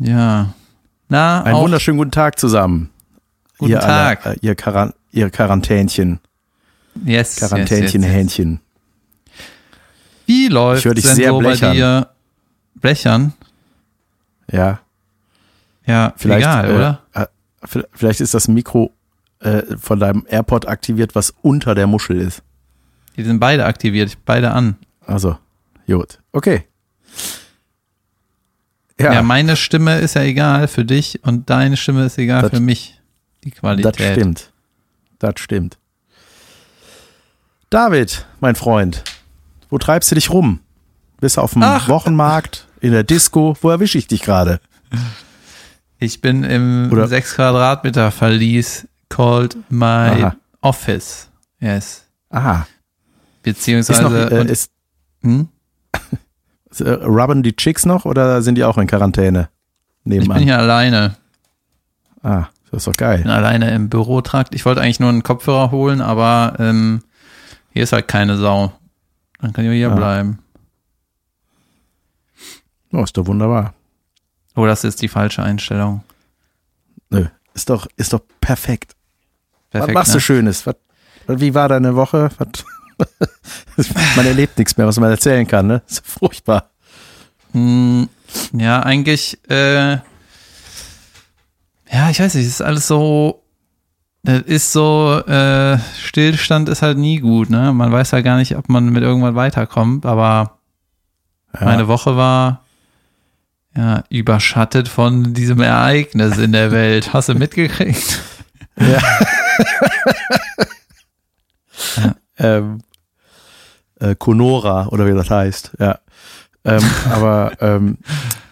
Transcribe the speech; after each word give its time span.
Ja. 0.00 0.54
Na, 1.08 1.42
Einen 1.42 1.58
wunderschönen 1.58 1.98
guten 1.98 2.10
Tag 2.12 2.38
zusammen. 2.38 2.90
guten 3.58 3.72
ihr 3.72 3.80
Tag. 3.80 4.26
Alle, 4.26 4.36
äh, 4.36 4.38
ihr, 4.42 4.54
Quaran 4.54 4.92
ihr 5.12 5.28
Quarantänchen. 5.30 6.20
yes, 7.04 7.36
Quarantänchen, 7.36 8.02
yes, 8.02 8.10
yes. 8.10 8.16
Hähnchen. 8.18 8.60
Wie 10.26 10.48
läuft 10.48 10.84
höre 10.84 10.94
dich 10.94 11.04
denn 11.04 11.16
sehr 11.16 11.30
so 11.30 11.38
blechern. 11.38 11.70
bei 11.70 11.74
dir? 11.74 12.08
Blechern? 12.76 13.32
Ja, 14.50 14.80
Ja, 15.86 16.12
vielleicht, 16.16 16.46
egal, 16.46 16.70
äh, 16.70 16.74
oder? 16.74 17.00
äh, 17.14 17.26
vielleicht 17.92 18.20
ist 18.20 18.34
das 18.34 18.46
Mikro 18.48 18.92
äh, 19.40 19.62
von 19.76 19.98
deinem 20.00 20.24
AirPod 20.28 20.66
aktiviert, 20.68 21.14
was 21.14 21.34
unter 21.42 21.74
der 21.74 21.86
Muschel 21.86 22.20
ist. 22.20 22.42
Die 23.16 23.24
sind 23.24 23.40
beide 23.40 23.64
aktiviert, 23.64 24.16
beide 24.24 24.52
an. 24.52 24.76
Also, 25.04 25.36
gut. 25.86 26.20
Okay. 26.32 26.64
Ja. 29.00 29.12
Ja, 29.14 29.22
meine 29.22 29.56
Stimme 29.56 29.98
ist 29.98 30.14
ja 30.14 30.22
egal 30.22 30.68
für 30.68 30.84
dich 30.84 31.20
und 31.24 31.48
deine 31.50 31.76
Stimme 31.76 32.04
ist 32.06 32.18
egal 32.18 32.42
Das- 32.42 32.50
für 32.50 32.60
mich. 32.60 33.00
Die 33.44 33.50
Qualität. 33.50 33.98
das 33.98 34.06
stimmt. 34.12 34.50
Das 35.18 35.34
stimmt. 35.38 35.78
David, 37.70 38.26
mein 38.40 38.54
Freund, 38.56 39.02
wo 39.68 39.78
treibst 39.78 40.10
du 40.10 40.14
dich 40.14 40.30
rum? 40.30 40.60
Bist 41.20 41.36
du 41.36 41.40
auf 41.40 41.52
dem 41.52 41.62
Ach. 41.62 41.88
Wochenmarkt, 41.88 42.66
in 42.80 42.92
der 42.92 43.04
Disco? 43.04 43.56
Wo 43.60 43.70
erwische 43.70 43.98
ich 43.98 44.06
dich 44.08 44.22
gerade? 44.22 44.60
Ich 45.98 46.20
bin 46.20 46.42
im 46.44 46.88
Oder- 46.90 47.08
6 47.08 47.34
Quadratmeter 47.34 48.10
Verlies 48.10 48.88
called 49.08 49.56
my 49.68 49.84
Aha. 49.84 50.36
office. 50.62 51.28
Yes. 51.60 52.04
Aha. 52.30 52.66
Beziehungsweise 53.42 54.02
Ist 54.02 54.08
noch, 54.08 54.12
äh, 54.14 54.40
und, 54.40 54.50
ist, 54.50 54.70
hm? 55.22 55.48
Äh, 56.78 56.90
rubben 56.90 57.42
die 57.42 57.56
Chicks 57.56 57.84
noch 57.86 58.04
oder 58.04 58.42
sind 58.42 58.54
die 58.56 58.64
auch 58.64 58.78
in 58.78 58.86
Quarantäne? 58.86 59.48
ich 60.04 60.10
Nebenan. 60.10 60.38
bin 60.38 60.44
hier 60.44 60.58
alleine. 60.58 61.16
ah, 62.22 62.46
das 62.70 62.78
ist 62.82 62.86
doch 62.86 62.96
geil. 62.96 63.18
bin 63.22 63.30
alleine 63.30 63.70
im 63.72 63.88
Bürotrakt. 63.88 64.54
Ich 64.54 64.64
wollte 64.64 64.80
eigentlich 64.80 65.00
nur 65.00 65.08
einen 65.08 65.22
Kopfhörer 65.24 65.70
holen, 65.72 66.00
aber 66.00 66.54
ähm, 66.58 67.02
hier 67.72 67.82
ist 67.82 67.92
halt 67.92 68.06
keine 68.08 68.36
Sau. 68.36 68.72
Dann 69.40 69.52
kann 69.52 69.64
ich 69.64 69.72
hier 69.72 69.90
Ah. 69.90 69.94
bleiben. 69.96 70.38
Oh, 72.92 73.02
ist 73.02 73.16
doch 73.16 73.26
wunderbar. 73.26 73.74
Oh, 74.56 74.66
das 74.66 74.84
ist 74.84 75.00
die 75.02 75.08
falsche 75.08 75.42
Einstellung. 75.42 76.02
Nö, 77.08 77.26
ist 77.54 77.70
doch, 77.70 77.86
ist 77.96 78.12
doch 78.12 78.20
perfekt. 78.40 78.94
Perfekt, 79.70 79.88
was 79.88 79.94
machst 79.94 80.10
ne? 80.10 80.14
du 80.16 80.20
Schönes? 80.20 80.66
Was, 80.66 80.76
wie 81.28 81.54
war 81.54 81.68
deine 81.68 81.94
Woche? 81.94 82.30
Was, 82.38 82.48
man 84.16 84.26
erlebt 84.26 84.58
nichts 84.58 84.76
mehr, 84.76 84.86
was 84.86 84.98
man 84.98 85.10
erzählen 85.10 85.46
kann, 85.46 85.66
ne? 85.66 85.82
ist 85.88 86.06
furchtbar. 86.06 86.70
Hm, 87.52 88.08
ja, 88.52 88.80
eigentlich, 88.80 89.38
äh, 89.48 89.92
ja, 91.92 92.10
ich 92.10 92.20
weiß 92.20 92.34
nicht, 92.34 92.46
es 92.46 92.52
ist 92.54 92.62
alles 92.62 92.86
so, 92.86 93.42
das 94.22 94.42
ist 94.42 94.72
so, 94.72 95.18
äh, 95.26 95.78
Stillstand 95.98 96.68
ist 96.68 96.82
halt 96.82 96.98
nie 96.98 97.18
gut, 97.20 97.50
ne? 97.50 97.72
Man 97.72 97.90
weiß 97.90 98.10
ja 98.12 98.20
gar 98.20 98.36
nicht, 98.36 98.56
ob 98.56 98.68
man 98.68 98.90
mit 98.90 99.02
irgendwann 99.02 99.34
weiterkommt, 99.34 100.04
aber 100.06 100.58
Ja. 101.58 101.64
meine 101.64 101.88
Woche 101.88 102.16
war 102.16 102.64
ja 103.76 104.04
überschattet 104.10 104.88
von 104.88 105.32
diesem 105.34 105.60
Ereignis 105.60 106.38
in 106.38 106.52
der 106.52 106.70
Welt. 106.70 107.12
Hast 107.12 107.28
du 107.28 107.34
mitgekriegt? 107.34 108.20
ähm, 112.38 112.82
äh, 114.00 114.14
Conora 114.18 114.88
oder 114.88 115.06
wie 115.06 115.12
das 115.14 115.30
heißt, 115.30 115.72
ja. 115.78 115.98
Ähm, 116.64 116.82
aber 117.10 117.52
ähm, 117.60 117.98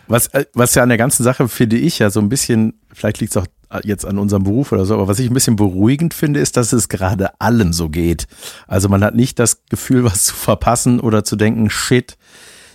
was, 0.06 0.28
äh, 0.28 0.46
was 0.54 0.74
ja 0.74 0.82
an 0.82 0.88
der 0.88 0.98
ganzen 0.98 1.22
Sache 1.24 1.48
finde 1.48 1.76
ich 1.76 1.98
ja 1.98 2.10
so 2.10 2.20
ein 2.20 2.28
bisschen, 2.28 2.74
vielleicht 2.92 3.20
liegt 3.20 3.36
es 3.36 3.42
auch 3.42 3.46
jetzt 3.84 4.06
an 4.06 4.16
unserem 4.18 4.44
Beruf 4.44 4.72
oder 4.72 4.86
so, 4.86 4.94
aber 4.94 5.08
was 5.08 5.18
ich 5.18 5.28
ein 5.30 5.34
bisschen 5.34 5.56
beruhigend 5.56 6.14
finde, 6.14 6.40
ist, 6.40 6.56
dass 6.56 6.72
es 6.72 6.88
gerade 6.88 7.38
allen 7.38 7.74
so 7.74 7.90
geht. 7.90 8.26
Also 8.66 8.88
man 8.88 9.04
hat 9.04 9.14
nicht 9.14 9.38
das 9.38 9.64
Gefühl, 9.68 10.04
was 10.04 10.24
zu 10.24 10.34
verpassen 10.34 11.00
oder 11.00 11.22
zu 11.22 11.36
denken, 11.36 11.68
shit, 11.68 12.16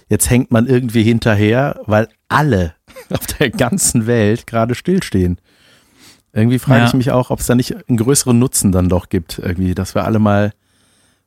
jetzt 0.09 0.29
hängt 0.29 0.51
man 0.51 0.67
irgendwie 0.67 1.01
hinterher, 1.01 1.79
weil 1.87 2.09
alle 2.29 2.75
auf 3.09 3.25
der 3.25 3.49
ganzen 3.49 4.05
Welt 4.05 4.45
gerade 4.45 4.75
stillstehen. 4.75 5.39
Irgendwie 6.31 6.59
frage 6.59 6.81
Ja. 6.81 6.87
ich 6.87 6.93
mich 6.93 7.09
auch, 7.11 7.31
ob 7.31 7.39
es 7.39 7.47
da 7.47 7.55
nicht 7.55 7.75
einen 7.87 7.97
größeren 7.97 8.37
Nutzen 8.37 8.71
dann 8.71 8.87
doch 8.89 9.09
gibt, 9.09 9.39
irgendwie, 9.39 9.73
dass 9.73 9.95
wir 9.95 10.03
alle 10.03 10.19
mal 10.19 10.53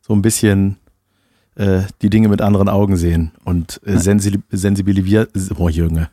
so 0.00 0.12
ein 0.14 0.22
bisschen 0.22 0.76
äh, 1.56 1.82
die 2.02 2.10
Dinge 2.10 2.28
mit 2.28 2.40
anderen 2.40 2.68
Augen 2.68 2.96
sehen 2.96 3.32
und 3.44 3.80
äh, 3.84 3.96
sensi 3.98 4.38
sensibilisiert. 4.50 5.30
Oh 5.56 5.68
Junge, 5.68 6.08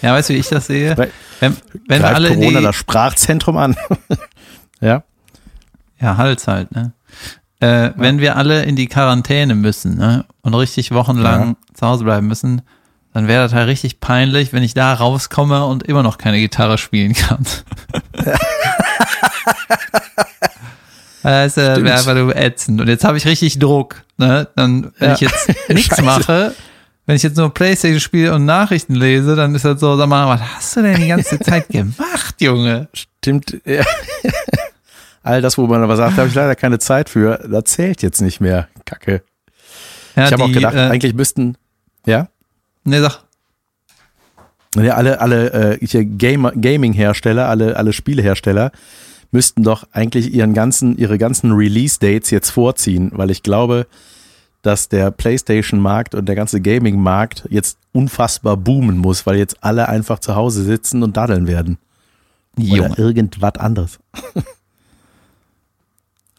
Ja, 0.00 0.14
weißt 0.14 0.30
du, 0.30 0.34
wie 0.34 0.38
ich 0.38 0.48
das 0.48 0.66
sehe? 0.66 0.96
Wenn, 1.40 1.56
wenn 1.88 2.02
alle 2.02 2.28
Corona 2.30 2.60
das 2.60 2.76
Sprachzentrum 2.76 3.56
an. 3.56 3.76
ja, 4.80 5.02
Ja, 6.00 6.16
Hals 6.16 6.46
halt, 6.48 6.72
ne? 6.72 6.92
Äh, 7.60 7.92
Wenn 7.96 8.18
wir 8.18 8.36
alle 8.36 8.64
in 8.64 8.74
die 8.74 8.88
Quarantäne 8.88 9.54
müssen, 9.54 9.96
ne? 9.96 10.24
Und 10.40 10.54
richtig 10.54 10.90
wochenlang 10.90 11.56
zu 11.74 11.86
Hause 11.86 12.02
bleiben 12.02 12.26
müssen, 12.26 12.62
dann 13.14 13.28
wäre 13.28 13.44
das 13.44 13.52
halt 13.52 13.68
richtig 13.68 14.00
peinlich, 14.00 14.52
wenn 14.52 14.64
ich 14.64 14.74
da 14.74 14.92
rauskomme 14.94 15.66
und 15.66 15.84
immer 15.84 16.02
noch 16.02 16.18
keine 16.18 16.40
Gitarre 16.40 16.78
spielen 16.78 17.12
kann. 17.12 17.44
Das 21.22 21.56
äh, 21.56 21.72
Stimmt. 21.72 21.86
wäre 21.86 21.96
einfach 21.98 22.14
nur 22.14 22.36
ätzend. 22.36 22.80
Und 22.80 22.88
jetzt 22.88 23.04
habe 23.04 23.16
ich 23.16 23.26
richtig 23.26 23.58
Druck. 23.58 24.02
Ne? 24.18 24.48
Dann, 24.56 24.92
wenn 24.98 25.08
Ja. 25.10 25.14
ich 25.14 25.20
jetzt 25.20 25.48
nichts 25.68 26.00
mache, 26.02 26.54
wenn 27.06 27.16
ich 27.16 27.22
jetzt 27.22 27.36
nur 27.36 27.52
Playstation 27.52 28.00
spiele 28.00 28.34
und 28.34 28.44
Nachrichten 28.44 28.94
lese, 28.94 29.34
dann 29.36 29.54
ist 29.54 29.64
das 29.64 29.80
so, 29.80 29.96
sag 29.96 30.08
mal, 30.08 30.26
was 30.28 30.40
hast 30.40 30.76
du 30.76 30.82
denn 30.82 31.00
die 31.00 31.08
ganze 31.08 31.38
Zeit 31.40 31.68
gemacht, 31.68 32.36
Junge? 32.40 32.88
stimmt. 32.92 33.56
Ja. 33.64 33.84
All 35.24 35.40
das, 35.40 35.56
wo 35.56 35.66
man 35.68 35.82
aber 35.82 35.96
sagt, 35.96 36.14
da 36.14 36.22
habe 36.22 36.28
ich 36.28 36.34
leider 36.34 36.56
keine 36.56 36.80
Zeit 36.80 37.08
für, 37.08 37.38
das 37.48 37.64
zählt 37.64 38.02
jetzt 38.02 38.20
nicht 38.20 38.40
mehr. 38.40 38.66
Kacke. 38.84 39.22
Ja, 40.16 40.26
ich 40.26 40.32
habe 40.32 40.42
auch 40.44 40.52
gedacht, 40.52 40.74
äh, 40.74 40.78
eigentlich 40.88 41.14
müssten, 41.14 41.56
ja, 42.06 42.28
Ne, 42.84 43.00
sag. 43.00 43.20
ja 44.76 44.94
alle, 44.94 45.20
alle 45.20 45.78
äh, 45.80 46.04
Gamer, 46.04 46.50
Gaming-Hersteller, 46.52 47.48
alle, 47.48 47.76
alle 47.76 47.92
Spielehersteller 47.92 48.72
müssten 49.32 49.62
doch 49.64 49.86
eigentlich 49.92 50.32
ihren 50.32 50.54
ganzen, 50.54 50.96
ihre 50.96 51.18
ganzen 51.18 51.50
Release-Dates 51.52 52.30
jetzt 52.30 52.50
vorziehen, 52.50 53.10
weil 53.14 53.30
ich 53.30 53.42
glaube, 53.42 53.86
dass 54.62 54.88
der 54.88 55.10
PlayStation-Markt 55.10 56.14
und 56.14 56.26
der 56.26 56.36
ganze 56.36 56.60
Gaming-Markt 56.60 57.44
jetzt 57.50 57.78
unfassbar 57.92 58.56
boomen 58.56 58.96
muss, 58.98 59.26
weil 59.26 59.36
jetzt 59.36 59.64
alle 59.64 59.88
einfach 59.88 60.20
zu 60.20 60.36
Hause 60.36 60.62
sitzen 60.62 61.02
und 61.02 61.16
daddeln 61.16 61.48
werden. 61.48 61.78
Junge. 62.56 62.90
Oder 62.90 62.98
irgendwas 62.98 63.54
anderes. 63.56 63.98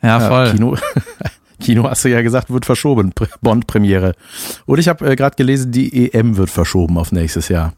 Ja, 0.02 0.20
voll. 0.20 0.52
Kino, 0.52 0.78
Kino 1.60 1.90
hast 1.90 2.04
du 2.06 2.10
ja 2.10 2.22
gesagt, 2.22 2.50
wird 2.50 2.66
verschoben. 2.66 3.12
Pr- 3.14 3.30
Bond-Premiere. 3.42 4.14
Und 4.66 4.80
ich 4.80 4.88
habe 4.90 5.10
äh, 5.12 5.16
gerade 5.16 5.36
gelesen, 5.36 5.72
die 5.72 6.12
EM 6.14 6.38
wird 6.38 6.50
verschoben 6.50 6.98
auf 6.98 7.12
nächstes 7.12 7.48
Jahr. 7.48 7.74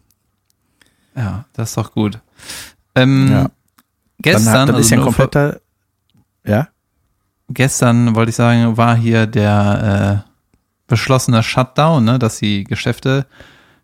Ja, 1.16 1.46
das 1.54 1.70
ist 1.70 1.78
doch 1.78 1.94
gut. 1.94 2.20
Ähm, 2.96 3.30
Ja. 3.32 3.50
Gestern, 4.22 4.54
Dann, 4.54 4.68
dann 4.68 4.76
ist 4.78 4.92
also 4.92 4.96
ja 4.96 5.02
ein 5.02 5.04
vor- 5.04 5.14
kompletter. 5.14 5.60
Ja? 6.46 6.68
gestern 7.50 8.16
wollte 8.16 8.30
ich 8.32 8.36
sagen, 8.36 8.76
war 8.78 8.96
hier 8.96 9.28
der 9.28 10.24
äh, 10.28 10.32
beschlossene 10.88 11.44
Shutdown, 11.44 12.04
ne, 12.04 12.18
dass 12.20 12.38
die 12.40 12.64
Geschäfte 12.64 13.26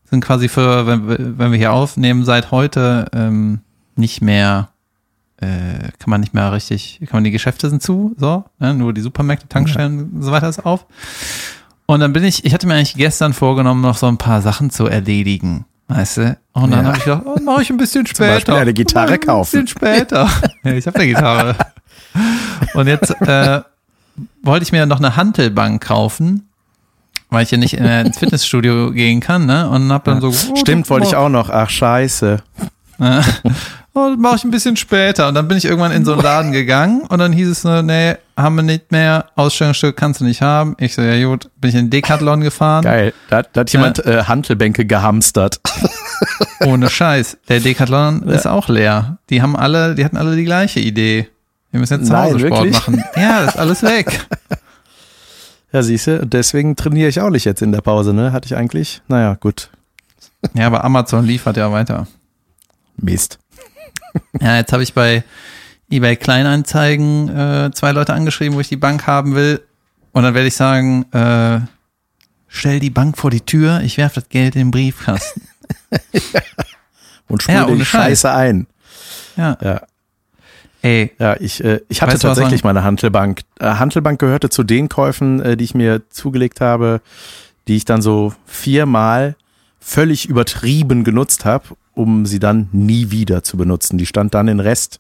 sind 0.10 0.24
quasi 0.24 0.48
für, 0.50 0.88
wenn, 0.88 1.08
wir- 1.08 1.38
wenn 1.38 1.52
wir 1.52 1.58
hier 1.60 1.74
aufnehmen, 1.74 2.26
seit 2.26 2.52
heute 2.52 3.06
ähm, 3.14 3.60
nicht 3.96 4.22
mehr, 4.22 4.70
äh, 5.38 5.90
kann 6.00 6.10
man 6.10 6.22
nicht 6.22 6.34
mehr 6.34 6.52
richtig, 6.54 7.00
kann 7.02 7.18
man 7.18 7.24
die 7.24 7.32
Geschäfte 7.32 7.70
sind 7.70 7.82
zu, 7.84 8.16
so, 8.18 8.46
ne, 8.60 8.74
nur 8.74 8.94
die 8.94 9.02
Supermärkte, 9.02 9.48
Tankstellen 9.48 10.12
und 10.12 10.24
so 10.24 10.32
weiter 10.32 10.50
ist 10.50 10.66
auf. 10.66 10.86
Und 11.86 12.00
dann 12.00 12.14
bin 12.14 12.24
ich, 12.24 12.46
ich 12.46 12.54
hatte 12.54 12.68
mir 12.68 12.76
eigentlich 12.76 12.96
gestern 12.96 13.34
vorgenommen, 13.34 13.82
noch 13.82 13.98
so 13.98 14.08
ein 14.08 14.18
paar 14.18 14.42
Sachen 14.42 14.70
zu 14.70 14.86
erledigen. 14.88 15.66
Weißt 15.96 16.18
du? 16.18 16.38
Und 16.54 16.72
dann 16.72 16.82
Ja. 16.82 16.86
habe 16.88 16.98
ich 16.98 17.04
gedacht, 17.04 17.24
oh, 17.26 17.38
mache 17.44 17.62
ich 17.64 17.70
ein 17.70 17.78
bisschen 17.78 18.06
später. 18.08 18.34
Beispiel 18.36 18.54
eine 18.56 18.74
Gitarre 18.74 19.18
kaufen. 19.20 19.58
Ein 19.60 19.66
bisschen 19.66 19.80
später. 19.80 20.30
ich 20.64 20.88
habe 20.88 20.98
eine 20.98 21.08
Gitarre. 21.08 21.56
Und 22.74 22.88
jetzt 22.88 23.10
äh, 23.22 23.62
wollte 24.44 24.64
ich 24.64 24.72
mir 24.72 24.86
noch 24.86 25.00
eine 25.00 25.16
Hantelbank 25.16 25.84
kaufen, 25.84 26.48
weil 27.30 27.44
ich 27.44 27.52
ja 27.52 27.58
nicht 27.58 27.74
ins 27.76 28.18
Fitnessstudio 28.18 28.92
gehen 28.92 29.20
kann, 29.22 29.46
ne? 29.46 29.70
Und 29.70 29.92
hab 29.92 30.04
dann 30.04 30.20
so 30.22 30.30
oh, 30.30 30.56
Stimmt, 30.56 30.90
wollte 30.90 31.08
ich 31.08 31.16
auch 31.16 31.30
noch. 31.30 31.50
Ach, 31.50 31.70
scheiße. 31.70 32.42
Oh, 33.94 34.10
das 34.10 34.18
mache 34.18 34.36
ich 34.38 34.44
ein 34.44 34.52
bisschen 34.52 34.78
später. 34.78 35.28
Und 35.28 35.36
dann 35.36 35.48
bin 35.48 35.58
ich 35.58 35.66
irgendwann 35.66 35.92
in 35.92 36.06
so 36.06 36.14
einen 36.14 36.22
Laden 36.22 36.52
gegangen 36.52 37.02
und 37.02 37.20
dann 37.20 37.32
hieß 37.32 37.50
es 37.50 37.62
so, 37.62 37.82
nee, 37.82 38.16
haben 38.38 38.56
wir 38.56 38.64
nicht 38.64 38.92
mehr, 38.92 39.26
Ausstellungsstück 39.36 39.96
kannst 39.98 40.22
du 40.22 40.26
nicht 40.26 40.42
haben. 40.42 40.76
Ich 40.80 40.96
so, 40.96 41.02
ja 41.02 41.24
gut, 41.26 41.50
bin 41.60 41.70
ich 41.70 41.76
in 41.76 41.86
den 41.86 41.90
Decathlon 41.90 42.42
gefahren. 42.42 42.84
Geil. 42.84 43.14
Da, 43.30 43.44
da 43.44 43.62
hat 43.62 43.72
jemand 43.72 44.06
äh, 44.06 44.24
Hantelbänke 44.24 44.86
gehamstert. 44.86 45.60
Ohne 46.66 46.90
Scheiß. 46.90 47.38
Der 47.50 47.60
Decathlon 47.60 48.24
ist 48.24 48.48
auch 48.48 48.70
leer. 48.70 49.18
Die 49.30 49.42
haben 49.42 49.56
alle, 49.56 49.96
die 49.96 50.06
hatten 50.06 50.18
alle 50.18 50.36
die 50.36 50.46
gleiche 50.46 50.80
Idee. 50.80 51.28
Wir 51.72 51.80
müssen 51.80 52.00
jetzt 52.00 52.08
zu 52.08 52.14
Nein, 52.14 52.34
Hause 52.34 52.40
Sport 52.40 52.52
wirklich? 52.52 52.74
machen. 52.74 53.04
Ja, 53.16 53.44
ist 53.44 53.58
alles 53.58 53.84
weg. 53.84 54.28
Ja, 55.74 55.82
siehste, 55.84 56.28
deswegen 56.28 56.76
trainiere 56.76 57.08
ich 57.08 57.22
auch 57.22 57.30
nicht 57.30 57.46
jetzt 57.46 57.62
in 57.62 57.72
der 57.72 57.80
Pause, 57.80 58.14
ne? 58.14 58.34
Hatte 58.34 58.46
ich 58.46 58.58
eigentlich? 58.58 59.02
Naja, 59.08 59.36
gut. 59.40 59.70
Ja, 60.54 60.68
aber 60.68 60.84
Amazon 60.84 61.26
liefert 61.26 61.56
ja 61.56 61.72
weiter. 61.72 62.08
Mist. 62.98 63.40
Ja, 64.40 64.58
jetzt 64.58 64.74
habe 64.74 64.84
ich 64.84 64.94
bei 64.94 65.24
eBay 65.90 66.16
Kleinanzeigen 66.16 67.30
äh, 67.30 67.72
zwei 67.74 67.92
Leute 67.92 68.14
angeschrieben, 68.14 68.56
wo 68.56 68.62
ich 68.62 68.70
die 68.70 68.78
Bank 68.78 69.08
haben 69.08 69.36
will. 69.36 69.62
Und 70.14 70.24
dann 70.24 70.34
werde 70.34 70.48
ich 70.48 70.56
sagen, 70.56 71.06
äh, 71.12 71.60
stell 72.48 72.80
die 72.80 72.90
Bank 72.90 73.18
vor 73.18 73.30
die 73.32 73.42
Tür, 73.42 73.82
ich 73.82 73.98
werfe 73.98 74.22
das 74.22 74.30
Geld 74.30 74.56
in 74.56 74.68
den 74.68 74.72
Briefkasten. 74.72 75.42
Und 77.28 77.44
spul 77.44 77.56
Ja, 77.56 77.66
die 77.66 77.86
Scheiß. 77.86 78.22
Scheiße 78.22 78.32
ein. 78.32 78.68
Ja. 79.38 79.58
Ja. 79.62 79.82
Ey, 80.82 81.12
Ja, 81.20 81.36
ich, 81.40 81.64
äh, 81.64 81.82
ich 81.90 82.02
hatte 82.02 82.14
Weißt 82.14 82.24
tatsächlich 82.24 82.64
meine 82.64 82.84
Hantelbank. 82.84 83.42
Äh, 83.60 83.66
Hantelbank 83.76 84.20
gehörte 84.20 84.50
zu 84.50 84.64
den 84.64 84.90
Käufen, 84.90 85.42
äh, 85.42 85.56
die 85.56 85.64
ich 85.64 85.76
mir 85.76 86.02
zugelegt 86.10 86.60
habe, 86.60 87.02
die 87.68 87.78
ich 87.78 87.86
dann 87.86 88.02
so 88.02 88.34
viermal 88.46 89.36
völlig 89.80 90.28
übertrieben 90.28 91.04
genutzt 91.04 91.46
habe, 91.46 91.66
um 92.02 92.26
sie 92.26 92.40
dann 92.40 92.68
nie 92.72 93.12
wieder 93.12 93.44
zu 93.44 93.58
benutzen. 93.58 93.98
Die 93.98 94.06
stand 94.06 94.34
dann 94.34 94.48
in 94.48 94.60
Rest, 94.60 95.00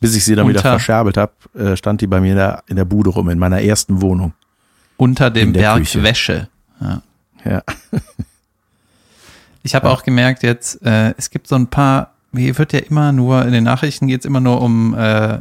bis 0.00 0.14
ich 0.16 0.24
sie 0.24 0.34
dann 0.34 0.48
wieder 0.48 0.60
Unter- 0.60 0.70
verscherbelt 0.70 1.16
habe, 1.16 1.32
äh, 1.54 1.76
stand 1.76 2.00
die 2.00 2.06
bei 2.06 2.20
mir 2.20 2.30
in 2.32 2.36
der, 2.36 2.62
in 2.68 2.76
der 2.76 2.84
Bude 2.84 3.10
rum, 3.10 3.28
in 3.28 3.38
meiner 3.38 3.60
ersten 3.60 4.00
Wohnung. 4.00 4.32
unter 4.96 5.30
dem 5.30 5.52
Berg 5.52 5.78
Küche. 5.78 6.02
Wäsche. 6.02 6.48
Ja. 6.80 7.02
Ja. 7.44 7.62
Ich 9.62 9.74
habe 9.74 9.90
auch 9.90 10.02
gemerkt 10.02 10.42
jetzt, 10.42 10.82
äh, 10.84 11.14
es 11.18 11.30
gibt 11.30 11.46
so 11.48 11.54
ein 11.56 11.66
paar, 11.66 12.14
hier 12.34 12.56
wird 12.58 12.72
ja 12.72 12.78
immer 12.80 13.12
nur, 13.12 13.44
in 13.44 13.52
den 13.52 13.64
Nachrichten 13.64 14.06
geht 14.06 14.20
es 14.20 14.24
immer 14.26 14.40
nur 14.40 14.62
um, 14.62 14.94
äh, 14.94 15.40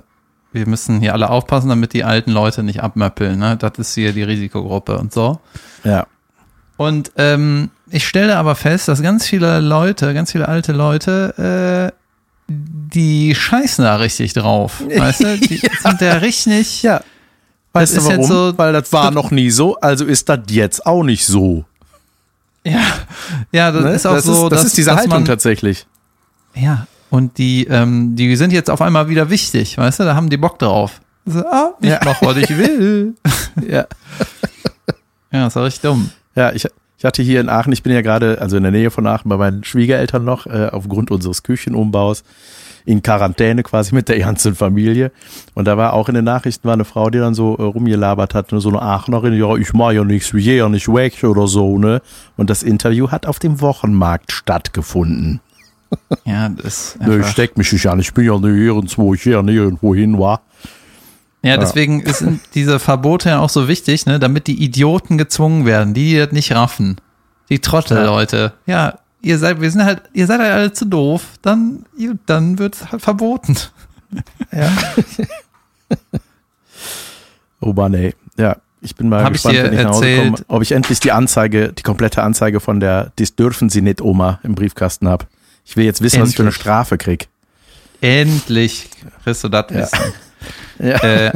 wir 0.52 0.68
müssen 0.68 1.00
hier 1.00 1.14
alle 1.14 1.30
aufpassen, 1.30 1.70
damit 1.70 1.94
die 1.94 2.04
alten 2.04 2.32
Leute 2.32 2.64
nicht 2.64 2.82
abmöppeln. 2.82 3.38
Ne? 3.40 3.58
Das 3.58 3.74
ist 3.78 3.94
hier 3.94 4.14
die 4.14 4.24
Risikogruppe 4.24 4.98
und 4.98 5.14
so. 5.14 5.40
Ja. 5.84 6.08
Und 6.78 7.12
ähm, 7.16 7.70
ich 7.90 8.08
stelle 8.08 8.38
aber 8.38 8.56
fest, 8.56 8.88
dass 8.88 9.02
ganz 9.02 9.26
viele 9.26 9.60
Leute, 9.60 10.14
ganz 10.14 10.32
viele 10.32 10.48
alte 10.48 10.72
Leute, 10.74 11.92
äh, 11.92 11.98
die 12.50 13.36
scheißen 13.36 13.84
da 13.84 13.96
richtig 13.98 14.34
drauf. 14.34 14.82
Weißt 14.98 15.22
du? 15.24 15.38
Die 15.38 15.58
sind 15.58 16.02
da 16.02 16.14
richtig. 16.16 16.84
Ja. 16.84 17.02
Weißt 17.74 17.96
Das 17.96 18.04
du 18.06 18.10
ist 18.12 18.18
jetzt 18.18 18.30
warum? 18.30 18.52
so- 18.52 18.58
Weil 18.58 18.74
das 18.74 18.92
war 18.94 19.12
noch 19.12 19.32
nie 19.32 19.50
so, 19.52 19.76
also 19.80 20.06
ist 20.06 20.28
das 20.30 20.40
jetzt 20.50 20.86
auch 20.86 21.04
nicht 21.04 21.26
so. 21.26 21.66
Ja, 22.64 22.82
ja 23.52 23.72
das 23.72 23.84
Ne? 23.84 23.92
ist 23.92 24.06
auch 24.06 24.16
das 24.16 24.24
so. 24.26 24.34
ist, 24.34 24.52
das 24.52 24.60
dass, 24.62 24.64
ist 24.68 24.78
diese 24.78 24.96
Haltung 24.96 25.10
man, 25.12 25.26
tatsächlich. 25.26 25.86
Ja, 26.56 26.88
und 27.10 27.38
die, 27.38 27.66
ähm, 27.68 28.16
die 28.16 28.36
sind 28.36 28.52
jetzt 28.52 28.70
auf 28.70 28.82
einmal 28.82 29.08
wieder 29.10 29.30
wichtig, 29.30 29.78
weißt 29.78 30.00
du? 30.00 30.04
Da 30.04 30.16
haben 30.16 30.30
die 30.30 30.38
Bock 30.38 30.60
drauf. 30.60 31.00
So, 31.26 31.40
ah, 31.46 31.74
ich 31.82 31.90
Ja. 31.90 32.00
mach, 32.04 32.22
was 32.22 32.38
ich 32.38 32.50
will. 32.58 33.14
Ja. 33.68 33.86
Ja, 35.32 35.46
das 35.46 35.56
war 35.56 35.66
richtig 35.66 35.82
dumm. 35.82 36.10
Ja, 36.36 36.52
ich, 36.54 36.66
ich 36.98 37.06
hatte 37.06 37.22
hier 37.22 37.40
in 37.42 37.50
Aachen, 37.50 37.72
ich 37.74 37.84
bin 37.84 37.94
ja 37.94 38.02
gerade, 38.02 38.42
also 38.42 38.58
in 38.58 38.64
der 38.64 38.72
Nähe 38.72 38.90
von 38.90 39.06
Aachen 39.06 39.30
bei 39.30 39.38
meinen 39.38 39.64
Schwiegereltern 39.64 40.26
noch, 40.26 40.48
äh, 40.48 40.70
aufgrund 40.72 41.12
unseres 41.12 41.44
Küchenumbaus, 41.44 42.24
in 42.86 43.04
Quarantäne 43.04 43.64
quasi 43.64 43.94
mit 43.94 44.10
der 44.10 44.18
ganzen 44.20 44.56
Familie. 44.56 45.12
Und 45.54 45.66
da 45.66 45.78
war 45.78 45.94
auch 45.94 46.10
in 46.10 46.16
den 46.16 46.26
Nachrichten 46.26 46.66
war 46.68 46.74
eine 46.74 46.86
Frau, 46.86 47.10
die 47.10 47.20
dann 47.20 47.34
so 47.34 47.56
äh, 47.58 47.62
rumgelabert 47.62 48.34
hat, 48.34 48.52
ne, 48.52 48.62
so 48.62 48.70
eine 48.70 48.82
Aachenerin, 48.82 49.34
ja, 49.34 49.56
ich 49.58 49.74
mach 49.74 49.92
ja 49.92 50.04
nichts, 50.04 50.34
wie 50.34 50.56
ja 50.56 50.70
nicht 50.70 50.88
weg 50.88 51.24
oder 51.24 51.48
so, 51.48 51.78
ne? 51.78 52.02
Und 52.38 52.50
das 52.50 52.64
Interview 52.64 53.12
hat 53.12 53.26
auf 53.26 53.40
dem 53.40 53.62
Wochenmarkt 53.62 54.32
stattgefunden. 54.32 55.42
Ja, 56.26 56.50
das 56.50 56.96
ist 56.96 57.02
Ne, 57.02 57.20
ich 57.20 57.28
steck 57.28 57.58
mich 57.58 57.72
nicht 57.72 57.88
an, 57.88 58.00
ich 58.00 58.14
bin 58.14 58.26
ja 58.26 58.38
nirgendwo, 58.38 59.14
ich 59.14 59.24
ja 59.26 59.44
nirgendwo 59.44 59.94
hin 59.94 60.18
war. 60.18 60.42
Ja, 61.48 61.58
deswegen 61.58 62.04
sind 62.14 62.42
diese 62.54 62.80
Verbote 62.80 63.30
ja 63.30 63.40
auch 63.40 63.50
so 63.50 63.68
wichtig, 63.68 64.06
ne, 64.06 64.20
damit 64.20 64.48
die 64.48 64.64
Idioten 64.64 65.18
gezwungen 65.18 65.66
werden, 65.66 65.94
die, 65.94 66.12
die 66.12 66.18
das 66.18 66.32
nicht 66.32 66.52
raffen. 66.54 66.98
Die 67.50 67.60
Trottel-Leute. 67.60 68.54
Ja, 68.66 69.00
ihr 69.22 69.38
seid, 69.40 69.62
wir 69.62 69.72
sind 69.72 69.84
halt, 69.84 70.02
ihr 70.14 70.28
seid 70.28 70.40
halt 70.40 70.52
alle 70.52 70.74
zu 70.74 70.86
doof, 70.86 71.24
dann, 71.42 71.86
dann 72.26 72.60
wird's 72.60 72.92
halt 72.92 73.02
verboten. 73.02 73.56
Ja. 74.52 74.70
oh 77.62 77.74
Mann, 77.74 77.94
ey. 77.94 78.14
Ja, 78.38 78.58
ich 78.82 78.96
bin 78.96 79.10
mal 79.10 79.24
Hab 79.24 79.34
gespannt, 79.34 79.58
wenn 79.58 79.74
ich 79.74 79.80
nach 79.84 79.90
Hause 79.92 80.08
erzählt- 80.08 80.32
komme, 80.34 80.46
ob 80.48 80.62
ich 80.62 80.72
endlich 80.72 81.00
die 81.00 81.12
Anzeige, 81.12 81.74
die 81.74 81.84
komplette 81.84 82.24
Anzeige 82.24 82.60
von 82.60 82.80
der 82.80 83.12
Das 83.16 83.36
dürfen 83.36 83.70
Sie 83.70 83.82
nicht 83.82 84.02
Oma 84.02 84.40
im 84.44 84.56
Briefkasten 84.56 85.08
habe. 85.08 85.26
Ich 85.66 85.76
will 85.76 85.86
jetzt 85.86 86.02
wissen, 86.02 86.22
was 86.22 86.30
ich 86.30 86.36
für 86.36 86.44
eine 86.44 86.50
Endlich. 86.50 86.62
Strafe 86.62 86.98
krieg. 86.98 87.28
Endlich 88.00 88.90
kriegst 89.24 89.44
du 89.44 89.50
das 89.50 89.66
Ja. 89.72 89.78
wissen. 89.82 90.14
Ja. 90.80 90.96
äh, 91.04 91.32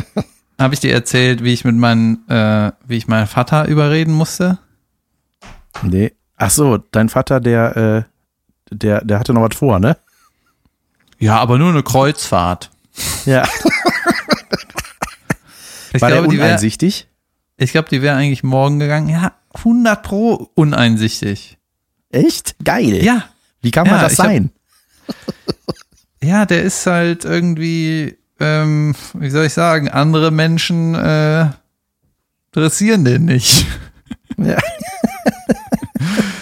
habe 0.59 0.73
ich 0.73 0.79
dir 0.79 0.93
erzählt, 0.93 1.43
wie 1.43 1.53
ich 1.53 1.65
mit 1.65 1.75
meinem, 1.75 2.19
äh, 2.29 2.71
wie 2.85 2.97
ich 2.97 3.07
meinen 3.07 3.27
Vater 3.27 3.67
überreden 3.67 4.13
musste? 4.13 4.59
Nee. 5.81 6.13
Ach 6.37 6.49
so, 6.51 6.77
dein 6.77 7.09
Vater, 7.09 7.39
der, 7.39 7.77
äh, 7.77 8.75
der, 8.75 9.03
der 9.03 9.19
hatte 9.19 9.33
noch 9.33 9.41
was 9.49 9.55
vor, 9.57 9.79
ne? 9.79 9.97
Ja, 11.19 11.37
aber 11.37 11.57
nur 11.57 11.69
eine 11.69 11.83
Kreuzfahrt. 11.83 12.69
Ja. 13.25 13.47
Ich 15.93 16.01
War 16.01 16.09
der 16.09 16.19
glaube, 16.19 16.31
die 16.31 16.37
wäre, 16.39 16.47
uneinsichtig? 16.47 17.07
ich 17.57 17.71
glaube, 17.73 17.89
die 17.89 18.01
wäre 18.01 18.15
eigentlich 18.15 18.43
morgen 18.43 18.79
gegangen. 18.79 19.09
Ja, 19.09 19.33
100 19.55 20.01
pro 20.03 20.49
uneinsichtig. 20.55 21.57
Echt? 22.11 22.55
Geil. 22.63 23.03
Ja, 23.03 23.25
Wie 23.61 23.71
kann 23.71 23.85
Ja, 23.85 23.91
man 23.93 24.01
das 24.01 24.13
ich 24.13 24.19
hab- 24.19 24.25
sein? 24.27 24.51
ja, 26.23 26.45
der 26.45 26.63
ist 26.63 26.85
halt 26.85 27.25
irgendwie, 27.25 28.17
ähm, 28.41 28.95
wie 29.13 29.29
soll 29.29 29.45
ich 29.45 29.53
sagen, 29.53 29.87
andere 29.87 30.31
Menschen 30.31 30.95
äh, 30.95 31.47
interessieren 32.53 33.05
den 33.05 33.25
nicht. 33.25 33.65
Ja. 34.37 34.57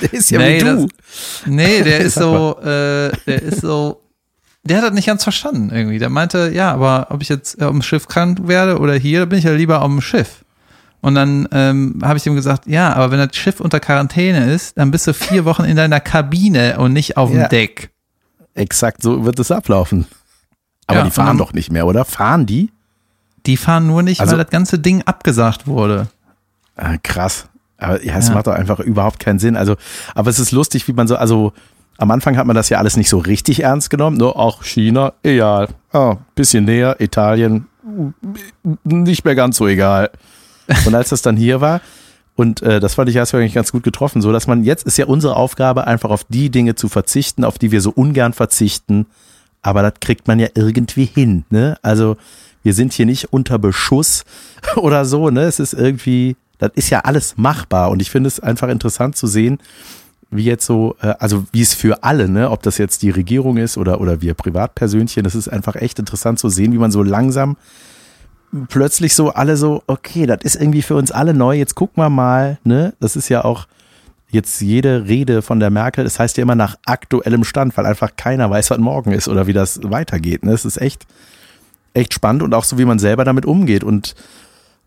der 0.01 0.13
ist 0.13 0.29
ja 0.31 0.39
Nee, 0.39 0.61
wie 0.61 0.63
du. 0.63 0.87
Nee, 1.47 1.81
der 1.81 1.99
ist 2.01 2.15
so, 2.15 2.57
äh, 2.61 3.11
der 3.27 3.41
ist 3.41 3.61
so, 3.61 4.01
der 4.63 4.77
hat 4.77 4.85
das 4.85 4.93
nicht 4.93 5.07
ganz 5.07 5.23
verstanden 5.23 5.69
irgendwie. 5.73 5.99
Der 5.99 6.09
meinte, 6.09 6.51
ja, 6.53 6.71
aber 6.71 7.07
ob 7.09 7.21
ich 7.21 7.29
jetzt 7.29 7.59
äh, 7.59 7.65
am 7.65 7.81
Schiff 7.81 8.07
krank 8.07 8.41
werde 8.47 8.79
oder 8.79 8.93
hier, 8.93 9.25
bin 9.25 9.39
ich 9.39 9.45
ja 9.45 9.51
lieber 9.51 9.81
am 9.81 9.99
Schiff. 10.01 10.45
Und 11.01 11.15
dann 11.15 11.47
ähm, 11.51 11.99
habe 12.03 12.17
ich 12.17 12.25
ihm 12.25 12.35
gesagt, 12.35 12.67
ja, 12.67 12.93
aber 12.93 13.11
wenn 13.11 13.19
das 13.25 13.35
Schiff 13.35 13.59
unter 13.59 13.79
Quarantäne 13.79 14.53
ist, 14.53 14.77
dann 14.77 14.91
bist 14.91 15.07
du 15.07 15.13
vier 15.13 15.45
Wochen 15.45 15.63
in 15.63 15.75
deiner 15.75 15.99
Kabine 15.99 16.77
und 16.79 16.93
nicht 16.93 17.17
auf 17.17 17.31
dem 17.31 17.39
Ja. 17.39 17.47
Deck. 17.47 17.89
Exakt 18.53 19.01
so 19.01 19.25
wird 19.25 19.39
es 19.39 19.51
ablaufen. 19.51 20.05
Aber 20.89 20.99
Ja, 20.99 21.03
die 21.05 21.11
fahren 21.11 21.37
doch 21.37 21.53
nicht 21.53 21.71
mehr, 21.71 21.85
oder? 21.85 22.03
Fahren 22.03 22.47
die? 22.47 22.71
Die 23.45 23.57
fahren 23.57 23.85
nur 23.85 24.01
nicht, 24.01 24.19
Also- 24.21 24.31
weil 24.35 24.43
das 24.43 24.49
ganze 24.51 24.79
Ding 24.79 25.03
abgesagt 25.03 25.67
wurde. 25.67 26.07
Ah, 26.75 26.97
krass. 27.03 27.47
Aber 27.77 28.03
ja, 28.03 28.17
es 28.17 28.29
Ja. 28.29 28.33
macht 28.33 28.47
doch 28.47 28.53
einfach 28.53 28.79
überhaupt 28.79 29.19
keinen 29.19 29.37
Sinn. 29.37 29.55
Also, 29.55 29.75
aber 30.15 30.29
es 30.31 30.39
ist 30.39 30.51
lustig, 30.51 30.87
wie 30.87 30.93
man 30.93 31.07
so, 31.07 31.15
also 31.15 31.53
am 31.99 32.09
Anfang 32.09 32.37
hat 32.37 32.47
man 32.47 32.55
das 32.55 32.69
ja 32.69 32.79
alles 32.79 32.97
nicht 32.97 33.07
so 33.09 33.19
richtig 33.19 33.61
ernst 33.63 33.89
genommen. 33.91 34.17
Nur 34.17 34.35
auch 34.37 34.63
China, 34.63 35.13
egal. 35.21 35.67
Ah, 35.93 36.15
bisschen 36.33 36.65
näher, 36.65 36.95
Italien, 36.99 37.67
nicht 38.83 39.25
mehr 39.25 39.35
ganz 39.35 39.57
so 39.57 39.67
egal. 39.67 40.09
Und 40.85 40.95
als 40.95 41.09
das 41.09 41.21
dann 41.21 41.37
hier 41.37 41.61
war, 41.61 41.81
und 42.35 42.61
äh, 42.61 42.79
das 42.79 42.95
fand 42.95 43.09
ich 43.09 43.15
erst 43.15 43.35
eigentlich 43.35 43.53
ganz 43.53 43.71
gut 43.71 43.83
getroffen, 43.83 44.21
so 44.21 44.31
dass 44.31 44.47
man 44.47 44.63
jetzt 44.63 44.85
ist 44.85 44.97
ja 44.97 45.05
unsere 45.05 45.35
Aufgabe, 45.35 45.85
einfach 45.87 46.09
auf 46.09 46.23
die 46.29 46.49
Dinge 46.49 46.75
zu 46.75 46.87
verzichten, 46.89 47.43
auf 47.43 47.57
die 47.59 47.71
wir 47.71 47.81
so 47.81 47.91
ungern 47.91 48.33
verzichten. 48.33 49.05
Aber 49.61 49.81
das 49.81 49.93
kriegt 49.99 50.27
man 50.27 50.39
ja 50.39 50.47
irgendwie 50.55 51.05
hin. 51.05 51.45
Ne? 51.49 51.77
Also 51.81 52.17
wir 52.63 52.73
sind 52.73 52.93
hier 52.93 53.05
nicht 53.05 53.33
unter 53.33 53.59
Beschuss 53.59 54.25
oder 54.75 55.05
so. 55.05 55.29
Ne? 55.29 55.41
Es 55.43 55.59
ist 55.59 55.73
irgendwie, 55.73 56.35
das 56.57 56.71
ist 56.75 56.89
ja 56.89 57.01
alles 57.01 57.37
machbar. 57.37 57.91
Und 57.91 58.01
ich 58.01 58.09
finde 58.09 58.27
es 58.27 58.39
einfach 58.39 58.69
interessant 58.69 59.15
zu 59.15 59.27
sehen, 59.27 59.59
wie 60.31 60.43
jetzt 60.43 60.65
so, 60.65 60.95
äh, 61.01 61.15
also 61.19 61.45
wie 61.51 61.61
es 61.61 61.73
für 61.73 62.03
alle, 62.03 62.29
ne, 62.29 62.51
ob 62.51 62.61
das 62.63 62.77
jetzt 62.77 63.01
die 63.01 63.09
Regierung 63.09 63.57
ist 63.57 63.77
oder, 63.77 63.99
oder 63.99 64.21
wir 64.21 64.33
Privatpersönchen, 64.33 65.23
das 65.23 65.35
ist 65.35 65.47
einfach 65.47 65.75
echt 65.75 65.99
interessant 65.99 66.39
zu 66.39 66.49
sehen, 66.49 66.71
wie 66.71 66.77
man 66.77 66.91
so 66.91 67.03
langsam 67.03 67.57
plötzlich 68.67 69.13
so 69.13 69.29
alle 69.29 69.57
so, 69.57 69.83
okay, 69.87 70.25
das 70.25 70.39
ist 70.43 70.55
irgendwie 70.55 70.81
für 70.81 70.95
uns 70.95 71.11
alle 71.11 71.33
neu, 71.33 71.55
jetzt 71.55 71.75
gucken 71.75 72.01
wir 72.01 72.09
mal, 72.09 72.59
ne, 72.63 72.93
das 72.99 73.15
ist 73.15 73.29
ja 73.29 73.43
auch 73.43 73.67
jetzt 74.31 74.61
jede 74.61 75.07
Rede 75.07 75.41
von 75.41 75.59
der 75.59 75.69
Merkel, 75.69 76.03
das 76.03 76.19
heißt 76.19 76.37
ja 76.37 76.43
immer 76.43 76.55
nach 76.55 76.77
aktuellem 76.85 77.43
Stand, 77.43 77.75
weil 77.77 77.85
einfach 77.85 78.11
keiner 78.15 78.49
weiß, 78.49 78.69
was 78.71 78.77
morgen 78.77 79.11
ist 79.11 79.27
oder 79.27 79.47
wie 79.47 79.53
das 79.53 79.79
weitergeht, 79.83 80.43
ne, 80.43 80.51
das 80.51 80.65
ist 80.65 80.79
echt, 80.79 81.05
echt 81.93 82.13
spannend 82.13 82.43
und 82.43 82.53
auch 82.53 82.63
so, 82.63 82.77
wie 82.77 82.85
man 82.85 82.99
selber 82.99 83.25
damit 83.25 83.45
umgeht 83.45 83.83
und 83.83 84.15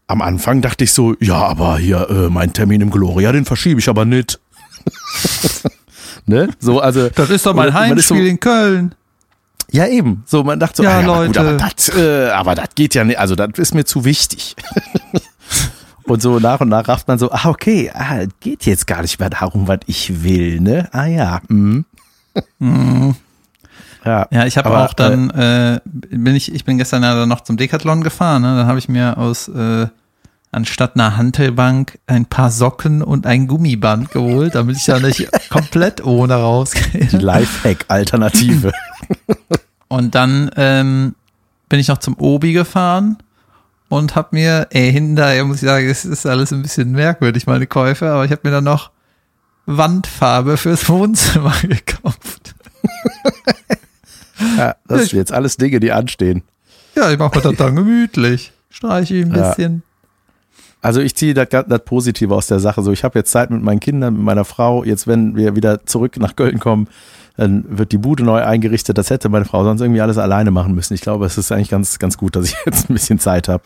am 0.07 0.23
Anfang 0.23 0.61
dachte 0.61 0.85
ich 0.85 0.93
so, 0.93 1.15
ja, 1.21 1.37
aber 1.37 1.79
hier, 1.79 2.09
äh, 2.11 2.29
mein 2.29 2.53
Termin 2.53 2.81
im 2.81 2.91
Gloria, 2.91 3.33
den 3.33 3.45
verschiebe 3.45 3.81
ich 3.81 3.89
aber 3.89 4.05
nicht. 4.05 4.41
ne? 6.27 6.49
So, 6.59 6.81
also. 6.81 7.09
Das 7.09 7.31
ist 7.31 7.47
doch 7.47 7.55
mein 7.55 7.73
Heimspiel 7.73 8.19
so- 8.19 8.29
in 8.29 8.39
Köln. 8.41 8.95
Ja, 9.71 9.87
eben. 9.87 10.23
So, 10.27 10.45
man 10.45 10.61
dachte 10.61 10.79
so, 10.79 10.83
Ja, 10.83 10.99
ah, 10.99 11.01
ja 11.01 11.07
Leute. 11.07 11.27
Gut, 11.29 11.39
aber 11.39 11.53
das, 11.57 11.89
äh, 11.97 12.29
aber 12.29 12.55
das 12.55 12.69
geht 12.75 12.95
ja 12.95 13.05
nicht, 13.05 13.19
also 13.19 13.35
das 13.35 13.53
ist 13.57 13.75
mir 13.75 13.85
zu 13.85 14.05
wichtig. 14.05 14.55
und 16.13 16.21
so 16.21 16.39
nach 16.39 16.61
und 16.61 16.69
nach 16.69 16.89
rafft 16.89 17.09
man 17.09 17.19
so, 17.19 17.31
ah, 17.33 17.47
okay, 17.47 17.91
ah, 17.95 18.27
geht 18.41 18.67
jetzt 18.67 18.87
gar 18.87 19.03
nicht 19.03 19.19
mehr 19.19 19.31
darum, 19.31 19.67
was 19.67 19.81
ich 19.87 20.23
will, 20.23 20.61
ne? 20.61 20.89
Ah 20.93 21.07
ja, 21.07 21.41
mhm. 21.49 21.85
Ja, 24.05 24.27
Ja, 24.31 24.47
ich 24.47 24.59
habe 24.59 24.77
auch 24.77 24.93
dann, 24.95 25.31
äh, 25.31 25.81
bin 25.85 26.35
ich, 26.35 26.55
ich 26.55 26.65
bin 26.65 26.77
gestern 26.77 27.03
ja 27.03 27.15
dann 27.15 27.29
noch 27.29 27.41
zum 27.41 27.57
Decathlon 27.57 28.03
gefahren, 28.03 28.43
ne? 28.43 28.57
Dann 28.57 28.67
habe 28.67 28.79
ich 28.79 28.89
mir 28.89 29.17
aus, 29.17 29.49
äh, 29.49 29.87
anstatt 30.51 30.97
einer 30.97 31.17
Hantelbank 31.17 31.99
ein 32.07 32.27
paar 32.27 32.51
Socken 32.51 33.03
und 33.03 33.27
ein 33.27 33.47
Gummiband 33.47 34.11
geholt, 34.11 34.55
damit 34.55 34.77
ich 34.77 34.85
da 34.85 35.01
nicht 35.01 35.29
komplett 35.51 36.05
ohne 36.05 36.35
rausgehe. 36.35 37.07
Die 37.07 37.17
Lifehack-Alternative. 37.17 38.73
Und 39.89 40.15
dann 40.15 40.51
ähm, 40.57 41.15
bin 41.71 41.81
ich 41.81 41.89
noch 41.89 41.99
zum 41.99 42.19
Obi 42.19 42.53
gefahren 42.53 43.17
und 43.93 44.17
habe 44.17 44.29
mir, 44.33 44.69
ey, 44.71 44.91
hinterher 44.91 45.45
muss 45.45 45.57
ich 45.57 45.69
sagen, 45.69 45.87
es 45.87 46.07
ist 46.07 46.25
alles 46.25 46.51
ein 46.51 46.63
bisschen 46.63 46.93
merkwürdig, 46.93 47.47
meine 47.47 47.67
Käufe, 47.67 48.11
aber 48.11 48.25
ich 48.25 48.31
habe 48.31 48.41
mir 48.45 48.51
dann 48.51 48.65
noch 48.65 48.91
Wandfarbe 49.67 50.57
fürs 50.57 50.89
Wohnzimmer 50.89 51.53
gekauft. 51.63 52.55
ja, 54.57 54.77
das 54.89 55.11
sind 55.11 55.19
jetzt 55.19 55.31
alles 55.31 55.59
Dinge, 55.59 55.79
die 55.79 55.93
anstehen. 55.93 56.43
Ja, 56.95 57.11
ich 57.11 57.19
mache 57.19 57.37
mir 57.37 57.43
das 57.43 57.57
dann 57.57 57.77
gemütlich. 57.77 58.53
Streiche 58.71 59.15
ich 59.15 59.27
ein 59.27 59.33
bisschen. 59.33 59.75
Ja. 59.75 60.59
Also 60.81 61.01
ich 61.03 61.15
ziehe 61.15 61.35
das, 61.35 61.49
das 61.51 61.85
Positive 61.85 62.35
aus 62.35 62.47
der 62.47 62.61
Sache. 62.61 62.81
So, 62.83 62.93
ich 62.93 63.05
habe 63.05 63.19
jetzt 63.19 63.31
Zeit 63.31 63.51
mit 63.51 63.63
meinen 63.63 63.81
Kindern, 63.81 64.15
mit 64.15 64.23
meiner 64.23 64.47
Frau. 64.47 64.85
Jetzt, 64.85 65.07
wenn 65.07 65.37
wir 65.37 65.55
wieder 65.55 65.85
zurück 65.85 66.17
nach 66.17 66.35
Köln 66.35 66.61
kommen, 66.61 66.89
dann 67.37 67.65
wird 67.79 67.93
die 67.93 67.99
Bude 67.99 68.23
neu 68.25 68.43
eingerichtet. 68.43 68.99
Das 68.99 69.11
hätte 69.11 69.29
meine 69.29 69.45
Frau 69.45 69.65
sonst 69.65 69.81
irgendwie 69.81 70.01
alles 70.01 70.19
alleine 70.19 70.51
machen 70.51 70.75
müssen. 70.75 70.95
Ich 70.95 71.01
glaube, 71.01 71.27
es 71.27 71.39
ist 71.39 71.51
eigentlich 71.51 71.71
ganz, 71.71 71.99
ganz 71.99 72.19
gut, 72.19 72.37
dass 72.37 72.47
ich 72.47 72.57
jetzt 72.67 72.91
ein 72.91 72.95
bisschen 72.95 73.19
Zeit 73.19 73.49
habe. 73.49 73.65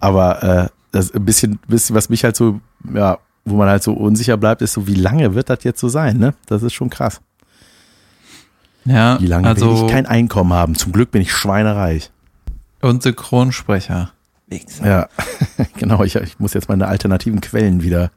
Aber 0.00 0.42
äh, 0.42 0.68
das 0.92 1.12
ein 1.12 1.24
bisschen, 1.24 1.58
bisschen, 1.68 1.94
was 1.94 2.08
mich 2.08 2.24
halt 2.24 2.36
so, 2.36 2.60
ja, 2.92 3.18
wo 3.44 3.56
man 3.56 3.68
halt 3.68 3.82
so 3.82 3.92
unsicher 3.92 4.36
bleibt, 4.36 4.62
ist 4.62 4.72
so, 4.72 4.86
wie 4.86 4.94
lange 4.94 5.34
wird 5.34 5.50
das 5.50 5.62
jetzt 5.62 5.80
so 5.80 5.88
sein? 5.88 6.18
Ne? 6.18 6.34
Das 6.46 6.62
ist 6.62 6.72
schon 6.72 6.90
krass. 6.90 7.20
Ja, 8.84 9.20
wie 9.20 9.26
lange 9.26 9.48
also, 9.48 9.66
werde 9.66 9.86
ich 9.86 9.92
kein 9.92 10.06
Einkommen 10.06 10.52
haben? 10.52 10.74
Zum 10.74 10.92
Glück 10.92 11.10
bin 11.10 11.20
ich 11.20 11.32
schweinereich. 11.32 12.10
Und 12.80 13.02
Synchronsprecher. 13.02 14.12
Wichser. 14.46 14.86
Ja, 14.86 15.08
genau. 15.78 16.04
Ich, 16.04 16.14
ich, 16.14 16.38
muss 16.38 16.54
jetzt 16.54 16.68
meine 16.68 16.86
alternativen 16.86 17.40
Quellen 17.40 17.82
wieder 17.82 18.10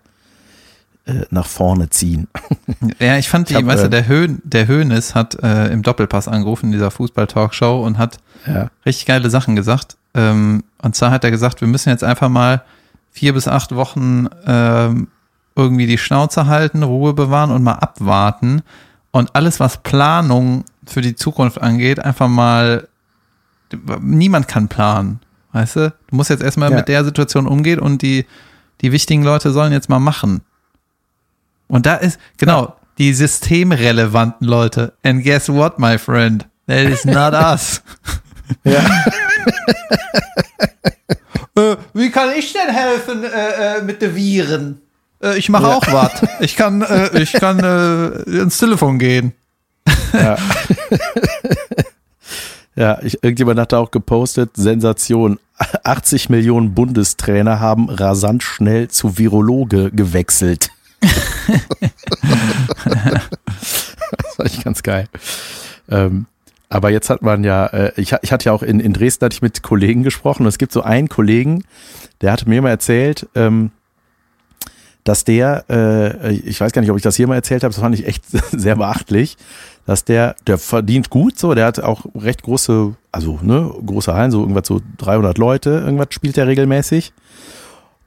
äh, 1.09 1.25
nach 1.29 1.45
vorne 1.47 1.89
ziehen. 1.89 2.27
Ja, 2.99 3.17
ich 3.17 3.29
fand 3.29 3.49
die, 3.49 3.53
ich 3.53 3.59
hab, 3.59 3.65
weißt 3.65 3.83
du, 3.83 3.87
äh, 3.87 3.89
der, 3.89 4.07
Höhn, 4.07 4.41
der 4.43 4.67
Höhnes 4.67 5.15
hat 5.15 5.35
äh, 5.41 5.67
im 5.67 5.81
Doppelpass 5.81 6.27
angerufen 6.27 6.67
in 6.67 6.71
dieser 6.71 6.91
Fußball-Talkshow 6.91 7.83
und 7.83 7.97
hat 7.97 8.17
ja. 8.45 8.69
richtig 8.85 9.05
geile 9.05 9.29
Sachen 9.29 9.55
gesagt. 9.55 9.97
Ähm, 10.13 10.63
und 10.81 10.95
zwar 10.95 11.11
hat 11.11 11.23
er 11.23 11.31
gesagt, 11.31 11.61
wir 11.61 11.67
müssen 11.67 11.89
jetzt 11.89 12.03
einfach 12.03 12.29
mal 12.29 12.63
vier 13.11 13.33
bis 13.33 13.47
acht 13.47 13.75
Wochen 13.75 14.27
ähm, 14.45 15.07
irgendwie 15.55 15.87
die 15.87 15.97
Schnauze 15.97 16.45
halten, 16.47 16.83
Ruhe 16.83 17.13
bewahren 17.13 17.51
und 17.51 17.63
mal 17.63 17.73
abwarten. 17.73 18.61
Und 19.11 19.35
alles, 19.35 19.59
was 19.59 19.77
Planung 19.77 20.63
für 20.85 21.01
die 21.01 21.15
Zukunft 21.15 21.61
angeht, 21.61 21.99
einfach 21.99 22.27
mal, 22.27 22.87
niemand 24.01 24.47
kann 24.47 24.67
planen. 24.67 25.19
Weißt 25.51 25.77
du? 25.77 25.93
Du 26.09 26.15
musst 26.15 26.29
jetzt 26.29 26.43
erstmal 26.43 26.71
ja. 26.71 26.77
mit 26.77 26.87
der 26.87 27.03
Situation 27.03 27.47
umgehen 27.47 27.79
und 27.79 28.01
die, 28.01 28.25
die 28.81 28.91
wichtigen 28.91 29.23
Leute 29.23 29.51
sollen 29.51 29.73
jetzt 29.73 29.89
mal 29.89 29.99
machen. 29.99 30.41
Und 31.69 31.85
da 31.85 31.95
ist, 31.95 32.19
genau, 32.37 32.61
ja. 32.61 32.75
die 32.97 33.13
systemrelevanten 33.13 34.45
Leute. 34.45 34.91
And 35.03 35.23
guess 35.23 35.47
what, 35.47 35.79
my 35.79 35.97
friend? 35.97 36.45
That 36.67 36.89
is 36.89 37.05
not 37.05 37.33
us. 37.33 37.81
Ja. 38.63 38.83
äh, 41.55 41.77
wie 41.93 42.11
kann 42.11 42.29
ich 42.37 42.51
denn 42.51 42.73
helfen 42.73 43.23
äh, 43.23 43.77
äh, 43.77 43.81
mit 43.83 44.01
den 44.01 44.15
Viren? 44.15 44.81
Äh, 45.23 45.37
ich 45.37 45.49
mache 45.49 45.63
ja. 45.63 45.75
auch 45.75 45.93
was. 45.93 46.11
Ich 46.41 46.55
kann, 46.55 46.81
äh, 46.81 47.21
ich 47.21 47.31
kann 47.33 47.59
äh, 47.59 48.07
ins 48.41 48.57
Telefon 48.57 48.99
gehen. 48.99 49.33
Ja. 50.13 50.37
Ja, 52.79 52.97
ich, 53.01 53.21
irgendjemand 53.21 53.59
hat 53.59 53.73
da 53.73 53.79
auch 53.79 53.91
gepostet, 53.91 54.51
Sensation. 54.55 55.37
80 55.83 56.29
Millionen 56.29 56.73
Bundestrainer 56.73 57.59
haben 57.59 57.89
rasant 57.89 58.41
schnell 58.41 58.87
zu 58.87 59.17
Virologe 59.17 59.91
gewechselt. 59.91 60.71
Das 62.85 64.37
war 64.37 64.45
ich 64.45 64.63
ganz 64.63 64.83
geil. 64.83 65.07
Ähm, 65.89 66.25
aber 66.69 66.91
jetzt 66.91 67.09
hat 67.09 67.21
man 67.21 67.43
ja, 67.43 67.65
äh, 67.67 67.91
ich, 67.95 68.13
ich 68.21 68.31
hatte 68.31 68.45
ja 68.45 68.51
auch 68.51 68.61
in, 68.61 68.79
in 68.79 68.93
Dresden 68.93 69.25
hatte 69.25 69.33
ich 69.33 69.41
mit 69.41 69.63
Kollegen 69.63 70.03
gesprochen 70.03 70.43
und 70.43 70.49
es 70.49 70.59
gibt 70.59 70.71
so 70.71 70.83
einen 70.83 71.09
Kollegen, 71.09 71.63
der 72.21 72.31
hatte 72.31 72.47
mir 72.47 72.61
mal 72.61 72.69
erzählt, 72.69 73.27
ähm, 73.35 73.71
dass 75.03 75.23
der, 75.23 75.65
äh, 75.69 76.33
ich 76.33 76.61
weiß 76.61 76.71
gar 76.71 76.81
nicht, 76.81 76.91
ob 76.91 76.97
ich 76.97 77.03
das 77.03 77.15
hier 77.15 77.27
mal 77.27 77.35
erzählt 77.35 77.63
habe, 77.63 77.73
das 77.73 77.81
fand 77.81 77.95
ich 77.95 78.05
echt 78.05 78.23
sehr 78.51 78.75
beachtlich, 78.75 79.37
dass 79.87 80.05
der, 80.05 80.35
der 80.45 80.59
verdient 80.59 81.09
gut 81.09 81.39
so, 81.39 81.55
der 81.55 81.65
hat 81.65 81.79
auch 81.79 82.05
recht 82.13 82.43
große, 82.43 82.95
also 83.11 83.39
ne, 83.41 83.73
große 83.83 84.13
Hallen, 84.13 84.29
so 84.29 84.41
irgendwas 84.41 84.67
so 84.67 84.81
300 84.99 85.39
Leute, 85.39 85.71
irgendwas 85.71 86.09
spielt 86.11 86.37
der 86.37 86.45
regelmäßig. 86.45 87.11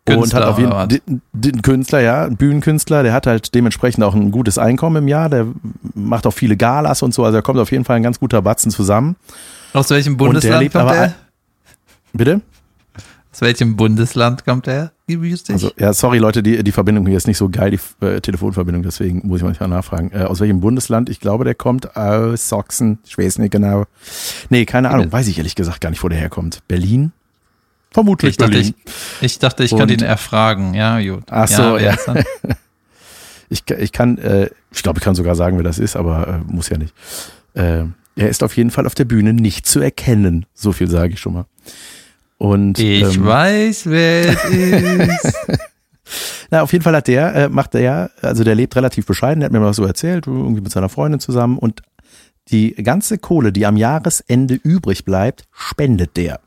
Künstler, 0.04 0.40
und 0.40 0.44
hat 0.44 0.52
auf 0.52 0.58
jeden 0.58 0.72
Fall 0.72 1.60
Künstler, 1.62 2.00
ja, 2.00 2.24
ein 2.24 2.36
Bühnenkünstler, 2.36 3.04
der 3.04 3.12
hat 3.12 3.28
halt 3.28 3.54
dementsprechend 3.54 4.02
auch 4.02 4.14
ein 4.14 4.32
gutes 4.32 4.58
Einkommen 4.58 4.96
im 4.96 5.08
Jahr, 5.08 5.28
der 5.28 5.46
macht 5.94 6.26
auch 6.26 6.32
viele 6.32 6.56
Galas 6.56 7.02
und 7.02 7.14
so, 7.14 7.24
also 7.24 7.38
er 7.38 7.42
kommt 7.42 7.60
auf 7.60 7.70
jeden 7.70 7.84
Fall 7.84 7.96
ein 7.96 8.02
ganz 8.02 8.18
guter 8.18 8.42
Batzen 8.42 8.72
zusammen. 8.72 9.14
Aus 9.72 9.90
welchem 9.90 10.16
Bundesland 10.16 10.72
kommt 10.72 10.84
aber, 10.84 10.96
er? 10.96 11.14
Bitte? 12.12 12.40
Aus 13.32 13.40
welchem 13.40 13.76
Bundesland 13.76 14.44
kommt 14.44 14.66
er? 14.66 14.92
Also, 15.54 15.70
ja, 15.78 15.92
sorry 15.92 16.18
Leute, 16.18 16.42
die, 16.42 16.62
die 16.62 16.72
Verbindung 16.72 17.06
hier 17.06 17.16
ist 17.16 17.26
nicht 17.26 17.38
so 17.38 17.48
geil, 17.48 17.70
die 17.70 18.04
äh, 18.04 18.20
Telefonverbindung, 18.20 18.82
deswegen 18.82 19.26
muss 19.26 19.38
ich 19.38 19.44
manchmal 19.44 19.68
nachfragen. 19.68 20.10
Äh, 20.12 20.24
aus 20.24 20.40
welchem 20.40 20.60
Bundesland? 20.60 21.08
Ich 21.08 21.20
glaube, 21.20 21.44
der 21.44 21.54
kommt 21.54 21.96
aus 21.96 22.48
Sachsen. 22.48 22.98
Ich 23.04 23.16
weiß 23.16 23.38
nicht 23.38 23.52
genau. 23.52 23.84
Nee, 24.50 24.64
keine 24.64 24.90
Ahnung, 24.90 25.12
weiß 25.12 25.28
ich 25.28 25.38
ehrlich 25.38 25.54
gesagt 25.54 25.80
gar 25.80 25.90
nicht, 25.90 26.02
wo 26.02 26.08
der 26.08 26.18
herkommt. 26.18 26.60
Berlin? 26.66 27.12
Vermutlich 27.92 28.30
ich 28.30 28.36
dachte, 28.36 28.52
Berlin. 28.52 28.74
Ich, 29.20 29.22
ich 29.22 29.38
dachte, 29.38 29.64
ich 29.64 29.72
Und, 29.72 29.78
kann 29.78 29.88
ihn 29.88 30.02
erfragen. 30.02 30.74
Ja, 30.74 31.00
gut. 31.00 31.24
Ach 31.30 31.48
so, 31.48 31.76
ja. 31.76 31.96
ja. 32.06 32.14
ich, 33.48 33.68
ich 33.70 33.92
kann, 33.92 34.18
äh, 34.18 34.50
ich 34.72 34.82
glaube, 34.82 34.98
ich 34.98 35.04
kann 35.04 35.14
sogar 35.14 35.34
sagen, 35.34 35.56
wer 35.56 35.64
das 35.64 35.78
ist, 35.78 35.96
aber 35.96 36.42
äh, 36.48 36.52
muss 36.52 36.68
ja 36.68 36.78
nicht. 36.78 36.94
Äh, 37.54 37.84
er 38.16 38.28
ist 38.28 38.42
auf 38.42 38.56
jeden 38.56 38.70
Fall 38.70 38.86
auf 38.86 38.94
der 38.94 39.04
Bühne 39.04 39.32
nicht 39.32 39.66
zu 39.66 39.80
erkennen. 39.80 40.46
So 40.54 40.72
viel 40.72 40.88
sage 40.88 41.14
ich 41.14 41.20
schon 41.20 41.34
mal. 41.34 41.46
Und, 42.38 42.78
ich 42.78 43.16
ähm, 43.16 43.24
weiß, 43.24 43.86
wer 43.86 44.30
es 44.30 44.44
ist. 45.24 45.36
Na, 46.50 46.62
auf 46.62 46.72
jeden 46.72 46.82
Fall 46.82 46.96
hat 46.96 47.08
der, 47.08 47.34
äh, 47.34 47.48
macht 47.48 47.74
der, 47.74 48.10
also 48.20 48.44
der 48.44 48.54
lebt 48.54 48.76
relativ 48.76 49.06
bescheiden, 49.06 49.40
der 49.40 49.46
hat 49.46 49.52
mir 49.52 49.60
mal 49.60 49.72
so 49.72 49.84
erzählt, 49.84 50.26
irgendwie 50.26 50.60
mit 50.60 50.72
seiner 50.72 50.88
Freundin 50.88 51.20
zusammen 51.20 51.56
und 51.56 51.82
die 52.48 52.74
ganze 52.74 53.18
Kohle, 53.18 53.52
die 53.52 53.64
am 53.64 53.76
Jahresende 53.76 54.54
übrig 54.54 55.04
bleibt, 55.04 55.44
spendet 55.52 56.16
der. 56.16 56.40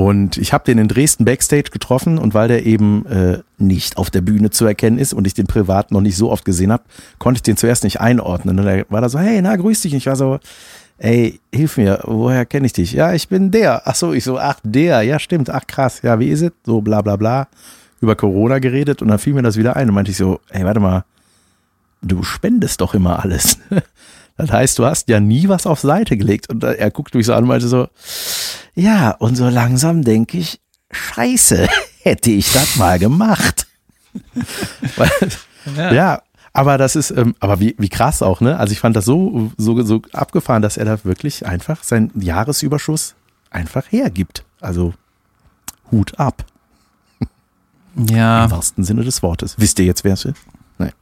Und 0.00 0.38
ich 0.38 0.54
habe 0.54 0.64
den 0.64 0.78
in 0.78 0.88
Dresden 0.88 1.26
Backstage 1.26 1.70
getroffen 1.70 2.16
und 2.16 2.32
weil 2.32 2.48
der 2.48 2.64
eben 2.64 3.04
äh, 3.04 3.40
nicht 3.58 3.98
auf 3.98 4.08
der 4.08 4.22
Bühne 4.22 4.48
zu 4.48 4.64
erkennen 4.64 4.96
ist 4.96 5.12
und 5.12 5.26
ich 5.26 5.34
den 5.34 5.46
privat 5.46 5.90
noch 5.90 6.00
nicht 6.00 6.16
so 6.16 6.32
oft 6.32 6.46
gesehen 6.46 6.72
habe, 6.72 6.84
konnte 7.18 7.36
ich 7.36 7.42
den 7.42 7.58
zuerst 7.58 7.84
nicht 7.84 8.00
einordnen. 8.00 8.58
Und 8.58 8.66
er 8.66 8.86
war 8.88 9.02
da 9.02 9.10
so, 9.10 9.18
hey, 9.18 9.42
na, 9.42 9.54
grüß 9.54 9.82
dich. 9.82 9.92
Und 9.92 9.98
ich 9.98 10.06
war 10.06 10.16
so, 10.16 10.38
ey, 10.96 11.38
hilf 11.52 11.76
mir, 11.76 12.00
woher 12.04 12.46
kenne 12.46 12.64
ich 12.64 12.72
dich? 12.72 12.92
Ja, 12.92 13.12
ich 13.12 13.28
bin 13.28 13.50
der. 13.50 13.82
Ach 13.84 13.94
so, 13.94 14.14
ich 14.14 14.24
so, 14.24 14.38
ach, 14.38 14.58
der, 14.62 15.02
ja, 15.02 15.18
stimmt, 15.18 15.50
ach 15.50 15.66
krass, 15.66 16.00
ja, 16.00 16.18
wie 16.18 16.28
ist 16.28 16.40
es? 16.40 16.52
So, 16.64 16.80
bla 16.80 17.02
bla 17.02 17.16
bla. 17.16 17.48
Über 18.00 18.16
Corona 18.16 18.58
geredet 18.58 19.02
und 19.02 19.08
dann 19.08 19.18
fiel 19.18 19.34
mir 19.34 19.42
das 19.42 19.58
wieder 19.58 19.76
ein 19.76 19.90
und 19.90 19.94
meinte 19.94 20.12
ich 20.12 20.16
so, 20.16 20.40
ey, 20.48 20.64
warte 20.64 20.80
mal, 20.80 21.04
du 22.00 22.22
spendest 22.22 22.80
doch 22.80 22.94
immer 22.94 23.22
alles. 23.22 23.58
Das 24.40 24.52
heißt, 24.52 24.78
du 24.78 24.86
hast 24.86 25.08
ja 25.08 25.20
nie 25.20 25.48
was 25.48 25.66
auf 25.66 25.80
Seite 25.80 26.16
gelegt. 26.16 26.48
Und 26.48 26.64
er 26.64 26.90
guckt 26.90 27.14
mich 27.14 27.26
so 27.26 27.34
an 27.34 27.44
und 27.44 27.48
meinte 27.48 27.68
so, 27.68 27.88
ja, 28.74 29.10
und 29.12 29.36
so 29.36 29.48
langsam 29.48 30.02
denke 30.02 30.38
ich, 30.38 30.60
scheiße, 30.90 31.68
hätte 32.02 32.30
ich 32.30 32.52
das 32.52 32.76
mal 32.76 32.98
gemacht. 32.98 33.66
ja. 35.76 35.92
ja. 35.92 36.22
Aber 36.52 36.78
das 36.78 36.96
ist, 36.96 37.12
ähm, 37.12 37.36
aber 37.38 37.60
wie, 37.60 37.76
wie 37.78 37.88
krass 37.88 38.22
auch, 38.22 38.40
ne? 38.40 38.58
Also 38.58 38.72
ich 38.72 38.80
fand 38.80 38.96
das 38.96 39.04
so, 39.04 39.52
so, 39.56 39.80
so 39.82 40.02
abgefahren, 40.12 40.62
dass 40.62 40.76
er 40.76 40.84
da 40.84 41.04
wirklich 41.04 41.46
einfach 41.46 41.84
seinen 41.84 42.10
Jahresüberschuss 42.20 43.14
einfach 43.50 43.84
hergibt. 43.90 44.44
Also 44.60 44.94
Hut 45.92 46.18
ab. 46.18 46.44
Ja. 47.94 48.46
Im 48.46 48.50
wahrsten 48.50 48.82
Sinne 48.84 49.04
des 49.04 49.22
Wortes. 49.22 49.54
Wisst 49.58 49.78
ihr 49.78 49.84
jetzt, 49.84 50.02
wer 50.02 50.14
es 50.14 50.24
ist? 50.24 50.38
Nein. 50.78 50.92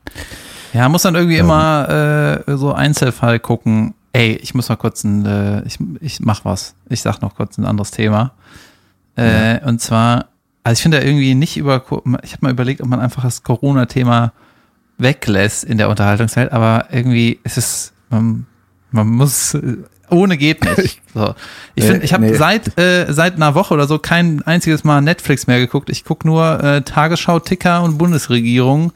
Ja, 0.73 0.89
muss 0.89 1.03
dann 1.03 1.15
irgendwie 1.15 1.37
ähm. 1.37 1.47
immer 1.47 2.45
äh, 2.47 2.57
so 2.57 2.73
Einzelfall 2.73 3.39
gucken. 3.39 3.95
Ey, 4.13 4.33
ich 4.43 4.55
muss 4.55 4.69
mal 4.69 4.77
kurz 4.77 5.05
ein, 5.05 5.27
äh, 5.27 5.63
ich, 5.67 5.79
ich 6.01 6.21
mach 6.21 6.45
was. 6.45 6.75
Ich 6.89 7.03
sag 7.03 7.21
noch 7.21 7.37
kurz 7.37 7.59
ein 7.59 7.67
anderes 7.67 7.91
Thema. 7.91 8.33
Äh, 9.17 9.55
ja. 9.55 9.67
Und 9.67 9.81
zwar, 9.81 10.27
also 10.65 10.79
ich 10.79 10.83
finde 10.83 11.01
irgendwie 11.01 11.35
nicht 11.35 11.57
über, 11.57 11.85
ich 12.23 12.33
habe 12.33 12.47
mal 12.47 12.51
überlegt, 12.53 12.81
ob 12.81 12.89
man 12.89 13.01
einfach 13.01 13.23
das 13.23 13.43
Corona-Thema 13.43 14.33
weglässt 14.99 15.65
in 15.65 15.79
der 15.79 15.89
Unterhaltungswelt, 15.89 16.53
aber 16.53 16.87
irgendwie 16.91 17.39
ist 17.45 17.57
es, 17.57 17.93
man, 18.11 18.47
man 18.91 19.07
muss, 19.09 19.57
ohne 20.11 20.37
geht 20.37 20.65
nicht. 20.77 21.01
So. 21.15 21.35
Ich 21.75 21.85
finde, 21.85 22.05
ich 22.05 22.13
habe 22.13 22.27
nee. 22.27 22.35
seit, 22.35 22.79
äh, 22.79 23.07
seit 23.13 23.35
einer 23.35 23.57
Woche 23.57 23.75
oder 23.75 23.89
so 23.89 23.99
kein 23.99 24.41
einziges 24.43 24.85
Mal 24.85 25.01
Netflix 25.01 25.49
mehr 25.49 25.59
geguckt. 25.59 25.91
Ich 25.91 26.05
gucke 26.05 26.29
nur 26.29 26.63
äh, 26.63 26.83
Tagesschau, 26.83 27.41
Ticker 27.41 27.83
und 27.83 27.99
Bundesregierung 27.99 28.93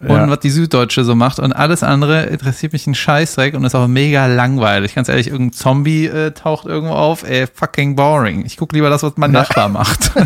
und 0.00 0.08
ja. 0.08 0.28
was 0.28 0.40
die 0.40 0.50
Süddeutsche 0.50 1.04
so 1.04 1.14
macht 1.14 1.38
und 1.38 1.52
alles 1.52 1.82
andere 1.82 2.24
interessiert 2.24 2.72
mich 2.72 2.86
ein 2.86 2.94
Scheißdreck 2.94 3.54
und 3.54 3.64
ist 3.64 3.74
auch 3.74 3.86
mega 3.86 4.26
langweilig. 4.26 4.94
Ganz 4.94 5.08
ehrlich, 5.08 5.28
irgendein 5.28 5.52
Zombie 5.52 6.06
äh, 6.06 6.30
taucht 6.32 6.66
irgendwo 6.66 6.94
auf, 6.94 7.22
ey, 7.28 7.46
fucking 7.46 7.96
boring. 7.96 8.46
Ich 8.46 8.56
gucke 8.56 8.74
lieber 8.74 8.88
das, 8.88 9.02
was 9.02 9.12
mein 9.16 9.32
Nachbar 9.32 9.68
macht. 9.68 10.12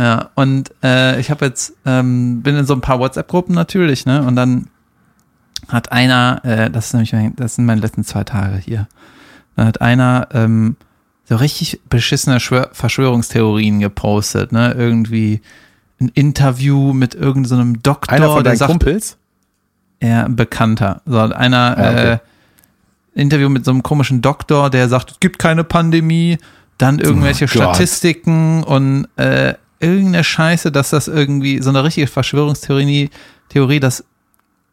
Ja, 0.00 0.30
und 0.34 0.72
äh, 0.82 1.20
ich 1.20 1.30
habe 1.30 1.44
jetzt, 1.44 1.74
ähm, 1.84 2.40
bin 2.40 2.56
in 2.56 2.64
so 2.64 2.72
ein 2.72 2.80
paar 2.80 3.00
WhatsApp-Gruppen 3.00 3.54
natürlich, 3.54 4.06
ne? 4.06 4.22
Und 4.22 4.34
dann 4.34 4.68
hat 5.68 5.92
einer, 5.92 6.40
äh, 6.42 6.70
das 6.70 6.86
ist 6.86 6.92
nämlich, 6.94 7.12
mein, 7.12 7.36
das 7.36 7.56
sind 7.56 7.66
meine 7.66 7.82
letzten 7.82 8.04
zwei 8.04 8.24
Tage 8.24 8.56
hier, 8.56 8.88
dann 9.56 9.66
hat 9.66 9.82
einer 9.82 10.28
ähm, 10.32 10.76
so 11.24 11.36
richtig 11.36 11.82
beschissene 11.90 12.40
Schwör 12.40 12.70
Verschwörungstheorien 12.72 13.80
gepostet, 13.80 14.52
ne? 14.52 14.72
Irgendwie 14.72 15.42
ein 16.00 16.08
Interview 16.14 16.92
mit 16.92 17.14
irgendeinem 17.14 17.74
so 17.74 17.80
Doktor, 17.82 18.12
Einer 18.14 18.26
von 18.28 18.36
der 18.36 18.42
deinen 18.44 18.56
sagt, 18.58 18.70
Kumpels? 18.70 19.16
ja, 20.02 20.24
ein 20.24 20.36
Bekannter. 20.36 21.02
So, 21.06 21.18
einer 21.18 21.76
Ah, 21.78 21.90
okay. 21.90 22.12
äh, 22.14 22.18
Interview 23.20 23.48
mit 23.48 23.64
so 23.64 23.70
einem 23.70 23.82
komischen 23.82 24.22
Doktor, 24.22 24.70
der 24.70 24.88
sagt, 24.88 25.10
es 25.12 25.20
gibt 25.20 25.38
keine 25.38 25.64
Pandemie, 25.64 26.38
dann 26.78 26.98
irgendwelche 26.98 27.44
Oh 27.44 27.48
Gott. 27.48 27.62
Statistiken 27.76 28.62
und 28.62 29.08
äh, 29.16 29.54
irgendeine 29.80 30.24
Scheiße, 30.24 30.72
dass 30.72 30.90
das 30.90 31.08
irgendwie 31.08 31.60
so 31.60 31.70
eine 31.70 31.84
richtige 31.84 32.06
Verschwörungstheorie, 32.06 33.10
Theorie, 33.48 33.80
dass 33.80 34.04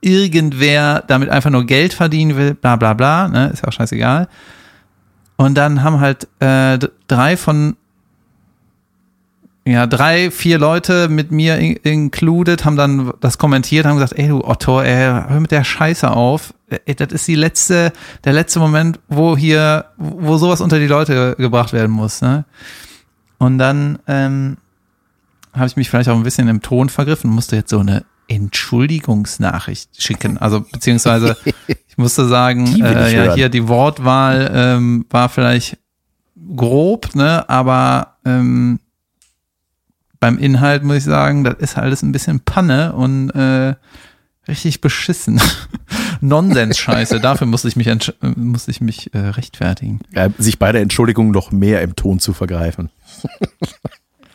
irgendwer 0.02 1.04
damit 1.08 1.30
einfach 1.30 1.50
nur 1.50 1.66
Geld 1.66 1.94
verdienen 1.94 2.38
will, 2.38 2.54
bla 2.54 2.76
bla 2.76 2.94
bla, 2.94 3.28
ne, 3.28 3.48
ist 3.48 3.64
ja 3.64 3.68
auch 3.70 3.74
scheißegal. 3.74 4.28
Und 5.36 5.56
dann 5.56 5.84
haben 5.84 6.00
halt 6.00 6.28
äh, 6.40 6.78
drei 7.08 7.36
von 7.38 7.76
ja, 9.72 9.88
drei, 9.88 10.32
vier 10.32 10.58
Leute 10.60 11.10
mit 11.10 11.32
mir 11.32 11.58
in- 11.58 11.76
included 11.78 12.64
haben 12.66 12.76
dann 12.78 13.14
das 13.20 13.38
kommentiert, 13.38 13.86
haben 13.86 13.96
gesagt, 13.96 14.14
ey 14.18 14.28
du 14.28 14.44
Otto, 14.44 14.82
ey, 14.82 15.06
hör 15.28 15.40
mit 15.40 15.52
der 15.52 15.64
Scheiße 15.64 16.10
auf. 16.10 16.54
Ey, 16.86 16.96
das 16.96 17.12
ist 17.14 17.28
die 17.28 17.36
letzte, 17.36 17.92
der 18.24 18.34
letzte 18.34 18.60
Moment, 18.60 19.00
wo 19.08 19.38
hier, 19.38 19.86
wo 19.98 20.38
sowas 20.38 20.62
unter 20.62 20.80
die 20.80 20.88
Leute 20.88 21.36
gebracht 21.38 21.74
werden 21.74 21.92
muss, 21.92 22.22
ne? 22.22 22.46
Und 23.40 23.58
dann 23.58 24.00
ähm, 24.08 24.58
habe 25.54 25.68
ich 25.68 25.76
mich 25.76 25.90
vielleicht 25.90 26.10
auch 26.10 26.16
ein 26.16 26.24
bisschen 26.24 26.48
im 26.48 26.62
Ton 26.62 26.90
vergriffen, 26.90 27.30
musste 27.30 27.56
jetzt 27.56 27.70
so 27.70 27.80
eine 27.80 28.04
Entschuldigungsnachricht 28.28 30.02
schicken. 30.02 30.38
Also 30.38 30.62
beziehungsweise 30.72 31.38
ich 31.68 31.98
musste 31.98 32.28
sagen, 32.28 32.66
äh, 32.82 33.14
ja, 33.14 33.24
hören. 33.24 33.36
hier 33.36 33.50
die 33.50 33.68
Wortwahl 33.68 34.52
ähm, 34.54 35.06
war 35.10 35.30
vielleicht 35.30 35.78
grob, 36.56 37.16
ne, 37.16 37.48
aber 37.50 38.18
ähm, 38.26 38.80
beim 40.20 40.38
Inhalt 40.38 40.84
muss 40.84 40.98
ich 40.98 41.04
sagen, 41.04 41.44
das 41.44 41.56
ist 41.60 41.78
alles 41.78 42.02
ein 42.02 42.12
bisschen 42.12 42.40
Panne 42.40 42.94
und 42.94 43.30
äh, 43.32 43.76
richtig 44.48 44.82
beschissen. 44.82 45.42
Nonsens-Scheiße. 46.22 47.20
Dafür 47.22 47.48
musste 47.48 47.68
ich 47.68 47.76
mich, 47.76 47.90
musste 48.36 48.72
ich 48.72 48.82
mich 48.82 49.14
äh, 49.14 49.20
rechtfertigen. 49.20 50.00
Ja, 50.14 50.30
sich 50.38 50.60
bei 50.60 50.72
der 50.72 50.82
Entschuldigung 50.82 51.32
noch 51.32 51.52
mehr 51.52 51.82
im 51.82 51.96
Ton 51.96 52.20
zu 52.20 52.34
vergreifen. 52.34 52.90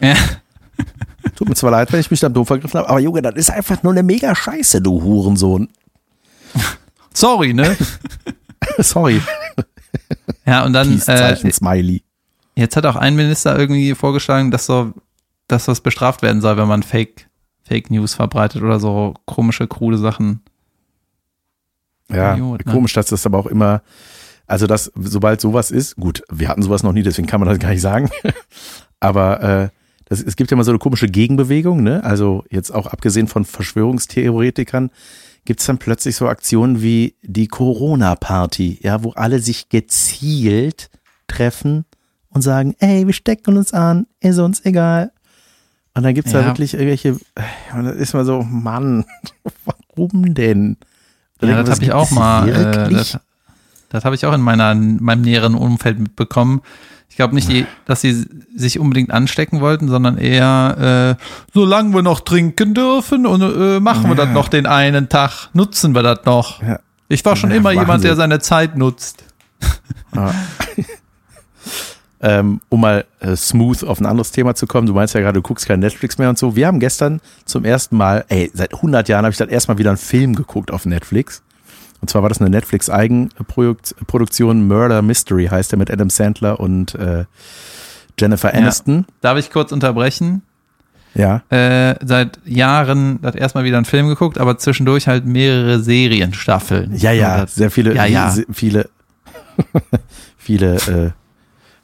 Ja. 0.00 0.14
Tut 1.36 1.48
mir 1.48 1.54
zwar 1.54 1.70
leid, 1.70 1.92
wenn 1.92 2.00
ich 2.00 2.10
mich 2.10 2.20
da 2.20 2.28
doof 2.28 2.48
vergriffen 2.48 2.78
habe, 2.78 2.88
aber 2.88 3.00
Junge, 3.00 3.22
das 3.22 3.34
ist 3.36 3.50
einfach 3.50 3.82
nur 3.82 3.92
eine 3.92 4.02
mega 4.02 4.34
Scheiße, 4.34 4.82
du 4.82 5.02
Hurensohn. 5.02 5.68
Sorry, 7.14 7.54
ne? 7.54 7.76
Sorry. 8.78 9.20
Ja, 10.44 10.64
und 10.64 10.72
dann 10.72 11.00
äh, 11.06 11.52
Smiley. 11.52 12.02
jetzt 12.56 12.76
hat 12.76 12.86
auch 12.86 12.96
ein 12.96 13.14
Minister 13.14 13.56
irgendwie 13.56 13.94
vorgeschlagen, 13.94 14.50
dass 14.50 14.66
so, 14.66 14.92
dass 15.52 15.66
das 15.66 15.80
bestraft 15.80 16.22
werden 16.22 16.40
soll, 16.40 16.56
wenn 16.56 16.68
man 16.68 16.82
Fake, 16.82 17.28
Fake 17.62 17.90
News 17.90 18.14
verbreitet 18.14 18.62
oder 18.62 18.80
so 18.80 19.14
komische, 19.26 19.68
krude 19.68 19.98
Sachen. 19.98 20.40
Ja, 22.10 22.34
Idiot, 22.34 22.66
ne? 22.66 22.72
komisch, 22.72 22.94
dass 22.94 23.06
das 23.06 23.26
aber 23.26 23.38
auch 23.38 23.46
immer, 23.46 23.82
also 24.46 24.66
das, 24.66 24.90
sobald 24.96 25.40
sowas 25.40 25.70
ist, 25.70 25.96
gut, 25.96 26.22
wir 26.30 26.48
hatten 26.48 26.62
sowas 26.62 26.82
noch 26.82 26.92
nie, 26.92 27.02
deswegen 27.02 27.28
kann 27.28 27.40
man 27.40 27.48
das 27.48 27.58
gar 27.58 27.70
nicht 27.70 27.80
sagen, 27.80 28.10
aber 29.00 29.42
äh, 29.42 29.68
das, 30.06 30.22
es 30.22 30.36
gibt 30.36 30.50
ja 30.50 30.56
immer 30.56 30.64
so 30.64 30.72
eine 30.72 30.78
komische 30.78 31.06
Gegenbewegung, 31.06 31.82
ne? 31.82 32.02
Also 32.04 32.44
jetzt 32.50 32.70
auch 32.70 32.86
abgesehen 32.86 33.28
von 33.28 33.44
Verschwörungstheoretikern, 33.44 34.90
gibt 35.44 35.60
es 35.60 35.66
dann 35.66 35.78
plötzlich 35.78 36.16
so 36.16 36.28
Aktionen 36.28 36.82
wie 36.82 37.16
die 37.22 37.48
Corona-Party, 37.48 38.80
ja, 38.82 39.02
wo 39.04 39.12
alle 39.12 39.38
sich 39.38 39.68
gezielt 39.68 40.90
treffen 41.26 41.84
und 42.28 42.42
sagen, 42.42 42.74
ey, 42.78 43.06
wir 43.06 43.14
stecken 43.14 43.56
uns 43.56 43.72
an, 43.72 44.06
ist 44.20 44.38
uns 44.38 44.64
egal. 44.64 45.12
Und 45.94 46.02
dann 46.04 46.14
gibt's 46.14 46.32
da 46.32 46.40
Ja. 46.40 46.46
wirklich 46.46 46.74
irgendwelche, 46.74 47.12
und 47.74 47.84
das 47.84 47.96
ist 47.96 48.14
mal 48.14 48.24
so, 48.24 48.42
Mann, 48.42 49.04
warum 49.96 50.34
denn? 50.34 50.76
Da 51.38 51.48
Ja, 51.48 51.62
das 51.62 51.66
man, 51.68 51.74
habe 51.76 51.84
ich 51.84 51.92
auch 51.92 52.10
mal. 52.12 52.48
Äh, 52.48 52.90
das 52.90 53.18
das 53.90 54.06
habe 54.06 54.14
ich 54.14 54.24
auch 54.24 54.32
in 54.32 54.40
meiner, 54.40 54.72
in 54.72 55.02
meinem 55.02 55.20
näheren 55.20 55.54
Umfeld 55.54 55.98
mitbekommen. 55.98 56.62
Ich 57.10 57.16
glaube 57.16 57.34
nicht, 57.34 57.66
dass 57.84 58.00
sie 58.00 58.24
sich 58.56 58.78
unbedingt 58.78 59.10
anstecken 59.10 59.60
wollten, 59.60 59.88
sondern 59.88 60.16
eher, 60.16 61.18
äh, 61.20 61.22
solange 61.52 61.94
wir 61.94 62.00
noch 62.00 62.20
trinken 62.20 62.72
dürfen 62.72 63.26
und 63.26 63.42
äh, 63.42 63.80
machen 63.80 64.04
wir 64.04 64.16
Ja. 64.16 64.24
das 64.24 64.30
noch 64.30 64.48
den 64.48 64.64
einen 64.64 65.10
Tag, 65.10 65.50
nutzen 65.52 65.94
wir 65.94 66.02
das 66.02 66.20
noch. 66.24 66.62
Ja. 66.62 66.78
Ich 67.10 67.22
war 67.26 67.36
schon 67.36 67.50
Ja, 67.50 67.56
immer 67.56 67.72
jemand, 67.72 68.02
der 68.02 68.16
seine 68.16 68.38
Zeit 68.40 68.78
nutzt. 68.78 69.24
Ähm, 72.24 72.60
um 72.68 72.80
mal 72.80 73.04
äh, 73.18 73.34
smooth 73.34 73.82
auf 73.82 74.00
ein 74.00 74.06
anderes 74.06 74.30
Thema 74.30 74.54
zu 74.54 74.68
kommen, 74.68 74.86
du 74.86 74.94
meinst 74.94 75.12
ja 75.14 75.20
gerade, 75.20 75.34
du 75.34 75.42
guckst 75.42 75.66
kein 75.66 75.80
Netflix 75.80 76.18
mehr 76.18 76.28
und 76.28 76.38
so. 76.38 76.54
Wir 76.54 76.68
haben 76.68 76.78
gestern 76.78 77.20
zum 77.44 77.64
ersten 77.64 77.96
Mal, 77.96 78.24
ey, 78.28 78.48
seit 78.54 78.74
100 78.74 79.08
Jahren 79.08 79.24
habe 79.24 79.32
ich 79.32 79.38
das 79.38 79.48
erstmal 79.48 79.78
wieder 79.78 79.90
einen 79.90 79.96
Film 79.96 80.36
geguckt 80.36 80.70
auf 80.70 80.86
Netflix. 80.86 81.42
Und 82.00 82.10
zwar 82.10 82.22
war 82.22 82.28
das 82.28 82.40
eine 82.40 82.50
Netflix-Eigenproduktion, 82.50 84.66
Murder 84.66 85.02
Mystery 85.02 85.46
heißt 85.46 85.72
der 85.72 85.78
mit 85.78 85.90
Adam 85.90 86.10
Sandler 86.10 86.60
und 86.60 86.94
äh, 86.94 87.24
Jennifer 88.18 88.52
Aniston. 88.54 89.06
Darf 89.20 89.38
ich 89.38 89.50
kurz 89.50 89.72
unterbrechen? 89.72 90.42
Ja. 91.14 91.42
Äh, 91.50 91.96
seit 92.04 92.38
Jahren 92.44 93.20
das 93.20 93.34
erstmal 93.34 93.64
wieder 93.64 93.76
einen 93.76 93.84
Film 93.84 94.08
geguckt, 94.08 94.38
aber 94.38 94.58
zwischendurch 94.58 95.08
halt 95.08 95.26
mehrere 95.26 95.80
Serienstaffeln. 95.80 96.96
Ja, 96.96 97.12
ja, 97.12 97.46
sehr 97.46 97.70
viele, 97.70 97.94
Ja, 97.94 98.06
ja. 98.06 98.34
viele, 98.52 98.88
viele 100.38 100.76
äh, 100.76 101.10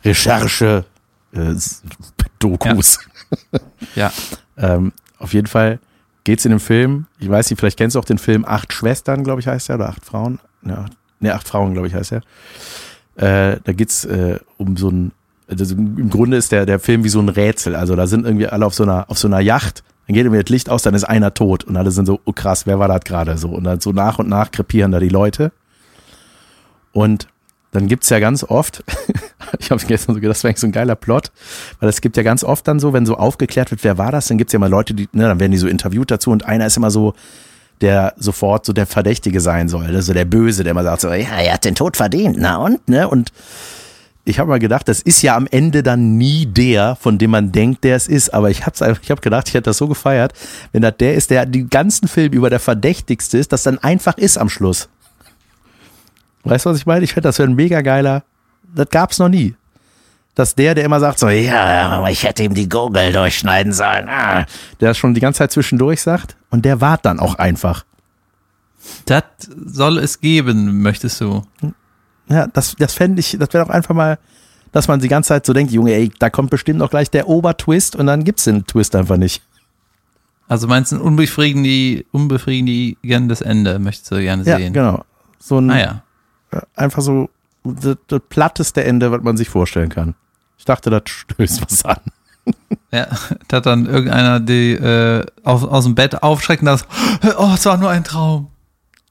Recherche 0.04 0.84
äh, 1.32 1.54
Dokus. 2.38 2.98
Ja. 3.94 4.10
Ähm, 4.56 4.92
auf 5.18 5.34
jeden 5.34 5.46
Fall 5.46 5.80
geht's 6.24 6.46
in 6.46 6.50
dem 6.50 6.60
Film, 6.60 7.06
ich 7.18 7.28
weiß 7.28 7.50
nicht, 7.50 7.60
vielleicht 7.60 7.76
kennst 7.76 7.94
du 7.94 8.00
auch 8.00 8.06
den 8.06 8.18
Film 8.18 8.44
Acht 8.46 8.72
Schwestern, 8.72 9.22
glaube 9.22 9.40
ich, 9.40 9.46
heißt 9.46 9.68
er, 9.68 9.76
oder 9.76 9.88
Acht 9.90 10.04
Frauen. 10.04 10.40
Ja, 10.62 10.78
acht, 10.78 10.92
nee, 11.20 11.30
Acht 11.30 11.46
Frauen, 11.46 11.74
glaube 11.74 11.88
ich, 11.88 11.94
heißt 11.94 12.12
er. 12.12 12.22
Äh, 13.16 13.60
da 13.62 13.72
geht's 13.72 14.04
äh, 14.06 14.38
um 14.56 14.76
so 14.78 14.90
ein, 14.90 15.12
also 15.46 15.74
im 15.74 16.08
Grunde 16.08 16.38
ist 16.38 16.52
der, 16.52 16.64
der 16.64 16.78
Film 16.78 17.04
wie 17.04 17.08
so 17.10 17.20
ein 17.20 17.28
Rätsel. 17.28 17.76
Also 17.76 17.96
da 17.96 18.06
sind 18.06 18.24
irgendwie 18.24 18.46
alle 18.46 18.64
auf 18.64 18.74
so 18.74 18.82
einer, 18.84 19.10
auf 19.10 19.18
so 19.18 19.28
einer 19.28 19.40
Yacht, 19.40 19.82
dann 20.06 20.14
geht 20.14 20.24
irgendwie 20.24 20.42
das 20.42 20.50
Licht 20.50 20.70
aus, 20.70 20.82
dann 20.82 20.94
ist 20.94 21.04
einer 21.04 21.34
tot 21.34 21.64
und 21.64 21.76
alle 21.76 21.90
sind 21.90 22.06
so, 22.06 22.20
oh 22.24 22.32
krass, 22.32 22.66
wer 22.66 22.78
war 22.78 22.88
das 22.88 23.00
gerade 23.04 23.36
so? 23.36 23.50
Und 23.50 23.64
dann 23.64 23.80
so 23.80 23.92
nach 23.92 24.18
und 24.18 24.28
nach 24.28 24.50
krepieren 24.50 24.90
da 24.90 25.00
die 25.00 25.10
Leute. 25.10 25.52
Und 26.92 27.28
dann 27.78 27.86
gibt's 27.88 28.08
ja 28.08 28.18
ganz 28.18 28.42
oft, 28.42 28.82
ich 29.58 29.70
habe 29.70 29.82
gestern 29.86 30.14
so 30.14 30.20
gedacht, 30.20 30.36
das 30.36 30.42
wäre 30.42 30.50
eigentlich 30.50 30.60
so 30.60 30.66
ein 30.66 30.72
geiler 30.72 30.96
Plot, 30.96 31.30
weil 31.78 31.88
es 31.88 32.00
gibt 32.00 32.16
ja 32.16 32.24
ganz 32.24 32.42
oft 32.42 32.66
dann 32.66 32.80
so, 32.80 32.92
wenn 32.92 33.06
so 33.06 33.16
aufgeklärt 33.16 33.70
wird, 33.70 33.84
wer 33.84 33.98
war 33.98 34.10
das, 34.10 34.26
dann 34.26 34.36
gibt's 34.36 34.52
ja 34.52 34.58
mal 34.58 34.68
Leute, 34.68 34.94
die, 34.94 35.08
ne, 35.12 35.24
dann 35.24 35.38
werden 35.38 35.52
die 35.52 35.58
so 35.58 35.68
interviewt 35.68 36.10
dazu 36.10 36.30
und 36.30 36.44
einer 36.44 36.66
ist 36.66 36.76
immer 36.76 36.90
so, 36.90 37.14
der 37.80 38.14
sofort 38.16 38.66
so 38.66 38.72
der 38.72 38.86
Verdächtige 38.86 39.40
sein 39.40 39.68
soll, 39.68 39.86
also 39.86 40.12
der 40.12 40.24
Böse, 40.24 40.64
der 40.64 40.72
immer 40.72 40.82
sagt 40.82 41.02
so, 41.02 41.08
ja, 41.08 41.14
er 41.14 41.54
hat 41.54 41.64
den 41.64 41.76
Tod 41.76 41.96
verdient, 41.96 42.36
na 42.38 42.56
und, 42.56 42.88
ne, 42.88 43.08
und 43.08 43.32
ich 44.24 44.38
habe 44.38 44.50
mal 44.50 44.58
gedacht, 44.58 44.88
das 44.88 45.00
ist 45.00 45.22
ja 45.22 45.36
am 45.36 45.46
Ende 45.46 45.82
dann 45.82 46.18
nie 46.18 46.44
der, 46.44 46.96
von 46.96 47.16
dem 47.16 47.30
man 47.30 47.50
denkt, 47.50 47.82
der 47.84 47.96
es 47.96 48.08
ist. 48.08 48.34
Aber 48.34 48.50
ich 48.50 48.66
habe 48.66 48.98
ich 49.00 49.10
habe 49.10 49.22
gedacht, 49.22 49.48
ich 49.48 49.54
hätte 49.54 49.70
das 49.70 49.78
so 49.78 49.88
gefeiert, 49.88 50.34
wenn 50.72 50.82
das 50.82 50.98
der 50.98 51.14
ist, 51.14 51.30
der 51.30 51.46
den 51.46 51.70
ganzen 51.70 52.08
Film 52.08 52.34
über 52.34 52.50
der 52.50 52.60
Verdächtigste 52.60 53.38
ist, 53.38 53.52
das 53.52 53.62
dann 53.62 53.78
einfach 53.78 54.18
ist 54.18 54.36
am 54.36 54.50
Schluss. 54.50 54.90
Weißt 56.48 56.66
du, 56.66 56.70
was 56.70 56.78
ich 56.78 56.86
meine? 56.86 57.04
Ich 57.04 57.12
finde, 57.12 57.28
das 57.28 57.38
wäre 57.38 57.48
ein 57.48 57.54
mega 57.54 57.80
geiler. 57.80 58.22
Das 58.74 58.88
gab's 58.90 59.18
noch 59.18 59.28
nie. 59.28 59.54
Dass 60.34 60.54
der, 60.54 60.74
der 60.74 60.84
immer 60.84 61.00
sagt, 61.00 61.18
so, 61.18 61.28
ja, 61.28 61.88
aber 61.88 62.10
ich 62.10 62.22
hätte 62.22 62.44
ihm 62.44 62.54
die 62.54 62.68
Gurgel 62.68 63.12
durchschneiden 63.12 63.72
sollen, 63.72 64.08
ah, 64.08 64.46
der 64.80 64.88
das 64.90 64.98
schon 64.98 65.14
die 65.14 65.20
ganze 65.20 65.38
Zeit 65.38 65.50
zwischendurch 65.52 66.00
sagt 66.00 66.36
und 66.50 66.64
der 66.64 66.80
wart 66.80 67.04
dann 67.04 67.18
auch 67.18 67.34
einfach. 67.36 67.84
Das 69.06 69.24
soll 69.66 69.98
es 69.98 70.20
geben, 70.20 70.80
möchtest 70.82 71.20
du? 71.20 71.42
Ja, 72.28 72.46
das, 72.46 72.76
das 72.78 72.94
fände 72.94 73.18
ich, 73.20 73.36
das 73.38 73.52
wäre 73.52 73.64
doch 73.64 73.72
einfach 73.72 73.94
mal, 73.94 74.18
dass 74.70 74.86
man 74.86 75.00
die 75.00 75.08
ganze 75.08 75.28
Zeit 75.28 75.44
so 75.46 75.52
denkt, 75.52 75.72
Junge, 75.72 75.92
ey, 75.92 76.10
da 76.20 76.30
kommt 76.30 76.50
bestimmt 76.50 76.78
noch 76.78 76.90
gleich 76.90 77.10
der 77.10 77.26
Obertwist 77.28 77.96
und 77.96 78.06
dann 78.06 78.22
gibt's 78.22 78.44
den 78.44 78.64
Twist 78.66 78.94
einfach 78.94 79.16
nicht. 79.16 79.42
Also 80.46 80.68
meinst 80.68 80.92
du 80.92 80.96
ein 80.96 81.02
unbefriedigende- 81.02 82.04
unbefriedigendes 82.12 83.40
Ende, 83.40 83.78
möchtest 83.78 84.12
du 84.12 84.20
gerne 84.20 84.44
Ja, 84.44 84.56
sehen? 84.58 84.72
genau. 84.72 85.04
So 85.40 85.58
ein, 85.60 85.66
Naja. 85.66 86.02
Einfach 86.74 87.02
so 87.02 87.30
das, 87.64 87.96
das 88.06 88.20
platteste 88.28 88.84
Ende, 88.84 89.10
was 89.10 89.22
man 89.22 89.36
sich 89.36 89.48
vorstellen 89.48 89.88
kann. 89.88 90.14
Ich 90.58 90.64
dachte, 90.64 90.90
das 90.90 91.02
stößt 91.06 91.62
was 91.62 91.84
an. 91.84 91.98
Ja, 92.90 93.06
da 93.48 93.58
hat 93.58 93.66
dann 93.66 93.84
irgendeiner 93.84 94.40
die 94.40 94.72
äh, 94.72 95.22
aus, 95.44 95.64
aus 95.64 95.84
dem 95.84 95.94
Bett 95.94 96.22
aufschrecken 96.22 96.64
das. 96.64 96.86
Oh, 97.36 97.50
es 97.52 97.66
war 97.66 97.76
nur 97.76 97.90
ein 97.90 98.04
Traum. 98.04 98.48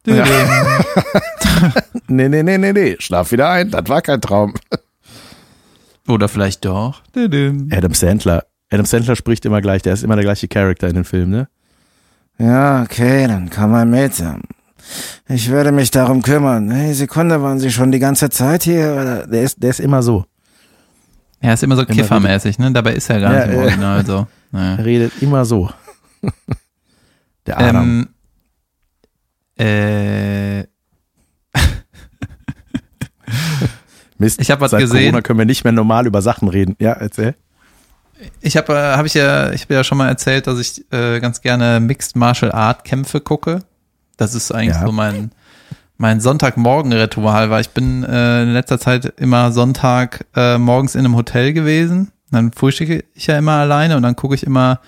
Ja. 0.08 0.26
nee, 2.08 2.30
nee, 2.30 2.42
nee, 2.42 2.58
nee, 2.58 2.74
nee, 2.74 2.96
schlaf 2.98 3.32
wieder 3.32 3.50
ein, 3.50 3.70
das 3.70 3.88
war 3.90 4.02
kein 4.02 4.22
Traum. 4.22 4.56
Oder 6.08 6.28
vielleicht 6.30 6.66
doch. 6.66 7.04
Adam 7.70 7.94
Sandler 7.94 8.44
Adam 8.70 8.86
Sandler 8.86 9.16
spricht 9.16 9.46
immer 9.46 9.62
gleich, 9.62 9.82
der 9.82 9.94
ist 9.94 10.04
immer 10.04 10.16
der 10.16 10.26
gleiche 10.26 10.48
Charakter 10.48 10.88
in 10.88 10.96
den 10.96 11.06
Filmen, 11.06 11.32
ne? 11.32 11.48
Ja, 12.38 12.84
okay, 12.84 13.28
dann 13.28 13.50
komm 13.50 13.72
mal 13.72 13.86
mit. 13.86 14.22
Ich 15.28 15.52
werde 15.52 15.72
mich 15.72 15.92
darum 15.92 16.22
kümmern. 16.22 16.72
Hey, 16.72 16.94
Sekunde, 16.94 17.42
waren 17.42 17.60
Sie 17.60 17.72
schon 17.72 17.92
die 17.92 18.00
ganze 18.00 18.30
Zeit 18.30 18.64
hier? 18.64 18.94
Oder? 18.94 19.28
Der 19.28 19.44
ist, 19.44 19.62
der 19.62 19.70
ist 19.72 19.80
immer 19.80 20.02
so. 20.02 20.26
Er 21.40 21.54
ist 21.54 21.64
immer 21.64 21.76
so 21.76 21.86
kiffermäßig, 21.86 22.58
ne? 22.60 22.72
Dabei 22.72 22.94
ist 22.94 23.10
er 23.10 23.20
gar 23.20 23.34
Ja, 23.34 23.46
nicht 23.46 23.56
im. 23.56 23.62
Original 23.62 24.06
so. 24.06 24.28
Naja. 24.52 24.78
Er 24.78 24.86
redet 24.86 25.12
immer 25.22 25.44
so. 25.44 25.70
der 27.46 27.60
Adam. 27.60 28.08
Ähm, 29.58 30.64
äh, 30.64 30.68
Mist, 34.18 34.40
ich 34.40 34.50
hab 34.52 34.62
was 34.62 34.72
seit 34.72 34.80
gesehen. 34.82 35.12
Corona 35.12 35.22
können 35.22 35.40
wir 35.40 35.46
nicht 35.46 35.66
mehr 35.66 35.74
normal 35.74 36.08
über 36.08 36.22
Sachen 36.22 36.48
reden. 36.48 36.78
Ja, 36.80 36.94
erzähl. 36.94 37.36
ich 38.42 38.56
habe 38.56 38.74
äh, 38.74 38.96
hab 38.96 39.06
ich 39.06 39.16
ja, 39.16 39.52
ich 39.52 39.64
habe 39.64 39.74
ja 39.74 39.84
schon 39.84 39.98
mal 39.98 40.08
erzählt, 40.08 40.48
dass 40.48 40.60
ich 40.60 40.86
äh, 40.94 41.20
ganz 41.20 41.42
gerne 41.42 41.82
Mixed 41.82 42.16
Martial 42.16 42.54
Art 42.54 42.86
Kämpfe 42.86 43.20
gucke. 43.20 43.64
Das 44.18 44.36
ist 44.36 44.52
eigentlich 44.52 44.76
Ja. 44.76 44.86
so 44.86 44.92
mein 44.92 45.32
mein 46.00 46.20
Sonntagmorgen-Ritual, 46.22 47.50
weil 47.50 47.62
ich 47.62 47.70
bin 47.72 48.04
äh, 48.04 48.44
in 48.44 48.54
letzter 48.54 48.80
Zeit 48.80 49.14
immer 49.18 49.52
Sonntag 49.52 50.26
äh, 50.36 50.60
morgens 50.60 50.94
in 50.94 51.00
einem 51.06 51.16
Hotel 51.16 51.54
gewesen. 51.54 52.12
Dann 52.30 52.52
frühstücke 52.52 53.04
ich 53.16 53.26
ja 53.28 53.38
immer 53.38 53.54
alleine 53.54 53.98
und 53.98 54.04
dann 54.04 54.16
gucke 54.16 54.36
ich 54.36 54.44
immer 54.46 54.80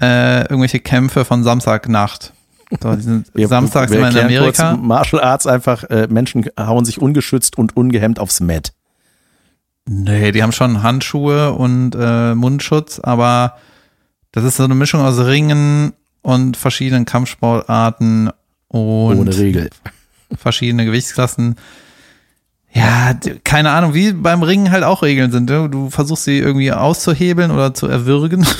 äh, 0.00 0.42
irgendwelche 0.42 0.78
Kämpfe 0.78 1.24
von 1.24 1.42
Samstagnacht. 1.42 2.32
So, 2.80 2.94
die 2.94 3.02
sind 3.02 3.26
Wir- 3.34 3.48
samstags 3.48 3.90
wir 3.90 3.98
immer 3.98 4.10
in 4.10 4.18
Amerika. 4.18 4.74
Kurz, 4.74 4.80
Martial 4.86 5.22
Arts 5.22 5.46
einfach, 5.48 5.82
äh, 5.84 6.06
Menschen 6.08 6.44
hauen 6.56 6.84
sich 6.84 7.00
ungeschützt 7.02 7.58
und 7.58 7.76
ungehemmt 7.76 8.20
aufs 8.20 8.38
Mat. 8.40 8.72
Nee, 9.86 10.30
die 10.32 10.42
haben 10.42 10.52
schon 10.52 10.82
Handschuhe 10.82 11.52
und 11.54 11.96
äh, 11.98 12.34
Mundschutz, 12.34 13.00
aber 13.00 13.54
das 14.32 14.44
ist 14.44 14.56
so 14.58 14.64
eine 14.64 14.74
Mischung 14.74 15.00
aus 15.00 15.18
Ringen 15.18 15.94
und 16.22 16.56
verschiedenen 16.58 17.06
Kampfsportarten 17.06 18.30
und 18.68 19.18
Ohne 19.18 19.36
Regel. 19.36 19.70
verschiedene 20.36 20.84
Gewichtsklassen. 20.84 21.56
Ja, 22.72 23.14
keine 23.44 23.70
Ahnung, 23.70 23.94
wie 23.94 24.12
beim 24.12 24.42
Ringen 24.42 24.70
halt 24.70 24.84
auch 24.84 25.02
Regeln 25.02 25.30
sind. 25.32 25.48
ne? 25.48 25.68
Du 25.70 25.88
versuchst 25.90 26.24
sie 26.24 26.38
irgendwie 26.38 26.70
auszuhebeln 26.72 27.50
oder 27.50 27.72
zu 27.74 27.86
erwürgen. 27.86 28.46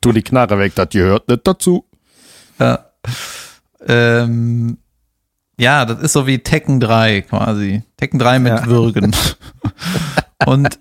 Tu 0.00 0.12
die 0.12 0.22
Knarre 0.22 0.58
weg, 0.58 0.74
das 0.74 0.88
gehört 0.90 1.28
nicht 1.28 1.46
dazu. 1.46 1.84
ja. 2.58 2.86
Ähm, 3.86 4.78
ja, 5.58 5.84
das 5.84 6.00
ist 6.00 6.12
so 6.12 6.26
wie 6.26 6.38
Tekken 6.38 6.80
3 6.80 7.22
quasi. 7.22 7.82
Tekken 7.96 8.18
3 8.18 8.38
mit 8.40 8.52
Ja. 8.52 8.66
Würgen. 8.66 9.14
Und 10.46 10.78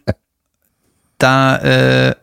da 1.17 1.57
äh, 1.57 2.15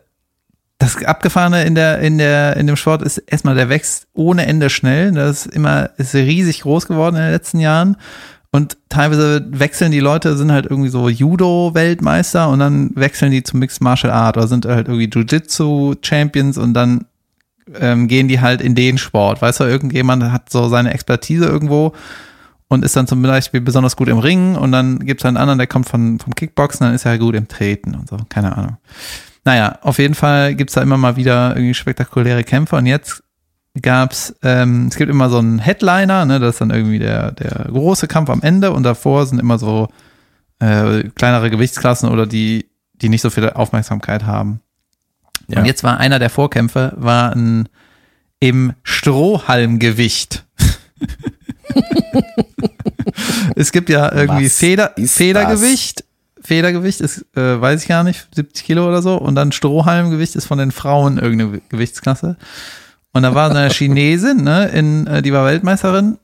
das 0.95 1.05
Abgefahrene 1.05 1.63
in 1.63 1.75
der 1.75 1.99
in 1.99 2.17
der 2.17 2.57
in 2.57 2.67
dem 2.67 2.75
Sport 2.75 3.01
ist 3.01 3.17
erstmal 3.17 3.55
der 3.55 3.69
wächst 3.69 4.07
ohne 4.13 4.45
Ende 4.45 4.69
schnell. 4.69 5.11
Das 5.11 5.45
ist 5.45 5.53
immer 5.53 5.89
ist 5.97 6.13
riesig 6.15 6.61
groß 6.61 6.87
geworden 6.87 7.15
in 7.15 7.23
den 7.23 7.31
letzten 7.31 7.59
Jahren. 7.59 7.97
Und 8.51 8.77
teilweise 8.89 9.45
wechseln 9.51 9.91
die 9.91 9.99
Leute, 9.99 10.35
sind 10.35 10.51
halt 10.51 10.65
irgendwie 10.65 10.89
so 10.89 11.07
Judo-Weltmeister 11.07 12.49
und 12.49 12.59
dann 12.59 12.89
wechseln 12.95 13.31
die 13.31 13.43
zum 13.43 13.59
Mixed 13.59 13.79
Martial 13.79 14.11
Art 14.11 14.37
oder 14.37 14.47
sind 14.47 14.65
halt 14.65 14.87
irgendwie 14.87 15.07
Jiu-Jitsu-Champions 15.07 16.57
und 16.57 16.73
dann 16.73 17.05
ähm, 17.79 18.07
gehen 18.07 18.27
die 18.27 18.41
halt 18.41 18.61
in 18.61 18.73
den 18.73 18.97
Sport. 18.97 19.43
Weißt 19.43 19.59
du, 19.59 19.65
irgendjemand 19.65 20.31
hat 20.31 20.49
so 20.49 20.67
seine 20.67 20.91
Expertise 20.91 21.45
irgendwo 21.45 21.93
und 22.69 22.83
ist 22.83 22.95
dann 22.95 23.05
zum 23.05 23.21
Beispiel 23.21 23.61
besonders 23.61 23.95
gut 23.95 24.07
im 24.07 24.17
Ringen 24.17 24.55
und 24.55 24.71
dann 24.71 24.99
gibt 24.99 25.21
es 25.21 25.25
einen 25.25 25.37
anderen, 25.37 25.59
der 25.59 25.67
kommt 25.67 25.87
von, 25.87 26.17
vom 26.17 26.33
Kickboxen, 26.33 26.85
dann 26.87 26.95
ist 26.95 27.05
er 27.05 27.19
gut 27.19 27.35
im 27.35 27.47
Treten 27.47 27.93
und 27.93 28.09
so, 28.09 28.17
keine 28.29 28.57
Ahnung. 28.57 28.77
Naja, 29.49 29.79
auf 29.81 29.97
jeden 29.97 30.13
Fall 30.13 30.53
gibt's 30.53 30.75
da 30.75 30.83
immer 30.83 30.99
mal 30.99 31.15
wieder 31.15 31.55
irgendwie 31.55 31.73
spektakuläre 31.73 32.43
Kämpfe 32.43 32.75
und 32.75 32.85
jetzt 32.85 33.23
gab's, 33.81 34.35
ähm, 34.43 34.85
es 34.91 34.95
gibt 34.95 35.09
immer 35.09 35.27
so 35.31 35.39
einen 35.39 35.57
Headliner, 35.57 36.23
ne, 36.27 36.39
das 36.39 36.53
ist 36.53 36.61
dann 36.61 36.69
irgendwie 36.69 36.99
der, 36.99 37.31
der 37.31 37.65
große 37.67 38.07
Kampf 38.07 38.29
am 38.29 38.43
Ende 38.43 38.71
und 38.71 38.83
davor 38.83 39.25
sind 39.25 39.39
immer 39.39 39.57
so 39.57 39.87
äh, 40.59 41.01
kleinere 41.15 41.49
Gewichtsklassen 41.49 42.09
oder 42.09 42.27
die, 42.27 42.69
die 42.93 43.09
nicht 43.09 43.23
so 43.23 43.31
viel 43.31 43.49
Aufmerksamkeit 43.49 44.27
haben. 44.27 44.61
Ja. 45.47 45.57
Und 45.61 45.65
jetzt 45.65 45.83
war 45.83 45.97
einer 45.97 46.19
der 46.19 46.29
Vorkämpfe, 46.29 46.93
war 46.95 47.35
ein 47.35 47.69
im 48.39 48.73
Strohhalmgewicht. 48.83 50.45
es 53.55 53.71
gibt 53.71 53.89
ja 53.89 54.11
irgendwie 54.13 54.45
Was 54.45 54.57
Feder, 54.59 54.93
Federgewicht. 54.95 56.03
Federgewicht 56.49 56.99
ist, 56.99 57.25
äh, 57.37 57.61
weiß 57.61 57.83
ich 57.83 57.87
gar 57.87 58.03
nicht, 58.03 58.27
70 58.33 58.65
Kilo 58.65 58.87
oder 58.87 59.03
so. 59.03 59.17
Und 59.17 59.35
dann 59.35 59.51
Strohhalmgewicht 59.51 60.35
ist 60.35 60.47
von 60.47 60.57
den 60.57 60.71
Frauen 60.71 61.19
irgendeine 61.19 61.61
Gewichtsklasse. 61.69 62.37
Und 63.13 63.21
da 63.21 63.35
war 63.35 63.51
so 63.51 63.57
eine 63.57 63.69
Chinesin, 63.73 64.43
ne, 64.43 64.67
in, 64.69 65.05
äh, 65.05 65.21
die 65.21 65.31
war 65.31 65.45
Weltmeisterin 65.45 66.17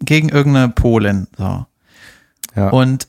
gegen 0.00 0.28
irgendeine 0.28 0.68
Polin. 0.68 1.26
So. 1.36 1.66
Ja. 2.54 2.68
Und 2.68 3.08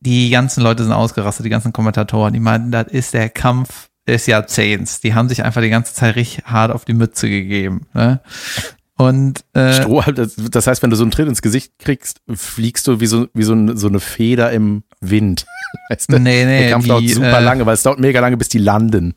die 0.00 0.30
ganzen 0.30 0.64
Leute 0.64 0.82
sind 0.82 0.92
ausgerastet, 0.92 1.46
die 1.46 1.50
ganzen 1.50 1.72
Kommentatoren, 1.72 2.32
die 2.32 2.40
meinten, 2.40 2.72
das 2.72 2.88
ist 2.88 3.14
der 3.14 3.28
Kampf 3.28 3.88
des 4.08 4.26
Jahrzehnts. 4.26 5.00
Die 5.00 5.14
haben 5.14 5.28
sich 5.28 5.44
einfach 5.44 5.60
die 5.60 5.70
ganze 5.70 5.94
Zeit 5.94 6.16
richtig 6.16 6.44
hart 6.46 6.72
auf 6.72 6.84
die 6.84 6.94
Mütze 6.94 7.28
gegeben. 7.28 7.86
Ne? 7.94 8.20
Und 8.96 9.44
äh, 9.52 9.72
Strohhalm, 9.74 10.16
das, 10.16 10.66
heißt, 10.66 10.82
wenn 10.82 10.90
du 10.90 10.96
so 10.96 11.04
einen 11.04 11.12
Tritt 11.12 11.28
ins 11.28 11.42
Gesicht 11.42 11.78
kriegst, 11.78 12.22
fliegst 12.34 12.88
du 12.88 12.98
wie 12.98 13.06
so, 13.06 13.28
wie 13.34 13.44
so, 13.44 13.52
ein, 13.52 13.76
so 13.76 13.86
eine 13.86 14.00
Feder 14.00 14.50
im 14.50 14.82
Wind. 15.02 15.44
Weißt 15.90 16.10
du? 16.12 16.18
nee, 16.18 16.44
nee, 16.44 16.60
Der 16.62 16.70
Kampf 16.70 16.86
dauert 16.86 17.02
die, 17.02 17.08
super 17.12 17.38
äh, 17.40 17.44
lange, 17.44 17.66
weil 17.66 17.74
es 17.74 17.82
dauert 17.82 17.98
mega 18.00 18.20
lange, 18.20 18.36
bis 18.36 18.48
die 18.48 18.58
landen. 18.58 19.14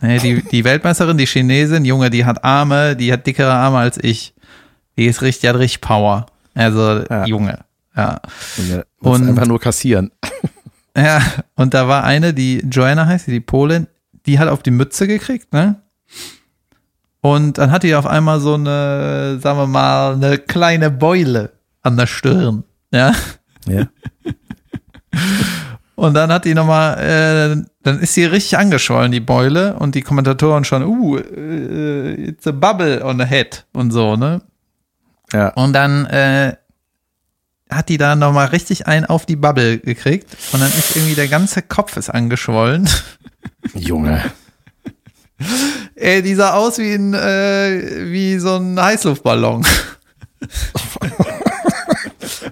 nee, 0.00 0.18
die, 0.18 0.42
die 0.42 0.64
Weltmeisterin, 0.64 1.16
die 1.18 1.26
Chinesin, 1.26 1.84
Junge, 1.84 2.10
die 2.10 2.24
hat 2.24 2.44
Arme, 2.44 2.94
die 2.96 3.12
hat 3.12 3.26
dickere 3.26 3.52
Arme 3.52 3.78
als 3.78 3.98
ich. 4.02 4.34
Die 4.96 5.06
ist 5.06 5.22
richtig, 5.22 5.40
die 5.42 5.48
hat 5.48 5.56
richtig 5.56 5.80
Power. 5.80 6.26
Also, 6.54 7.02
Ja. 7.08 7.24
Junge. 7.26 7.60
Ja. 7.96 8.20
Und, 9.00 9.22
Und- 9.22 9.28
einfach 9.30 9.46
nur 9.46 9.60
kassieren. 9.60 10.10
Ja, 10.96 11.20
und 11.56 11.74
da 11.74 11.88
war 11.88 12.04
eine, 12.04 12.32
die 12.32 12.58
Joanna 12.70 13.04
heißt, 13.06 13.24
sie, 13.24 13.32
die 13.32 13.40
Polin, 13.40 13.88
die 14.26 14.38
hat 14.38 14.46
auf 14.46 14.62
die 14.62 14.70
Mütze 14.70 15.08
gekriegt, 15.08 15.52
ne? 15.52 15.74
Und 17.20 17.58
dann 17.58 17.72
hat 17.72 17.82
die 17.82 17.96
auf 17.96 18.06
einmal 18.06 18.38
so 18.38 18.54
eine, 18.54 19.40
sagen 19.42 19.58
wir 19.58 19.66
mal, 19.66 20.12
eine 20.14 20.38
kleine 20.38 20.92
Beule 20.92 21.50
an 21.82 21.96
der 21.96 22.06
Stirn, 22.06 22.62
ja? 22.92 23.12
Ja. 23.66 23.88
Und 25.96 26.14
dann 26.14 26.32
hat 26.32 26.44
die 26.44 26.54
nochmal, 26.54 26.98
äh, 26.98 27.64
dann 27.82 28.00
ist 28.00 28.14
sie 28.14 28.24
richtig 28.24 28.58
angeschwollen, 28.58 29.12
die 29.12 29.20
Beule, 29.20 29.74
und 29.74 29.94
die 29.94 30.02
Kommentatoren 30.02 30.64
schon, 30.64 30.82
uh, 30.82 31.18
äh, 31.18 32.30
it's 32.30 32.46
a 32.46 32.50
bubble 32.50 33.04
on 33.04 33.18
the 33.18 33.24
head 33.24 33.64
und 33.72 33.92
so, 33.92 34.16
ne? 34.16 34.42
Ja. 35.32 35.48
Und 35.50 35.72
dann 35.72 36.06
äh, 36.06 36.56
hat 37.70 37.88
die 37.88 37.98
da 37.98 38.16
nochmal 38.16 38.48
richtig 38.48 38.86
ein 38.86 39.04
auf 39.04 39.26
die 39.26 39.36
Bubble 39.36 39.78
gekriegt 39.78 40.36
und 40.52 40.60
dann 40.60 40.70
ist 40.70 40.96
irgendwie 40.96 41.14
der 41.14 41.28
ganze 41.28 41.62
Kopf 41.62 41.96
ist 41.96 42.10
angeschwollen. 42.10 42.88
Junge. 43.74 44.22
Ey, 45.94 46.22
die 46.22 46.34
sah 46.34 46.54
aus 46.54 46.78
wie 46.78 46.94
ein, 46.94 47.14
äh, 47.14 48.10
wie 48.10 48.38
so 48.38 48.56
ein 48.56 48.80
Heißluftballon. 48.80 49.64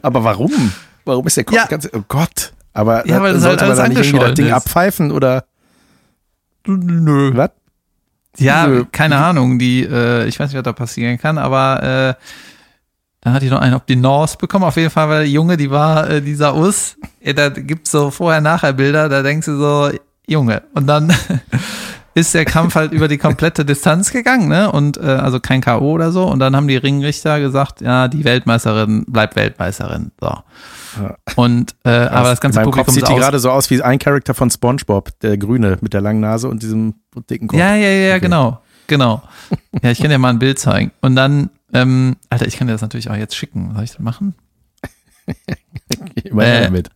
Aber 0.03 0.25
warum? 0.25 0.73
Warum 1.05 1.27
ist 1.27 1.37
der 1.37 1.45
Kopf 1.45 1.57
Ja. 1.57 1.67
ganz, 1.67 1.89
oh 1.93 2.03
Gott. 2.09 2.53
Aber 2.73 3.07
Ja, 3.07 3.21
weil 3.23 3.35
das 3.35 3.43
halt 3.45 3.61
sollte 3.61 3.67
man 3.67 3.77
da 3.77 3.89
nicht 3.89 3.99
irgendwie 4.09 4.19
das 4.27 4.35
Ding 4.35 4.47
ist. 4.47 4.53
abpfeifen 4.53 5.11
oder 5.13 5.45
Nö. 6.67 7.33
was? 7.37 7.51
Ja, 8.39 8.67
Nö. 8.67 8.85
keine 8.91 9.17
Ahnung, 9.19 9.59
die, 9.59 9.83
äh, 9.85 10.27
ich 10.27 10.39
weiß 10.41 10.49
nicht, 10.49 10.57
was 10.57 10.63
da 10.65 10.73
passieren 10.73 11.19
kann, 11.19 11.37
aber 11.39 11.83
äh, 12.19 12.25
dann 13.21 13.35
hat 13.35 13.43
die 13.43 13.51
noch 13.51 13.61
einen 13.61 13.75
auf 13.75 13.85
die 13.85 13.97
Nose 13.97 14.37
bekommen. 14.39 14.65
Auf 14.65 14.77
jeden 14.77 14.91
Fall, 14.91 15.09
weil 15.09 15.25
die 15.27 15.33
Junge, 15.33 15.57
die 15.57 15.71
war, 15.71 16.09
äh, 16.09 16.23
die 16.23 16.35
sah 16.35 16.51
aus, 16.51 16.97
äh, 17.21 17.35
da 17.35 17.51
gibt's 17.51 17.91
so 17.91 18.11
Vorher-Nachher-Bilder, 18.11 19.09
da 19.09 19.23
denkst 19.23 19.47
du 19.47 19.57
so, 19.59 19.91
Junge. 20.27 20.63
Und 20.75 20.87
dann 20.87 21.13
ist 22.15 22.35
der 22.35 22.45
Kampf 22.45 22.75
halt 22.75 22.93
über 22.93 23.09
die 23.09 23.19
komplette 23.19 23.65
Distanz 23.65 24.11
gegangen, 24.13 24.49
ne? 24.49 24.71
Und 24.71 24.97
äh, 24.99 25.01
also 25.03 25.41
kein 25.41 25.61
K.O. 25.61 25.93
oder 25.93 26.13
so. 26.13 26.25
Und 26.27 26.39
dann 26.41 26.55
haben 26.55 26.69
die 26.69 26.77
Ringrichter 26.77 27.41
gesagt, 27.41 27.81
ja, 27.81 28.09
die 28.09 28.25
Weltmeisterin 28.25 29.05
bleibt 29.07 29.37
Weltmeisterin. 29.37 30.13
So. 30.21 30.27
Ja. 30.27 31.17
Und 31.37 31.75
äh, 31.85 31.91
aber 31.91 32.29
das 32.31 32.41
ganze 32.41 32.59
In 32.61 32.65
meinem 32.67 32.73
Kopf 32.73 32.87
Publikum 32.87 32.95
sieht 32.95 33.09
die 33.09 33.19
gerade 33.21 33.39
so 33.39 33.51
aus 33.51 33.71
wie 33.71 33.83
ein 33.83 33.99
Charakter 33.99 34.35
von 34.35 34.51
SpongeBob, 34.51 35.19
der 35.21 35.39
Grüne 35.39 35.79
mit 35.81 35.95
der 35.95 36.01
langen 36.03 36.21
Nase 36.21 36.49
und 36.49 36.63
diesem 36.63 36.95
dicken 37.31 37.49
Kopf. 37.49 37.59
Ja, 37.59 37.75
ja, 37.75 37.89
ja, 37.89 38.09
ja, 38.09 38.11
Okay. 38.17 38.21
genau. 38.21 38.61
Genau. 38.89 39.23
Ja, 39.83 39.91
ich 39.91 39.99
kann 40.01 40.11
dir 40.11 40.19
mal 40.19 40.29
ein 40.31 40.39
Bild 40.39 40.59
zeigen. 40.59 40.91
Und 41.01 41.17
dann, 41.17 41.49
ähm, 41.73 42.17
Alter, 42.29 42.47
ich 42.47 42.59
kann 42.59 42.67
dir 42.67 42.75
das 42.75 42.83
natürlich 42.83 43.09
auch 43.11 43.17
jetzt 43.17 43.35
schicken. 43.35 43.73
Soll 43.75 43.85
ich 43.85 43.91
das 43.93 44.01
machen? 44.01 44.35
Immer 46.25 46.45
Äh, 46.45 46.65
damit. 46.65 46.91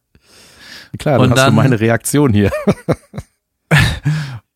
Klar, 0.98 1.14
dann 1.18 1.24
und 1.24 1.30
hast 1.30 1.38
dann- 1.38 1.50
du 1.50 1.56
meine 1.56 1.80
Reaktion 1.80 2.32
hier. 2.34 2.50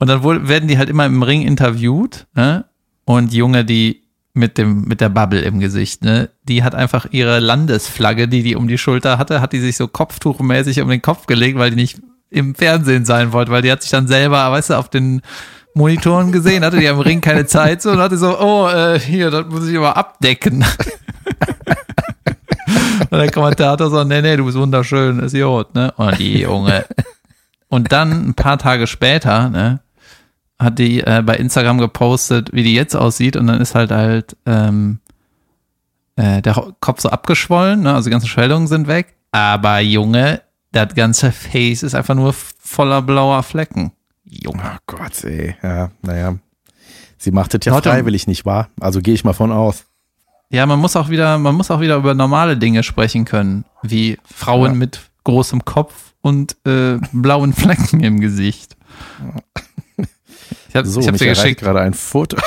Und 0.01 0.09
dann 0.09 0.23
wohl, 0.23 0.49
werden 0.49 0.67
die 0.67 0.79
halt 0.79 0.89
immer 0.89 1.07
im 1.07 1.23
Ring 1.23 1.43
interviewt, 1.43 2.27
ne? 2.35 2.65
Und 3.05 3.33
Junge, 3.33 3.65
die 3.65 4.03
mit 4.33 4.57
dem, 4.59 4.85
mit 4.85 5.01
der 5.01 5.11
Bubble 5.11 5.43
im 5.43 5.61
Gesicht, 5.61 6.03
ne? 6.03 6.31
Die 6.45 6.65
hat 6.65 6.75
einfach 6.75 7.07
ihre 7.11 7.39
Landesflagge, 7.39 8.27
die 8.27 8.43
die 8.43 8.57
um 8.57 8.67
die 8.67 8.79
Schulter 8.79 9.19
hatte, 9.19 9.43
hat 9.43 9.53
die 9.53 9.61
sich 9.61 9.77
so 9.77 9.89
kopftuchmäßig 9.89 10.81
um 10.81 10.89
den 10.89 11.03
Kopf 11.03 11.27
gelegt, 11.27 11.59
weil 11.59 11.71
die 11.71 11.77
nicht 11.77 12.01
im 12.31 12.55
Fernsehen 12.55 13.05
sein 13.05 13.33
wollte, 13.33 13.53
weil 13.53 13.61
die 13.63 13.71
hat 13.71 13.83
sich 13.83 13.91
dann 13.91 14.09
selber, 14.09 14.51
weißt 14.51 14.71
du, 14.71 14.75
auf 14.75 14.89
den 14.89 15.21
Monitoren 15.75 16.33
gesehen, 16.33 16.65
hatte 16.65 16.79
die 16.79 16.89
am 16.89 17.01
Ring 17.01 17.21
keine 17.21 17.45
Zeit 17.47 17.83
so 17.83 17.91
und 17.91 17.99
hatte 17.99 18.17
so, 18.17 18.41
oh, 18.41 18.69
äh, 18.69 18.99
hier, 18.99 19.31
das 19.31 19.47
muss 19.49 19.69
ich 19.69 19.77
aber 19.77 19.99
abdecken. 19.99 20.65
und 23.11 23.19
der 23.19 23.31
Kommentator 23.31 23.91
so, 23.91 24.03
nee, 24.05 24.23
nee, 24.23 24.37
du 24.37 24.47
bist 24.47 24.57
wunderschön, 24.57 25.19
ist 25.21 25.35
Jod, 25.35 25.75
ne? 25.75 25.93
Und 25.97 26.19
die 26.19 26.41
Junge. 26.41 26.87
Und 27.69 27.93
dann 27.93 28.31
ein 28.31 28.35
paar 28.35 28.59
Tage 28.59 28.87
später, 28.87 29.49
ne, 29.49 29.81
hat 30.61 30.79
die 30.79 31.01
äh, 31.01 31.23
bei 31.25 31.37
Instagram 31.37 31.79
gepostet, 31.79 32.53
wie 32.53 32.63
die 32.63 32.75
jetzt 32.75 32.95
aussieht 32.95 33.35
und 33.37 33.47
dann 33.49 33.61
ist 33.61 33.75
halt 33.75 33.91
halt 33.91 34.37
ähm, 34.47 34.99
äh, 36.17 36.43
der 36.43 36.55
Kopf 36.81 37.01
so 37.01 37.09
abgeschwollen, 37.09 37.81
ne? 37.83 37.95
also 37.95 38.09
die 38.09 38.13
ganzen 38.13 38.29
Schwellungen 38.29 38.67
sind 38.67 38.87
weg, 38.87 39.15
aber 39.33 39.81
Junge, 39.81 40.43
das 40.73 40.95
ganze 40.95 41.33
Face 41.33 41.83
ist 41.83 41.95
einfach 41.95 42.15
nur 42.15 42.33
voller 42.33 43.03
blauer 43.03 43.43
Flecken. 43.43 43.93
Junge. 44.25 44.63
Oh 44.65 44.79
Gott, 44.87 45.25
ey. 45.25 45.57
Ja, 45.63 45.91
naja. 46.03 46.37
Sie 47.19 47.33
macht 47.33 47.55
es 47.55 47.65
ja 47.65 47.73
Leute- 47.75 47.91
freiwillig, 47.91 48.27
nicht 48.29 48.45
wahr? 48.47 48.69
Also 48.79 49.01
gehe 49.01 49.15
ich 49.15 49.25
mal 49.25 49.33
von 49.33 49.51
aus. 49.51 49.85
Ja, 50.51 50.67
man 50.67 50.79
muss 50.79 50.95
auch 50.97 51.09
wieder, 51.09 51.39
man 51.39 51.55
muss 51.55 51.71
auch 51.71 51.81
wieder 51.81 51.97
über 51.97 52.15
normale 52.15 52.57
Dinge 52.57 52.83
sprechen 52.83 53.25
können, 53.25 53.65
wie 53.83 54.19
Frauen 54.25 54.73
Ja. 54.73 54.77
mit 54.79 55.01
großem 55.25 55.65
Kopf 55.65 56.13
und 56.23 56.57
äh, 56.67 56.99
blauen 57.13 57.53
Flecken 57.53 58.01
im 58.01 58.21
Gesicht. 58.21 58.77
Ich 60.71 60.77
hab, 60.77 60.87
So, 60.87 61.01
ich 61.01 61.09
hab's 61.09 61.19
dir 61.19 61.27
geschickt. 61.27 61.61
gerade 61.61 61.81
ein 61.81 61.95
Foto. 61.95 62.37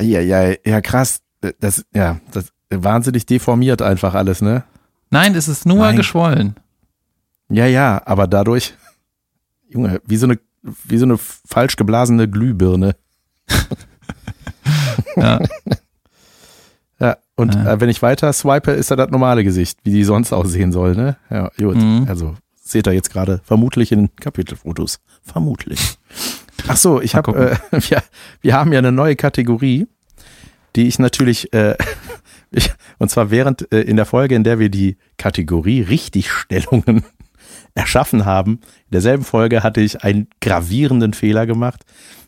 ja, 0.00 0.20
ja, 0.20 0.52
ja, 0.64 0.80
krass. 0.80 1.20
Das, 1.60 1.84
ja, 1.94 2.18
das 2.32 2.46
wahnsinnig 2.70 3.24
deformiert 3.24 3.82
einfach 3.82 4.14
alles, 4.14 4.42
ne? 4.42 4.64
Nein, 5.10 5.36
es 5.36 5.46
ist 5.46 5.64
nur 5.64 5.78
Nein. 5.78 5.96
geschwollen. 5.96 6.56
Ja, 7.48 7.66
ja, 7.66 8.02
aber 8.04 8.26
dadurch, 8.26 8.74
Junge, 9.68 10.00
wie 10.04 10.16
so 10.16 10.26
eine, 10.26 10.40
wie 10.62 10.98
so 10.98 11.04
eine 11.06 11.18
falsch 11.18 11.76
geblasene 11.76 12.28
Glühbirne. 12.28 12.96
Ja. 15.16 15.38
Ja, 17.00 17.16
und 17.36 17.54
Ja. 17.54 17.74
Äh, 17.74 17.80
wenn 17.80 17.88
ich 17.90 18.02
weiter 18.02 18.32
swipe, 18.32 18.72
ist 18.72 18.90
da 18.90 18.96
das 18.96 19.10
normale 19.10 19.44
Gesicht, 19.44 19.78
wie 19.84 19.92
die 19.92 20.02
sonst 20.02 20.32
aussehen 20.32 20.72
soll, 20.72 20.96
ne? 20.96 21.16
Ja, 21.30 21.48
gut. 21.56 21.76
Mhm. 21.76 22.06
Also 22.08 22.34
seht 22.70 22.86
ihr 22.86 22.92
jetzt 22.92 23.10
gerade 23.10 23.40
vermutlich 23.44 23.92
in 23.92 24.14
Kapitelfotos. 24.16 25.00
Vermutlich. 25.22 25.98
Ach 26.66 26.76
so, 26.76 27.00
ich 27.00 27.14
habe, 27.14 27.58
äh, 27.72 27.80
wir, 27.90 28.02
wir 28.40 28.54
haben 28.54 28.72
ja 28.72 28.78
eine 28.78 28.92
neue 28.92 29.16
Kategorie, 29.16 29.86
die 30.76 30.86
ich 30.86 30.98
natürlich, 30.98 31.52
äh, 31.52 31.76
ich, 32.50 32.70
und 32.98 33.10
zwar 33.10 33.30
während 33.30 33.72
äh, 33.72 33.80
in 33.80 33.96
der 33.96 34.06
Folge, 34.06 34.34
in 34.34 34.44
der 34.44 34.58
wir 34.58 34.68
die 34.68 34.96
Kategorie 35.16 35.82
Richtigstellungen 35.82 37.04
erschaffen 37.74 38.24
haben, 38.24 38.60
in 38.86 38.92
derselben 38.92 39.24
Folge 39.24 39.62
hatte 39.62 39.80
ich 39.80 40.02
einen 40.02 40.28
gravierenden 40.40 41.14
Fehler 41.14 41.46
gemacht, 41.46 41.84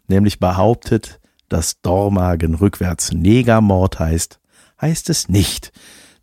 nämlich 0.08 0.38
behauptet, 0.38 1.20
dass 1.48 1.80
Dormagen 1.82 2.54
rückwärts 2.54 3.12
Negermord 3.12 3.98
heißt, 3.98 4.40
heißt 4.80 5.10
es 5.10 5.28
nicht. 5.28 5.72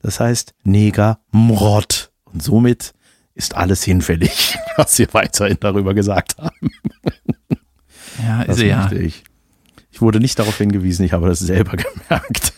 Das 0.02 0.20
heißt 0.20 0.54
Negermord. 0.64 2.12
Und 2.24 2.42
somit 2.42 2.94
ist 3.38 3.56
alles 3.56 3.84
hinfällig, 3.84 4.58
was 4.78 4.98
wir 5.00 5.08
weiterhin 5.14 5.58
darüber 5.60 5.94
gesagt 5.94 6.38
haben. 6.38 6.72
Ja, 8.24 8.44
Das 8.44 8.58
ist 8.58 8.64
ja. 8.64 8.92
ich. 8.92 9.24
Ich 9.92 10.02
wurde 10.02 10.20
nicht 10.20 10.38
darauf 10.38 10.58
hingewiesen, 10.58 11.06
ich 11.06 11.14
habe 11.14 11.28
das 11.28 11.40
selber 11.40 11.78
gemerkt. 11.78 12.54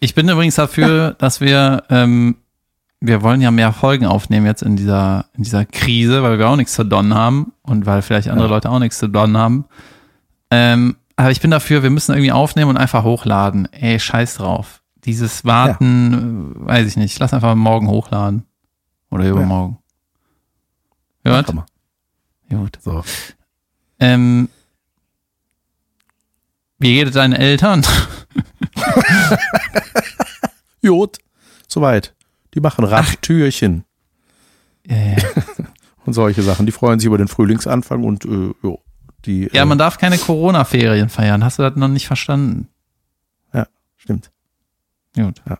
Ich 0.00 0.14
bin 0.14 0.28
übrigens 0.28 0.54
dafür, 0.56 1.14
dass 1.18 1.40
wir, 1.40 1.84
ähm, 1.90 2.36
wir 3.00 3.22
wollen 3.22 3.40
ja 3.40 3.50
mehr 3.50 3.72
Folgen 3.72 4.06
aufnehmen 4.06 4.46
jetzt 4.46 4.62
in 4.62 4.76
dieser, 4.76 5.26
in 5.36 5.42
dieser 5.42 5.64
Krise, 5.64 6.22
weil 6.22 6.38
wir 6.38 6.48
auch 6.48 6.56
nichts 6.56 6.74
zu 6.74 6.84
donnen 6.84 7.14
haben 7.14 7.52
und 7.62 7.86
weil 7.86 8.02
vielleicht 8.02 8.28
andere 8.28 8.46
Ja. 8.48 8.54
Leute 8.54 8.70
auch 8.70 8.78
nichts 8.78 8.98
zu 8.98 9.08
donnen 9.08 9.36
haben. 9.36 9.64
Ähm, 10.50 10.96
aber 11.16 11.30
ich 11.30 11.40
bin 11.40 11.50
dafür, 11.50 11.82
wir 11.82 11.90
müssen 11.90 12.12
irgendwie 12.12 12.32
aufnehmen 12.32 12.70
und 12.70 12.76
einfach 12.76 13.04
hochladen. 13.04 13.68
Ey, 13.72 13.98
scheiß 13.98 14.34
drauf. 14.36 14.82
Dieses 15.04 15.44
Warten, 15.44 16.54
äh, 16.62 16.66
weiß 16.68 16.86
ich 16.86 16.96
nicht. 16.96 17.18
Lass 17.18 17.34
einfach 17.34 17.54
morgen 17.56 17.88
hochladen. 17.88 18.44
Oder 19.10 19.28
übermorgen. 19.28 19.78
Hört? 21.24 21.46
Komm 21.46 21.56
mal. 21.56 21.66
Gut. 22.48 22.78
So. 22.82 23.04
Ähm, 23.98 24.48
wie 26.78 26.94
geht 26.94 27.08
es 27.08 27.14
deinen 27.14 27.32
Eltern? 27.32 27.86
Jod. 30.82 31.18
Soweit. 31.68 32.14
Die 32.54 32.60
machen 32.60 32.84
Radtürchen 32.84 33.84
Ja, 34.86 34.96
ja. 34.96 35.16
und 36.04 36.12
solche 36.12 36.42
Sachen. 36.42 36.66
Die 36.66 36.72
freuen 36.72 36.98
sich 36.98 37.06
über 37.06 37.18
den 37.18 37.28
Frühlingsanfang 37.28 38.04
und 38.04 38.24
äh, 38.24 38.52
jo, 38.62 38.82
die. 39.24 39.48
Ja, 39.52 39.62
äh, 39.62 39.66
man 39.66 39.78
darf 39.78 39.96
keine 39.98 40.18
Corona-Ferien 40.18 41.08
feiern. 41.08 41.44
Hast 41.44 41.58
du 41.58 41.62
das 41.62 41.76
noch 41.76 41.88
nicht 41.88 42.06
verstanden? 42.06 42.68
Stimmt. 44.02 44.32
Gut. 45.14 45.40
Ja. 45.48 45.58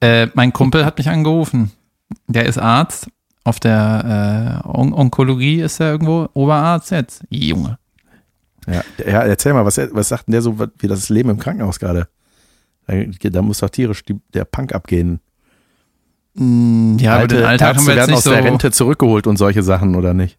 Äh, 0.00 0.28
mein 0.34 0.52
Kumpel 0.52 0.84
hat 0.84 0.98
mich 0.98 1.08
angerufen. 1.08 1.70
Der 2.26 2.46
ist 2.46 2.58
Arzt. 2.58 3.06
Auf 3.44 3.60
der 3.60 4.62
äh, 4.64 4.68
On 4.68 4.92
Onkologie 4.94 5.60
ist 5.60 5.78
er 5.80 5.92
irgendwo 5.92 6.28
Oberarzt 6.32 6.90
jetzt. 6.90 7.22
Junge. 7.28 7.78
Ja, 8.66 8.82
ja, 9.06 9.20
erzähl 9.22 9.52
mal, 9.52 9.66
was, 9.66 9.78
was 9.92 10.08
sagt 10.08 10.26
denn 10.26 10.32
der 10.32 10.40
so, 10.42 10.58
wie 10.78 10.86
das 10.88 11.10
Leben 11.10 11.28
im 11.28 11.38
Krankenhaus 11.38 11.78
gerade? 11.78 12.08
Da, 12.86 12.94
da 13.30 13.42
muss 13.42 13.58
doch 13.58 13.68
tierisch 13.68 14.02
die, 14.04 14.18
der 14.32 14.46
Punk 14.46 14.74
abgehen. 14.74 15.20
Mm, 16.34 16.96
Ja, 16.98 17.16
aber 17.16 17.26
den 17.28 17.44
Alltag 17.44 17.76
haben 17.76 17.76
Ärzte 17.76 17.88
wir 17.88 17.96
jetzt 17.96 18.06
nicht 18.08 18.16
aus 18.16 18.24
so. 18.24 18.30
der 18.30 18.44
Rente 18.44 18.70
zurückgeholt 18.72 19.26
und 19.26 19.36
solche 19.36 19.62
Sachen, 19.62 19.94
oder 19.94 20.14
nicht? 20.14 20.38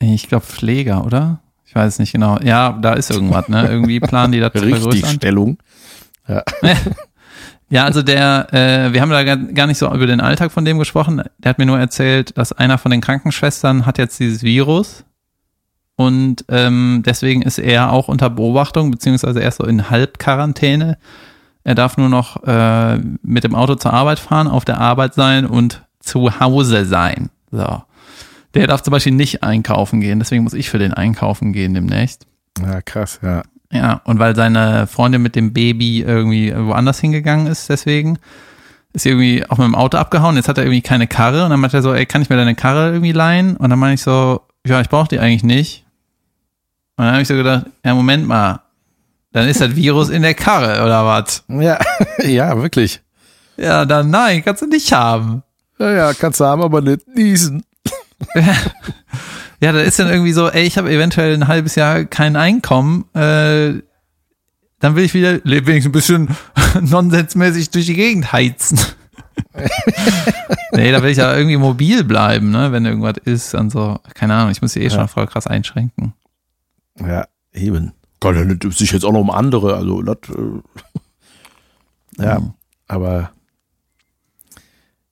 Ich 0.00 0.28
glaube 0.28 0.44
Pfleger, 0.44 1.04
oder? 1.06 1.40
Ich 1.64 1.74
weiß 1.74 2.00
nicht 2.00 2.12
genau. 2.12 2.38
Ja, 2.40 2.72
da 2.72 2.94
ist 2.94 3.10
irgendwas, 3.10 3.48
ne? 3.48 3.68
Irgendwie 3.68 4.00
planen 4.00 4.32
die 4.32 4.40
das 4.40 4.52
zu 4.52 4.58
vergrößern. 4.68 4.90
Richtigstellung. 4.90 5.58
Ja, 7.70 7.84
also 7.84 8.02
der, 8.02 8.52
äh, 8.52 8.92
wir 8.92 9.00
haben 9.00 9.10
da 9.10 9.24
gar 9.24 9.66
nicht 9.66 9.78
so 9.78 9.92
über 9.92 10.06
den 10.06 10.20
Alltag 10.20 10.52
von 10.52 10.64
dem 10.64 10.78
gesprochen. 10.78 11.22
Der 11.38 11.50
hat 11.50 11.58
mir 11.58 11.66
nur 11.66 11.78
erzählt, 11.78 12.36
dass 12.36 12.52
einer 12.52 12.78
von 12.78 12.90
den 12.90 13.00
Krankenschwestern 13.00 13.86
hat 13.86 13.98
jetzt 13.98 14.20
dieses 14.20 14.42
Virus 14.42 15.04
und 15.96 16.44
ähm, 16.48 17.02
deswegen 17.06 17.42
ist 17.42 17.58
er 17.58 17.92
auch 17.92 18.08
unter 18.08 18.30
Beobachtung, 18.30 18.90
beziehungsweise 18.90 19.40
er 19.40 19.48
ist 19.48 19.58
so 19.58 19.64
in 19.64 19.90
Halbquarantäne. 19.90 20.98
Er 21.62 21.74
darf 21.74 21.96
nur 21.96 22.08
noch 22.08 22.42
äh, 22.44 22.98
mit 23.22 23.44
dem 23.44 23.54
Auto 23.54 23.76
zur 23.76 23.92
Arbeit 23.92 24.18
fahren, 24.18 24.48
auf 24.48 24.64
der 24.64 24.78
Arbeit 24.78 25.14
sein 25.14 25.46
und 25.46 25.82
zu 26.00 26.40
Hause 26.40 26.84
sein. 26.84 27.30
So. 27.50 27.82
Der 28.54 28.66
darf 28.66 28.82
zum 28.82 28.90
Beispiel 28.90 29.12
nicht 29.12 29.42
einkaufen 29.42 30.00
gehen, 30.00 30.18
deswegen 30.18 30.44
muss 30.44 30.52
ich 30.52 30.68
für 30.68 30.78
den 30.78 30.92
einkaufen 30.92 31.52
gehen 31.52 31.74
demnächst. 31.74 32.26
Ja, 32.60 32.82
krass, 32.82 33.20
ja. 33.22 33.42
Ja, 33.74 34.00
und 34.04 34.20
weil 34.20 34.36
seine 34.36 34.86
Freundin 34.86 35.20
mit 35.20 35.34
dem 35.34 35.52
Baby 35.52 36.02
irgendwie 36.02 36.54
woanders 36.56 37.00
hingegangen 37.00 37.48
ist, 37.48 37.68
deswegen 37.68 38.20
ist 38.92 39.02
sie 39.02 39.08
irgendwie 39.08 39.44
auch 39.48 39.58
mit 39.58 39.66
dem 39.66 39.74
Auto 39.74 39.98
abgehauen. 39.98 40.36
Jetzt 40.36 40.46
hat 40.46 40.58
er 40.58 40.64
irgendwie 40.64 40.80
keine 40.80 41.08
Karre 41.08 41.42
und 41.42 41.50
dann 41.50 41.58
meinte 41.58 41.76
er 41.76 41.82
so, 41.82 41.92
ey, 41.92 42.06
kann 42.06 42.22
ich 42.22 42.30
mir 42.30 42.36
deine 42.36 42.54
Karre 42.54 42.92
irgendwie 42.92 43.10
leihen? 43.10 43.56
Und 43.56 43.70
dann 43.70 43.78
meine 43.80 43.94
ich 43.94 44.02
so, 44.02 44.42
ja, 44.64 44.80
ich 44.80 44.88
brauche 44.88 45.08
die 45.08 45.18
eigentlich 45.18 45.42
nicht. 45.42 45.84
Und 46.96 47.04
dann 47.04 47.14
habe 47.14 47.22
ich 47.22 47.28
so 47.28 47.34
gedacht, 47.34 47.66
ja, 47.84 47.94
Moment 47.94 48.28
mal, 48.28 48.60
dann 49.32 49.48
ist 49.48 49.60
das 49.60 49.74
Virus 49.74 50.08
in 50.08 50.22
der 50.22 50.34
Karre 50.34 50.84
oder 50.84 51.04
was? 51.04 51.42
Ja, 51.48 51.76
ja, 52.22 52.56
wirklich. 52.56 53.02
Ja, 53.56 53.84
dann 53.84 54.10
nein, 54.10 54.44
kannst 54.44 54.62
du 54.62 54.66
nicht 54.66 54.92
haben. 54.92 55.42
Ja, 55.80 55.90
ja, 55.90 56.14
kannst 56.14 56.38
du 56.38 56.44
haben, 56.44 56.62
aber 56.62 56.80
nicht 56.80 57.08
niesen. 57.08 57.64
Ja, 59.60 59.72
da 59.72 59.80
ist 59.80 59.98
dann 59.98 60.08
irgendwie 60.08 60.32
so, 60.32 60.48
ey, 60.50 60.64
ich 60.64 60.76
habe 60.78 60.90
eventuell 60.92 61.34
ein 61.34 61.48
halbes 61.48 61.74
Jahr 61.74 62.04
kein 62.04 62.36
Einkommen, 62.36 63.04
äh, 63.14 63.80
dann 64.80 64.96
will 64.96 65.04
ich 65.04 65.14
wieder 65.14 65.40
wenigstens 65.44 65.86
ein 65.86 65.92
bisschen 65.92 66.28
nonsensmäßig 66.80 67.70
durch 67.70 67.86
die 67.86 67.94
Gegend 67.94 68.32
heizen. 68.32 68.78
nee, 70.72 70.92
da 70.92 71.02
will 71.02 71.10
ich 71.10 71.18
ja 71.18 71.34
irgendwie 71.36 71.56
mobil 71.56 72.04
bleiben, 72.04 72.50
ne, 72.50 72.72
wenn 72.72 72.84
irgendwas 72.84 73.16
ist 73.24 73.54
und 73.54 73.70
so. 73.70 73.98
Keine 74.14 74.34
Ahnung, 74.34 74.50
ich 74.50 74.60
muss 74.62 74.72
die 74.74 74.80
eh 74.80 74.84
Ja. 74.84 74.90
schon 74.90 75.08
voll 75.08 75.26
krass 75.26 75.46
einschränken. 75.46 76.12
Ja, 77.00 77.26
eben. 77.52 77.92
Kann 78.20 78.34
ja 78.36 78.44
nicht 78.44 78.62
sich 78.76 78.92
jetzt 78.92 79.04
auch 79.04 79.12
noch 79.12 79.20
um 79.20 79.30
andere, 79.30 79.76
also 79.76 80.02
das, 80.02 80.18
äh, 80.30 82.22
ja, 82.22 82.40
Mhm. 82.40 82.54
aber 82.88 83.30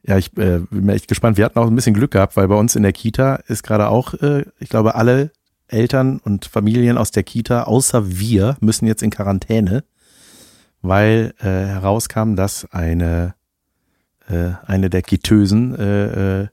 ja, 0.05 0.19
ich 0.19 0.37
äh, 0.37 0.61
bin 0.71 0.87
mir 0.87 0.95
echt 0.95 1.09
gespannt. 1.09 1.37
Wir 1.37 1.45
hatten 1.45 1.59
auch 1.59 1.67
ein 1.67 1.75
bisschen 1.75 1.95
Glück 1.95 2.11
gehabt, 2.11 2.37
weil 2.37 2.49
bei 2.49 2.57
uns 2.57 2.75
in 2.75 2.83
der 2.83 2.93
Kita 2.93 3.37
ist 3.47 3.63
gerade 3.63 3.89
auch, 3.89 4.15
äh, 4.15 4.45
ich 4.59 4.69
glaube, 4.69 4.95
alle 4.95 5.31
Eltern 5.69 6.19
und 6.19 6.45
Familien 6.47 6.99
aus 6.99 7.13
der 7.13 7.23
Kita, 7.23 7.65
außer 7.65 8.19
wir, 8.19 8.57
müssen 8.61 8.87
jetzt 8.87 9.03
in 9.03 9.11
Quarantäne, 9.11 9.85
weil 10.83 11.35
äh, 11.39 11.45
herauskam, 11.45 12.35
dass 12.35 12.67
eine 12.73 13.35
äh, 14.29 14.53
eine 14.67 14.91
der 14.91 15.03
Kitösen 15.03 15.75
äh, 15.77 16.43
äh, 16.43 16.49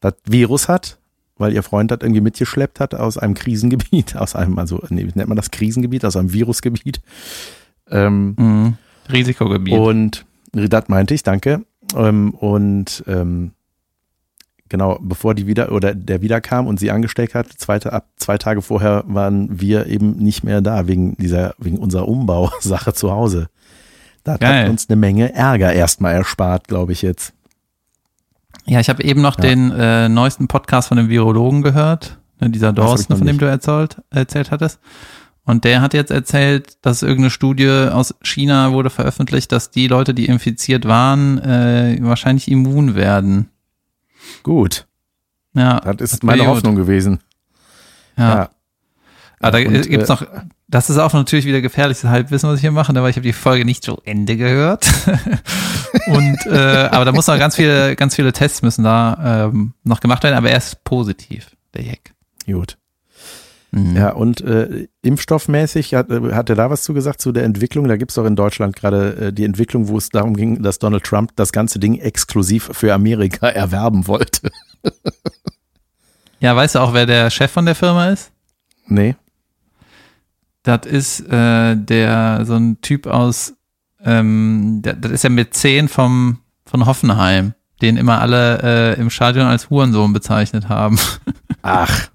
das 0.00 0.14
Virus 0.24 0.68
hat, 0.68 0.98
weil 1.36 1.52
ihr 1.52 1.62
Freund 1.62 1.90
das 1.90 1.98
irgendwie 2.02 2.20
mitgeschleppt 2.20 2.80
hat 2.80 2.94
aus 2.94 3.18
einem 3.18 3.34
Krisengebiet, 3.34 4.16
aus 4.16 4.34
einem, 4.34 4.58
also, 4.58 4.82
nee, 4.88 5.02
wie 5.02 5.12
nennt 5.14 5.28
man 5.28 5.36
das 5.36 5.50
Krisengebiet, 5.50 6.04
aus 6.04 6.16
einem 6.16 6.32
Virusgebiet. 6.32 7.00
Ähm, 7.90 8.34
Mhm. 8.38 8.76
Risikogebiet. 9.12 9.74
und 9.74 10.24
das 10.52 10.88
meinte 10.88 11.12
ich, 11.14 11.22
danke. 11.22 11.64
Ähm, 11.96 12.30
und 12.34 13.04
ähm, 13.06 13.52
genau, 14.68 14.98
bevor 15.00 15.34
die 15.34 15.46
wieder 15.46 15.72
oder 15.72 15.94
der 15.94 16.22
wiederkam 16.22 16.66
und 16.66 16.80
sie 16.80 16.90
angesteckt 16.90 17.34
hat, 17.34 17.48
zweite, 17.56 17.92
ab 17.92 18.08
zwei 18.16 18.38
Tage 18.38 18.62
vorher 18.62 19.04
waren 19.06 19.60
wir 19.60 19.86
eben 19.86 20.16
nicht 20.16 20.44
mehr 20.44 20.60
da 20.60 20.86
wegen 20.86 21.16
dieser, 21.16 21.54
wegen 21.58 21.78
unserer 21.78 22.08
Umbausache 22.08 22.92
zu 22.94 23.10
Hause. 23.12 23.48
Geil. 24.38 24.64
hat 24.64 24.70
uns 24.70 24.88
eine 24.88 24.96
Menge 24.96 25.34
Ärger 25.34 25.72
erstmal 25.72 26.14
erspart, 26.14 26.66
glaube 26.68 26.92
ich 26.92 27.02
jetzt. 27.02 27.34
Ja, 28.64 28.80
ich 28.80 28.88
habe 28.88 29.04
eben 29.04 29.20
noch 29.20 29.36
Ja. 29.36 29.42
den 29.42 29.70
äh, 29.72 30.08
neuesten 30.08 30.48
Podcast 30.48 30.88
von 30.88 30.96
dem 30.96 31.10
Virologen 31.10 31.62
gehört, 31.62 32.18
ne, 32.40 32.48
dieser 32.48 32.72
Dorsten, 32.72 33.14
von 33.16 33.26
dem 33.26 33.36
nicht. 33.36 33.42
du 33.42 33.46
erzählt, 33.46 34.00
erzählt 34.10 34.50
hattest. 34.50 34.80
Und 35.46 35.64
der 35.64 35.82
hat 35.82 35.92
jetzt 35.92 36.10
erzählt, 36.10 36.78
dass 36.82 37.02
irgendeine 37.02 37.30
Studie 37.30 37.68
aus 37.92 38.14
China 38.22 38.72
wurde 38.72 38.88
veröffentlicht, 38.88 39.52
dass 39.52 39.70
die 39.70 39.88
Leute, 39.88 40.14
die 40.14 40.26
infiziert 40.26 40.86
waren, 40.86 41.38
äh, 41.38 41.98
wahrscheinlich 42.00 42.50
immun 42.50 42.94
werden. 42.94 43.50
Gut, 44.42 44.86
Ja, 45.52 45.80
das 45.80 46.00
ist 46.00 46.12
das 46.14 46.22
meine 46.22 46.44
gut. 46.44 46.48
Hoffnung 46.48 46.76
gewesen. 46.76 47.20
Ja. 48.16 48.48
Aber 49.40 49.60
da 49.60 49.68
Und, 49.68 49.88
gibt's 49.88 50.08
äh, 50.08 50.12
noch, 50.12 50.26
das 50.68 50.88
ist 50.88 50.96
auch 50.96 51.12
natürlich 51.12 51.44
wieder 51.44 51.60
gefährliches 51.60 52.04
Halbwissen, 52.04 52.48
was 52.48 52.56
ich 52.56 52.60
hier 52.62 52.70
mache, 52.72 52.94
weil 52.94 53.10
ich 53.10 53.16
habe 53.16 53.26
die 53.26 53.34
Folge 53.34 53.66
nicht 53.66 53.84
zu 53.84 54.00
Ende 54.04 54.36
gehört. 54.38 54.86
Und 56.06 56.38
äh, 56.46 56.88
aber 56.90 57.04
da 57.04 57.12
muss 57.12 57.26
noch 57.26 57.38
ganz 57.38 57.54
viele, 57.56 57.94
ganz 57.96 58.14
viele 58.16 58.32
Tests 58.32 58.62
müssen 58.62 58.82
da 58.82 59.50
ähm, 59.52 59.74
noch 59.84 60.00
gemacht 60.00 60.22
werden, 60.22 60.34
aber 60.36 60.50
er 60.50 60.56
ist 60.56 60.82
positiv, 60.84 61.54
der 61.74 61.84
Jack. 61.84 62.14
Gut. 62.46 62.78
Mhm. 63.74 63.96
Ja, 63.96 64.10
und 64.10 64.40
äh, 64.40 64.86
impfstoffmäßig, 65.02 65.96
hat, 65.96 66.08
äh, 66.08 66.32
hat 66.32 66.48
er 66.48 66.54
da 66.54 66.70
was 66.70 66.82
zu 66.82 66.94
gesagt 66.94 67.20
zu 67.20 67.32
der 67.32 67.42
Entwicklung? 67.42 67.88
Da 67.88 67.96
gibt 67.96 68.12
es 68.12 68.14
doch 68.14 68.24
in 68.24 68.36
Deutschland 68.36 68.76
gerade 68.76 69.16
äh, 69.16 69.32
die 69.32 69.44
Entwicklung, 69.44 69.88
wo 69.88 69.98
es 69.98 70.10
darum 70.10 70.36
ging, 70.36 70.62
dass 70.62 70.78
Donald 70.78 71.02
Trump 71.02 71.32
das 71.34 71.50
ganze 71.50 71.80
Ding 71.80 71.98
exklusiv 71.98 72.70
für 72.72 72.94
Amerika 72.94 73.48
erwerben 73.48 74.06
wollte. 74.06 74.52
Ja, 76.38 76.54
weißt 76.54 76.76
du 76.76 76.78
auch, 76.78 76.94
wer 76.94 77.06
der 77.06 77.30
Chef 77.30 77.50
von 77.50 77.66
der 77.66 77.74
Firma 77.74 78.10
ist? 78.10 78.30
Nee. 78.86 79.16
Das 80.62 80.86
ist 80.86 81.20
äh, 81.28 81.74
der 81.76 82.42
so 82.44 82.54
ein 82.54 82.80
Typ 82.80 83.08
aus, 83.08 83.54
ähm, 84.04 84.82
der, 84.84 84.94
das 84.94 85.10
ist 85.10 85.24
ja 85.24 85.30
mit 85.30 85.52
10 85.52 85.88
vom 85.88 86.38
von 86.64 86.86
Hoffenheim, 86.86 87.54
den 87.82 87.96
immer 87.96 88.20
alle 88.20 88.94
äh, 88.96 89.00
im 89.00 89.10
Stadion 89.10 89.46
als 89.46 89.68
Hurensohn 89.68 90.12
bezeichnet 90.12 90.68
haben. 90.68 90.98
Ach, 91.62 92.08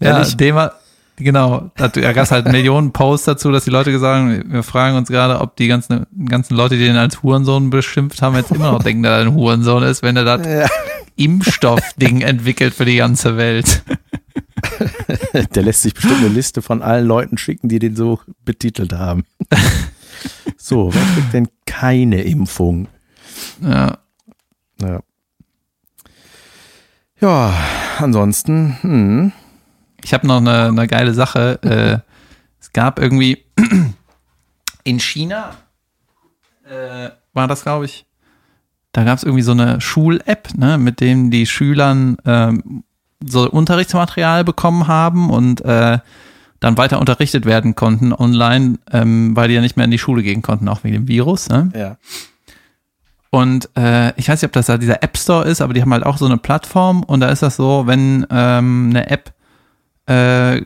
Ja, 0.00 0.22
war, 0.54 0.74
genau, 1.16 1.70
da 1.76 1.88
da 1.88 2.12
gab 2.12 2.24
es 2.24 2.30
halt 2.30 2.46
Millionen 2.50 2.92
Posts 2.92 3.26
dazu, 3.26 3.50
dass 3.50 3.64
die 3.64 3.70
Leute 3.70 3.90
gesagt 3.90 4.16
haben, 4.16 4.52
wir 4.52 4.62
fragen 4.62 4.96
uns 4.96 5.08
gerade, 5.08 5.40
ob 5.40 5.56
die 5.56 5.68
ganzen, 5.68 6.06
ganzen 6.26 6.56
Leute, 6.56 6.76
die 6.76 6.84
den 6.84 6.96
als 6.96 7.22
Hurensohn 7.22 7.70
beschimpft 7.70 8.22
haben, 8.22 8.36
jetzt 8.36 8.50
immer 8.50 8.72
noch 8.72 8.82
denken, 8.82 9.02
dass 9.02 9.20
er 9.20 9.26
ein 9.26 9.34
Hurensohn 9.34 9.82
ist, 9.82 10.02
wenn 10.02 10.16
er 10.16 10.24
das 10.24 10.46
Ja. 10.46 10.66
Impfstoffding 11.16 12.20
entwickelt 12.22 12.74
für 12.74 12.84
die 12.84 12.96
ganze 12.96 13.36
Welt. 13.36 13.82
der 15.54 15.62
lässt 15.62 15.82
sich 15.82 15.94
bestimmt 15.94 16.18
eine 16.18 16.28
Liste 16.28 16.62
von 16.62 16.82
allen 16.82 17.06
Leuten 17.06 17.38
schicken, 17.38 17.68
die 17.68 17.78
den 17.78 17.96
so 17.96 18.20
betitelt 18.44 18.92
haben. 18.92 19.24
so, 20.56 20.92
wer 20.92 21.02
kriegt 21.14 21.32
denn 21.32 21.48
keine 21.66 22.22
Impfung? 22.22 22.88
Ja. 23.62 23.98
Ja. 24.80 25.00
Ja, 27.20 27.52
ansonsten, 27.98 28.76
hm, 28.80 29.32
Ich 30.04 30.14
habe 30.14 30.26
noch 30.26 30.36
eine, 30.36 30.66
eine 30.66 30.86
geile 30.86 31.12
Sache. 31.12 31.58
Äh, 31.62 31.98
es 32.60 32.72
gab 32.72 33.00
irgendwie 33.00 33.44
in 34.84 35.00
China, 35.00 35.56
äh, 36.64 37.10
war 37.32 37.48
das, 37.48 37.62
glaube 37.62 37.86
ich, 37.86 38.06
da 38.92 39.04
gab 39.04 39.18
es 39.18 39.24
irgendwie 39.24 39.42
so 39.42 39.52
eine 39.52 39.80
Schul-App, 39.80 40.56
ne, 40.56 40.78
mit 40.78 41.00
dem 41.00 41.30
die 41.30 41.46
Schülern 41.46 42.16
ähm, 42.24 42.84
so 43.24 43.50
Unterrichtsmaterial 43.50 44.44
bekommen 44.44 44.86
haben 44.86 45.30
und 45.30 45.60
äh, 45.62 45.98
dann 46.60 46.76
weiter 46.76 46.98
unterrichtet 47.00 47.44
werden 47.44 47.74
konnten 47.74 48.12
online, 48.12 48.78
ähm, 48.92 49.36
weil 49.36 49.48
die 49.48 49.54
ja 49.54 49.60
nicht 49.60 49.76
mehr 49.76 49.84
in 49.84 49.90
die 49.90 49.98
Schule 49.98 50.22
gehen 50.22 50.42
konnten, 50.42 50.68
auch 50.68 50.84
wegen 50.84 50.94
dem 50.94 51.08
Virus. 51.08 51.48
Ne? 51.48 51.70
ja. 51.74 51.96
Und 53.30 53.68
äh, 53.76 54.10
ich 54.18 54.28
weiß 54.28 54.40
nicht, 54.40 54.48
ob 54.48 54.52
das 54.52 54.66
da 54.66 54.78
dieser 54.78 55.02
App 55.02 55.16
Store 55.18 55.44
ist, 55.46 55.60
aber 55.60 55.74
die 55.74 55.82
haben 55.82 55.92
halt 55.92 56.04
auch 56.06 56.16
so 56.16 56.24
eine 56.26 56.38
Plattform 56.38 57.02
und 57.02 57.20
da 57.20 57.28
ist 57.28 57.42
das 57.42 57.56
so, 57.56 57.86
wenn 57.86 58.26
ähm, 58.30 58.86
eine 58.90 59.10
App 59.10 59.32
äh, 60.06 60.62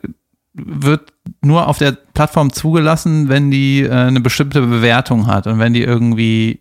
wird 0.55 1.13
nur 1.41 1.67
auf 1.67 1.79
der 1.79 1.93
Plattform 1.93 2.53
zugelassen, 2.53 3.29
wenn 3.29 3.51
die 3.51 3.81
äh, 3.83 3.91
eine 3.91 4.21
bestimmte 4.21 4.61
Bewertung 4.63 5.27
hat 5.27 5.47
und 5.49 5.59
wenn 5.59 5.73
die 5.73 5.83
irgendwie 5.83 6.61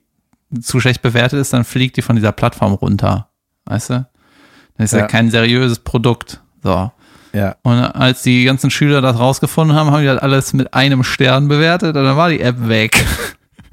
zu 0.60 0.80
schlecht 0.80 1.02
bewertet 1.02 1.40
ist, 1.40 1.54
dann 1.54 1.64
fliegt 1.64 1.98
die 1.98 2.02
von 2.02 2.16
dieser 2.16 2.32
Plattform 2.32 2.74
runter, 2.74 3.30
weißt 3.66 3.90
du? 3.92 4.08
Das 4.78 4.86
ist 4.86 4.94
ja, 4.94 5.00
Ja. 5.00 5.08
kein 5.08 5.30
seriöses 5.30 5.80
Produkt. 5.80 6.42
So. 6.64 6.92
Ja, 7.34 7.56
Und 7.64 7.74
als 7.80 8.24
die 8.24 8.44
ganzen 8.44 8.72
Schüler 8.72 9.02
das 9.02 9.20
rausgefunden 9.20 9.76
haben, 9.78 9.92
haben 9.92 10.02
die 10.02 10.10
halt 10.10 10.22
alles 10.22 10.52
mit 10.54 10.74
einem 10.74 11.04
Stern 11.04 11.48
bewertet 11.48 11.96
und 11.96 12.04
dann 12.04 12.18
war 12.18 12.30
die 12.30 12.42
App 12.42 12.68
weg. 12.68 13.06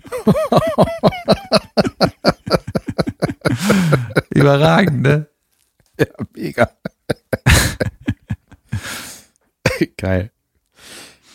Überragend, 4.35 5.03
ne? 5.03 5.27
ja 5.99 6.07
mega. 6.35 6.71
Geil. 9.97 10.31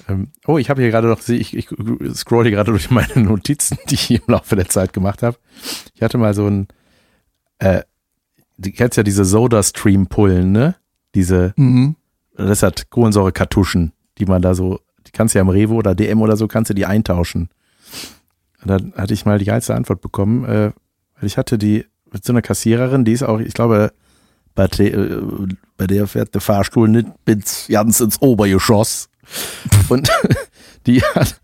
Ähm, 0.10 0.32
oh, 0.46 0.58
ich 0.58 0.70
habe 0.70 0.82
hier 0.82 0.92
gerade 0.92 1.08
noch, 1.08 1.26
ich, 1.28 1.56
ich 1.56 1.70
scroll 2.14 2.44
hier 2.44 2.52
gerade 2.52 2.72
durch 2.72 2.90
meine 2.92 3.22
Notizen, 3.22 3.78
die 3.90 3.96
ich 3.96 4.12
im 4.12 4.22
Laufe 4.28 4.56
der 4.56 4.70
Zeit 4.70 4.94
gemacht 4.94 5.24
habe. 5.24 5.38
Ich 5.96 6.02
hatte 6.02 6.18
mal 6.18 6.34
so 6.34 6.48
ein, 6.48 6.68
äh, 7.60 7.84
du 8.58 8.72
kennst 8.72 8.98
ja 8.98 9.04
diese 9.04 9.26
Soda-Stream-Pullen, 9.26 10.52
ne? 10.52 10.76
Diese, 11.16 11.54
Mhm. 11.58 11.96
das 12.36 12.64
hat 12.64 12.90
Kohlensäure-Kartuschen, 12.90 13.94
die 14.18 14.26
man 14.26 14.42
da 14.42 14.56
so, 14.56 14.80
die 15.08 15.12
kannst 15.12 15.36
du 15.36 15.40
ja 15.40 15.44
im 15.44 15.50
Revo 15.50 15.76
oder 15.76 15.96
DM 15.96 16.22
oder 16.22 16.38
so, 16.38 16.48
kannst 16.48 16.70
du 16.70 16.74
die 16.74 16.86
eintauschen. 16.86 17.50
Und 18.63 18.69
dann 18.69 18.93
hatte 18.95 19.13
ich 19.13 19.26
mal 19.26 19.39
die 19.39 19.45
geilste 19.45 19.76
Antwort 19.76 20.02
bekommen, 20.02 20.45
äh, 20.45 20.71
weil 21.15 21.28
ich 21.28 21.38
hatte 21.38 21.58
die 21.58 21.86
mit 22.12 22.23
so 22.23 22.32
einer 22.32 22.41
Kassiererin, 22.41 23.06
die 23.06 23.12
ist 23.12 23.23
auch, 23.23 23.39
ich 23.39 23.54
glaube, 23.54 23.91
bei, 24.56 24.67
der, 24.67 24.93
äh, 24.93 25.21
bei 25.78 25.88
der 25.88 26.08
fährt 26.08 26.34
der 26.34 26.41
Fahrstuhl 26.41 26.88
nicht 26.88 27.08
bis 27.26 27.67
ganz 27.69 27.99
ins 27.99 28.21
Obergeschoss. 28.21 29.10
Und 29.89 30.10
die 30.86 31.02
hat, 31.02 31.41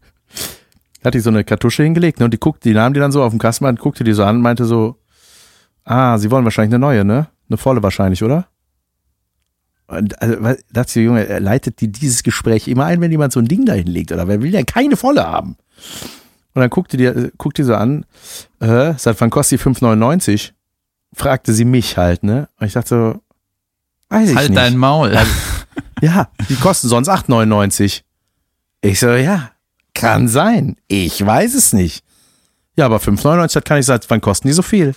hat 1.03 1.13
die 1.13 1.19
so 1.19 1.29
eine 1.29 1.43
Kartusche 1.43 1.83
hingelegt 1.83 2.19
ne, 2.19 2.25
und 2.25 2.33
die 2.33 2.39
guckt, 2.39 2.65
die 2.65 2.73
nahm 2.73 2.93
die 2.93 2.99
dann 2.99 3.13
so 3.13 3.23
auf 3.23 3.31
dem 3.31 3.39
Kassenband, 3.39 3.79
guckte 3.79 4.03
die 4.03 4.11
so 4.11 4.23
an 4.23 4.37
und 4.37 4.41
meinte 4.41 4.65
so, 4.65 4.97
ah, 5.85 6.17
sie 6.17 6.29
wollen 6.29 6.43
wahrscheinlich 6.43 6.73
eine 6.73 6.79
neue, 6.79 7.05
ne? 7.05 7.29
Eine 7.47 7.57
volle 7.57 7.81
wahrscheinlich, 7.81 8.21
oder? 8.21 8.47
Und 9.87 10.21
also, 10.21 10.35
dachte 10.71 10.99
ich, 10.99 11.05
Junge, 11.05 11.25
er 11.25 11.39
leitet 11.39 11.79
die 11.81 11.91
dieses 11.91 12.21
Gespräch 12.21 12.67
immer 12.67 12.85
ein, 12.85 13.01
wenn 13.01 13.11
jemand 13.11 13.33
so 13.33 13.39
ein 13.39 13.47
Ding 13.47 13.65
da 13.65 13.73
hinlegt, 13.73 14.11
oder 14.11 14.27
wer 14.27 14.41
will 14.41 14.51
denn 14.51 14.65
keine 14.65 14.97
volle 14.97 15.25
haben? 15.25 15.55
Und 16.59 16.63
dann 16.63 16.69
guckte 16.71 16.97
die, 16.97 17.05
äh, 17.05 17.31
guckt 17.37 17.57
die 17.57 17.63
so 17.63 17.73
an, 17.73 18.05
äh, 18.59 18.93
seit 18.97 19.21
wann 19.21 19.29
kostet 19.29 19.59
die 19.61 19.63
5,99? 19.63 20.51
Fragte 21.13 21.53
sie 21.53 21.63
mich 21.63 21.95
halt, 21.95 22.21
ne? 22.21 22.49
Und 22.59 22.67
ich 22.67 22.73
dachte 22.73 22.89
so, 22.89 23.21
weiß 24.09 24.29
ich 24.29 24.35
Halt 24.35 24.49
nicht. 24.49 24.57
dein 24.59 24.75
Maul. 24.75 25.17
Ja, 26.01 26.27
die 26.49 26.55
kosten 26.55 26.89
sonst 26.89 27.07
8,99. 27.07 28.01
Ich 28.81 28.99
so, 28.99 29.07
ja, 29.11 29.51
kann 29.93 30.27
sein. 30.27 30.75
Ich 30.89 31.25
weiß 31.25 31.53
es 31.55 31.71
nicht. 31.71 32.03
Ja, 32.75 32.87
aber 32.87 32.97
5,99, 32.97 33.53
das 33.53 33.63
kann 33.63 33.79
ich 33.79 33.85
sagen, 33.85 34.03
wann 34.09 34.19
kosten 34.19 34.49
die 34.49 34.53
so 34.53 34.61
viel? 34.61 34.95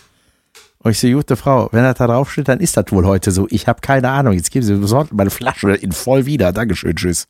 Und 0.78 0.90
ich 0.90 0.98
so, 0.98 1.06
gute 1.08 1.36
Frau, 1.36 1.68
wenn 1.70 1.84
das 1.84 1.98
da 1.98 2.08
drauf 2.08 2.32
steht, 2.32 2.48
dann 2.48 2.58
ist 2.58 2.76
das 2.76 2.86
wohl 2.90 3.06
heute 3.06 3.30
so. 3.30 3.46
Ich 3.50 3.68
habe 3.68 3.80
keine 3.80 4.10
Ahnung. 4.10 4.32
Jetzt 4.32 4.50
geben 4.50 4.66
Sie 4.66 4.74
besorgt 4.74 5.12
meine 5.12 5.30
Flasche 5.30 5.74
in 5.74 5.92
voll 5.92 6.26
wieder. 6.26 6.52
Dankeschön, 6.52 6.96
tschüss. 6.96 7.28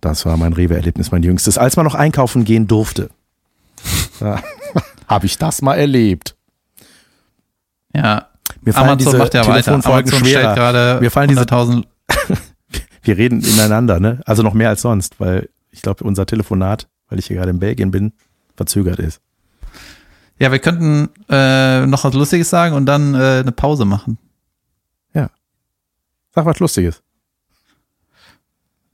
Das 0.00 0.26
war 0.26 0.36
mein 0.36 0.52
Rewe-Erlebnis, 0.52 1.12
mein 1.12 1.22
jüngstes, 1.22 1.56
als 1.56 1.76
man 1.76 1.84
noch 1.84 1.94
einkaufen 1.94 2.44
gehen 2.44 2.66
durfte. 2.66 3.10
Ja, 4.20 4.42
habe 5.08 5.26
ich 5.26 5.38
das 5.38 5.62
mal 5.62 5.74
erlebt. 5.76 6.36
Ja. 7.94 8.28
Mir 8.62 8.72
fallen 8.72 8.88
Amazon 8.88 8.98
diese 8.98 9.18
macht 9.18 9.34
ja. 9.34 9.42
Telefonfolgen 9.42 10.12
schwerer. 10.12 10.54
gerade 10.54 10.98
Mir 11.00 11.10
fallen 11.10 11.28
diese 11.28 11.42
100.000 11.42 11.84
wir 13.02 13.16
reden 13.16 13.40
ineinander, 13.42 14.00
ne? 14.00 14.20
Also 14.24 14.42
noch 14.42 14.54
mehr 14.54 14.68
als 14.68 14.82
sonst, 14.82 15.20
weil 15.20 15.48
ich 15.70 15.82
glaube, 15.82 16.04
unser 16.04 16.26
Telefonat, 16.26 16.88
weil 17.08 17.18
ich 17.18 17.26
hier 17.26 17.36
gerade 17.36 17.50
in 17.50 17.58
Belgien 17.58 17.90
bin, 17.90 18.12
verzögert 18.56 18.98
ist. 18.98 19.20
Ja, 20.38 20.52
wir 20.52 20.58
könnten 20.58 21.08
äh, 21.28 21.86
noch 21.86 22.04
was 22.04 22.14
Lustiges 22.14 22.50
sagen 22.50 22.74
und 22.74 22.86
dann 22.86 23.14
äh, 23.14 23.40
eine 23.40 23.52
Pause 23.52 23.84
machen. 23.84 24.18
Sag 26.38 26.46
was 26.46 26.60
Lustiges. 26.60 27.02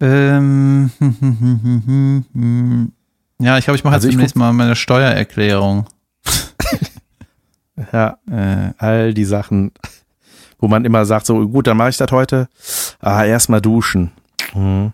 Ähm, 0.00 0.90
ja, 3.38 3.58
ich 3.58 3.64
glaube, 3.64 3.76
ich 3.76 3.84
mache 3.84 3.94
Also 3.94 4.08
jetzt 4.08 4.14
demnächst 4.14 4.36
mal 4.36 4.52
meine 4.52 4.76
Steuererklärung. 4.76 5.86
Ja, 7.92 8.18
Äh, 8.30 8.72
all 8.78 9.14
die 9.14 9.24
Sachen, 9.24 9.72
wo 10.60 10.68
man 10.68 10.84
immer 10.84 11.04
sagt, 11.04 11.26
so 11.26 11.46
gut, 11.48 11.66
dann 11.66 11.76
mache 11.76 11.88
ich 11.90 11.96
das 11.96 12.12
heute. 12.12 12.48
Ah, 13.00 13.24
erstmal 13.24 13.60
duschen. 13.60 14.12
Mhm. 14.54 14.92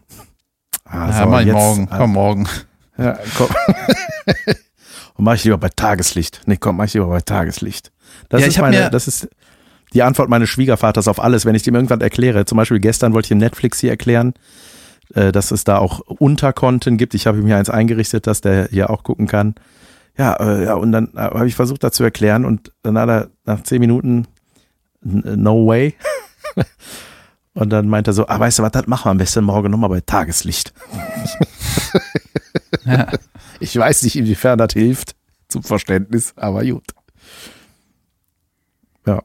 Ah, 0.84 1.09
ja, 1.09 1.12
so, 1.12 1.26
mach 1.28 1.41
ich 1.41 1.47
jetzt- 1.49 1.55
morgen. 1.55 1.88
Komm, 1.91 2.12
morgen. 2.12 2.49
Ja, 2.97 3.18
komm. 3.36 3.49
Und 5.14 5.24
mache 5.24 5.36
ich 5.36 5.45
lieber 5.45 5.59
bei 5.59 5.68
Tageslicht. 5.68 6.41
Nee, 6.47 6.57
komm, 6.57 6.78
mach 6.78 6.86
ich 6.86 6.95
lieber 6.95 7.07
bei 7.09 7.20
Tageslicht. 7.20 7.93
Das 8.30 8.41
Ja, 8.41 8.47
ist 8.47 8.59
meine, 8.59 8.91
das 8.91 9.07
ist, 9.07 9.28
die 9.93 10.03
Antwort 10.03 10.30
meines 10.30 10.49
Schwiegervaters 10.49 11.07
auf 11.07 11.20
alles, 11.22 11.45
wenn 11.45 11.55
ich 11.55 11.62
dem 11.62 11.74
irgendwann 11.74 12.01
erkläre. 12.01 12.47
Zum 12.47 12.57
Beispiel 12.57 12.80
gestern 12.80 13.12
wollte 13.12 13.26
ich 13.26 13.30
ihm 13.32 13.38
Netflix 13.38 13.78
hier 13.80 13.91
erklären, 13.91 14.32
äh, 15.14 15.32
dass 15.32 15.50
es 15.50 15.64
da 15.64 15.78
auch 15.78 16.00
Unterkonten 16.00 16.96
gibt. 16.96 17.14
Ich 17.14 17.26
habe 17.26 17.38
ihm 17.38 17.46
hier 17.46 17.56
eins 17.56 17.70
eingerichtet, 17.70 18.26
dass 18.26 18.40
der 18.40 18.68
hier 18.68 18.90
auch 18.90 19.02
gucken 19.02 19.26
kann. 19.26 19.54
Ja, 20.16 20.34
äh, 20.34 20.64
ja 20.64 20.74
und 20.74 20.92
dann 20.92 21.12
äh, 21.14 21.20
habe 21.20 21.48
ich 21.48 21.54
versucht, 21.54 21.84
da 21.84 21.92
zu 21.92 22.02
erklären 22.04 22.44
und 22.44 22.72
dann 22.82 22.98
hat 22.98 23.08
er 23.08 23.28
nach 23.44 23.62
zehn 23.62 23.80
Minuten 23.80 24.26
no 25.02 25.66
way. 25.66 25.94
und 27.54 27.70
dann 27.70 27.88
meint 27.88 28.06
er 28.06 28.12
so, 28.12 28.26
ah, 28.26 28.38
weißt 28.38 28.58
du 28.58 28.62
was, 28.62 28.72
das 28.72 28.86
machen 28.86 29.06
wir 29.06 29.11
am 29.12 29.18
besten 29.18 29.44
morgen 29.44 29.70
nochmal 29.70 29.90
bei 29.90 30.00
Tageslicht. 30.00 30.72
Ja. 32.84 33.06
Ich 33.61 33.76
weiß 33.76 34.02
nicht, 34.02 34.16
inwiefern 34.16 34.58
das 34.58 34.72
hilft 34.72 35.14
zum 35.48 35.62
Verständnis, 35.62 36.32
aber 36.36 36.64
gut. 36.64 36.86
Ja. 39.06 39.22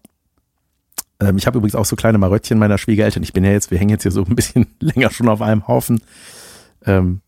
Ähm, 1.19 1.37
ich 1.37 1.47
habe 1.47 1.57
übrigens 1.57 1.75
auch 1.75 1.85
so 1.85 1.95
kleine 1.95 2.17
Maröttchen 2.17 2.59
meiner 2.59 2.77
Schwiegereltern. 2.77 3.23
Ich 3.23 3.33
bin 3.33 3.43
ja 3.43 3.51
jetzt, 3.51 3.71
wir 3.71 3.77
hängen 3.77 3.91
jetzt 3.91 4.03
hier 4.03 4.11
so 4.11 4.23
ein 4.23 4.35
bisschen 4.35 4.67
länger 4.79 5.11
schon 5.11 5.29
auf 5.29 5.41
einem 5.41 5.67
Haufen. 5.67 6.01
Ähm, 6.85 7.21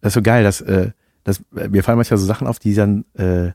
das 0.00 0.10
ist 0.10 0.14
so 0.14 0.22
geil, 0.22 0.44
dass, 0.44 0.60
äh, 0.60 0.90
dass 1.24 1.42
äh, 1.56 1.68
mir 1.68 1.82
fallen 1.82 1.98
manchmal 1.98 2.18
so 2.18 2.26
Sachen 2.26 2.46
auf, 2.46 2.58
die 2.58 2.74
dann, 2.74 3.04
äh, 3.14 3.52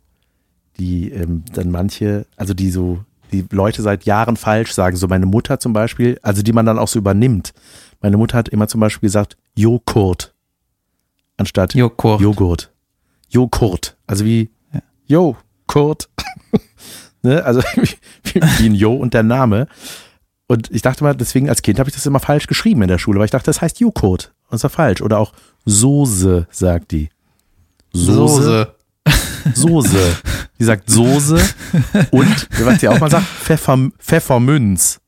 die 0.78 1.11
ähm, 1.11 1.43
dann 1.53 1.71
manche, 1.71 2.26
also 2.36 2.53
die 2.53 2.71
so, 2.71 2.99
die 3.32 3.45
Leute 3.51 3.82
seit 3.82 4.05
Jahren 4.05 4.38
falsch 4.38 4.74
sagen. 4.74 4.95
So 4.95 5.07
meine 5.07 5.26
Mutter 5.26 5.59
zum 5.59 5.74
Beispiel, 5.74 6.19
also 6.21 6.41
die 6.43 6.53
man 6.53 6.65
dann 6.65 6.80
auch 6.80 6.88
so 6.88 6.99
übernimmt. 6.99 7.53
Meine 8.01 8.17
Mutter 8.17 8.38
hat 8.38 8.49
immer 8.49 8.67
zum 8.67 8.82
Beispiel 8.82 9.07
gesagt 9.07 9.38
Joghurt 9.55 10.34
anstatt 11.38 11.74
Joghurt. 11.74 12.21
Joghurt. 12.21 12.71
Joghurt. 13.30 13.97
Also 14.07 14.26
wie. 14.26 14.49
Jo, 15.05 15.36
Kurt. 15.67 16.09
ne? 17.21 17.43
Also 17.43 17.61
wie, 18.34 18.65
ein 18.65 18.76
Jo 18.76 18.93
und 18.95 19.13
der 19.13 19.24
Name. 19.24 19.67
Und 20.47 20.69
ich 20.71 20.82
dachte 20.82 21.03
mal, 21.03 21.15
deswegen 21.15 21.49
als 21.49 21.61
Kind 21.61 21.80
habe 21.80 21.89
ich 21.89 21.95
das 21.95 22.05
immer 22.05 22.19
falsch 22.19 22.47
geschrieben 22.47 22.82
in 22.82 22.88
der 22.88 22.97
Schule, 22.97 23.19
weil 23.19 23.26
ich 23.26 23.32
dachte, 23.32 23.45
das 23.45 23.61
heißt 23.61 23.80
Joghurt. 23.80 24.34
Und 24.45 24.53
das 24.53 24.63
war 24.63 24.69
falsch. 24.69 25.01
Oder 25.01 25.19
auch 25.19 25.34
Soße, 25.65 26.47
sagt 26.51 26.91
die. 26.91 27.09
Soße. 27.93 28.74
Soße. 29.53 29.99
Die 30.59 30.65
sagt 30.65 30.89
Soße 30.89 31.41
und, 32.11 32.47
was 32.61 32.80
sie 32.80 32.88
auch 32.88 32.99
mal 32.99 33.09
sagt, 33.09 33.26
Pfeffer, 33.26 33.89
Pfeffermünz. 33.97 35.01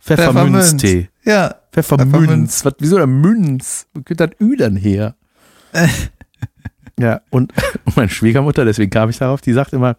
Pfeffermünztee. 0.00 1.10
Ja. 1.24 1.56
Pfeffermünz. 1.72 2.12
Pfeffermünz. 2.12 2.64
Was, 2.64 2.74
wieso 2.78 2.96
der 2.96 3.06
Münz? 3.06 3.86
Wo 3.92 4.02
kommt 4.02 4.20
das 4.20 4.30
Ü 4.40 4.56
dann 4.56 4.76
her? 4.76 5.16
ja, 6.98 7.20
und, 7.30 7.52
und 7.84 7.96
meine 7.96 8.08
Schwiegermutter, 8.08 8.64
deswegen 8.64 8.90
kam 8.90 9.10
ich 9.10 9.18
darauf, 9.18 9.40
die 9.40 9.52
sagt 9.52 9.72
immer, 9.72 9.96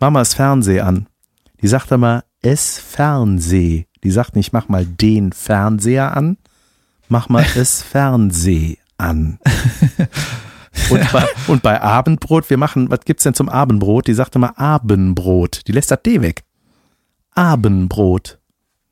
Mamas 0.00 0.34
Fernseh 0.34 0.80
an. 0.80 1.06
Die 1.62 1.68
sagt 1.68 1.90
immer, 1.92 2.24
es 2.42 2.78
Fernseh. 2.78 3.86
Die 4.04 4.10
sagt 4.10 4.36
nicht, 4.36 4.52
mach 4.52 4.68
mal 4.68 4.86
den 4.86 5.32
Fernseher 5.32 6.16
an, 6.16 6.36
mach 7.08 7.28
mal 7.28 7.44
es 7.56 7.82
Fernseh 7.82 8.78
an. 8.96 9.38
Und, 10.90 11.12
bei, 11.12 11.24
und 11.48 11.62
bei 11.62 11.80
Abendbrot, 11.80 12.48
wir 12.50 12.56
machen, 12.56 12.88
was 12.88 13.00
gibt's 13.00 13.24
denn 13.24 13.34
zum 13.34 13.48
Abendbrot? 13.48 14.06
Die 14.06 14.14
sagt 14.14 14.36
immer 14.36 14.58
Abendbrot. 14.58 15.66
Die 15.66 15.72
lässt 15.72 15.90
das 15.90 16.02
D 16.02 16.22
weg. 16.22 16.44
Abendbrot. 17.34 18.38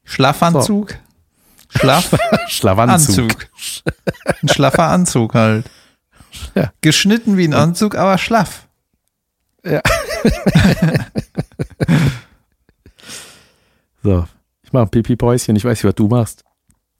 Schlafanzug. 0.05 0.99
Schlaff. 1.69 2.17
Schlafanzug. 2.49 3.31
Anzug. 3.31 3.49
Ein 4.43 4.49
schlaffer 4.49 4.89
Anzug 4.89 5.35
halt. 5.35 5.71
Ja. 6.55 6.73
Geschnitten 6.81 7.37
wie 7.37 7.47
ein 7.47 7.55
Anzug, 7.55 7.95
aber 7.95 8.19
schlaff. 8.19 8.67
So, 14.07 14.25
ich 14.63 14.73
mache 14.73 14.85
ein 14.85 14.89
Pipi-Päuschen. 14.91 15.57
Ich 15.57 15.65
weiß 15.65 15.79
nicht, 15.79 15.85
was 15.85 15.97
du 15.97 16.07
machst. 16.07 16.45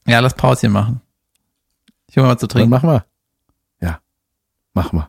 Ja, 0.05 0.19
lass 0.19 0.33
Pauschen 0.33 0.73
machen. 0.73 0.99
Ich 2.09 2.17
hol 2.17 2.23
mal 2.25 2.33
was 2.33 2.39
zu 2.41 2.47
Dann 2.47 2.55
trinken. 2.55 2.69
mach 2.69 2.83
mal. 2.83 3.05
Ja, 3.81 4.01
mach 4.73 4.91
mal. 4.91 5.07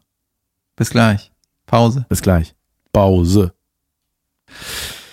Bis 0.76 0.90
gleich. 0.90 1.32
Pause. 1.66 2.06
Bis 2.08 2.22
gleich. 2.22 2.54
Pause. 2.92 3.52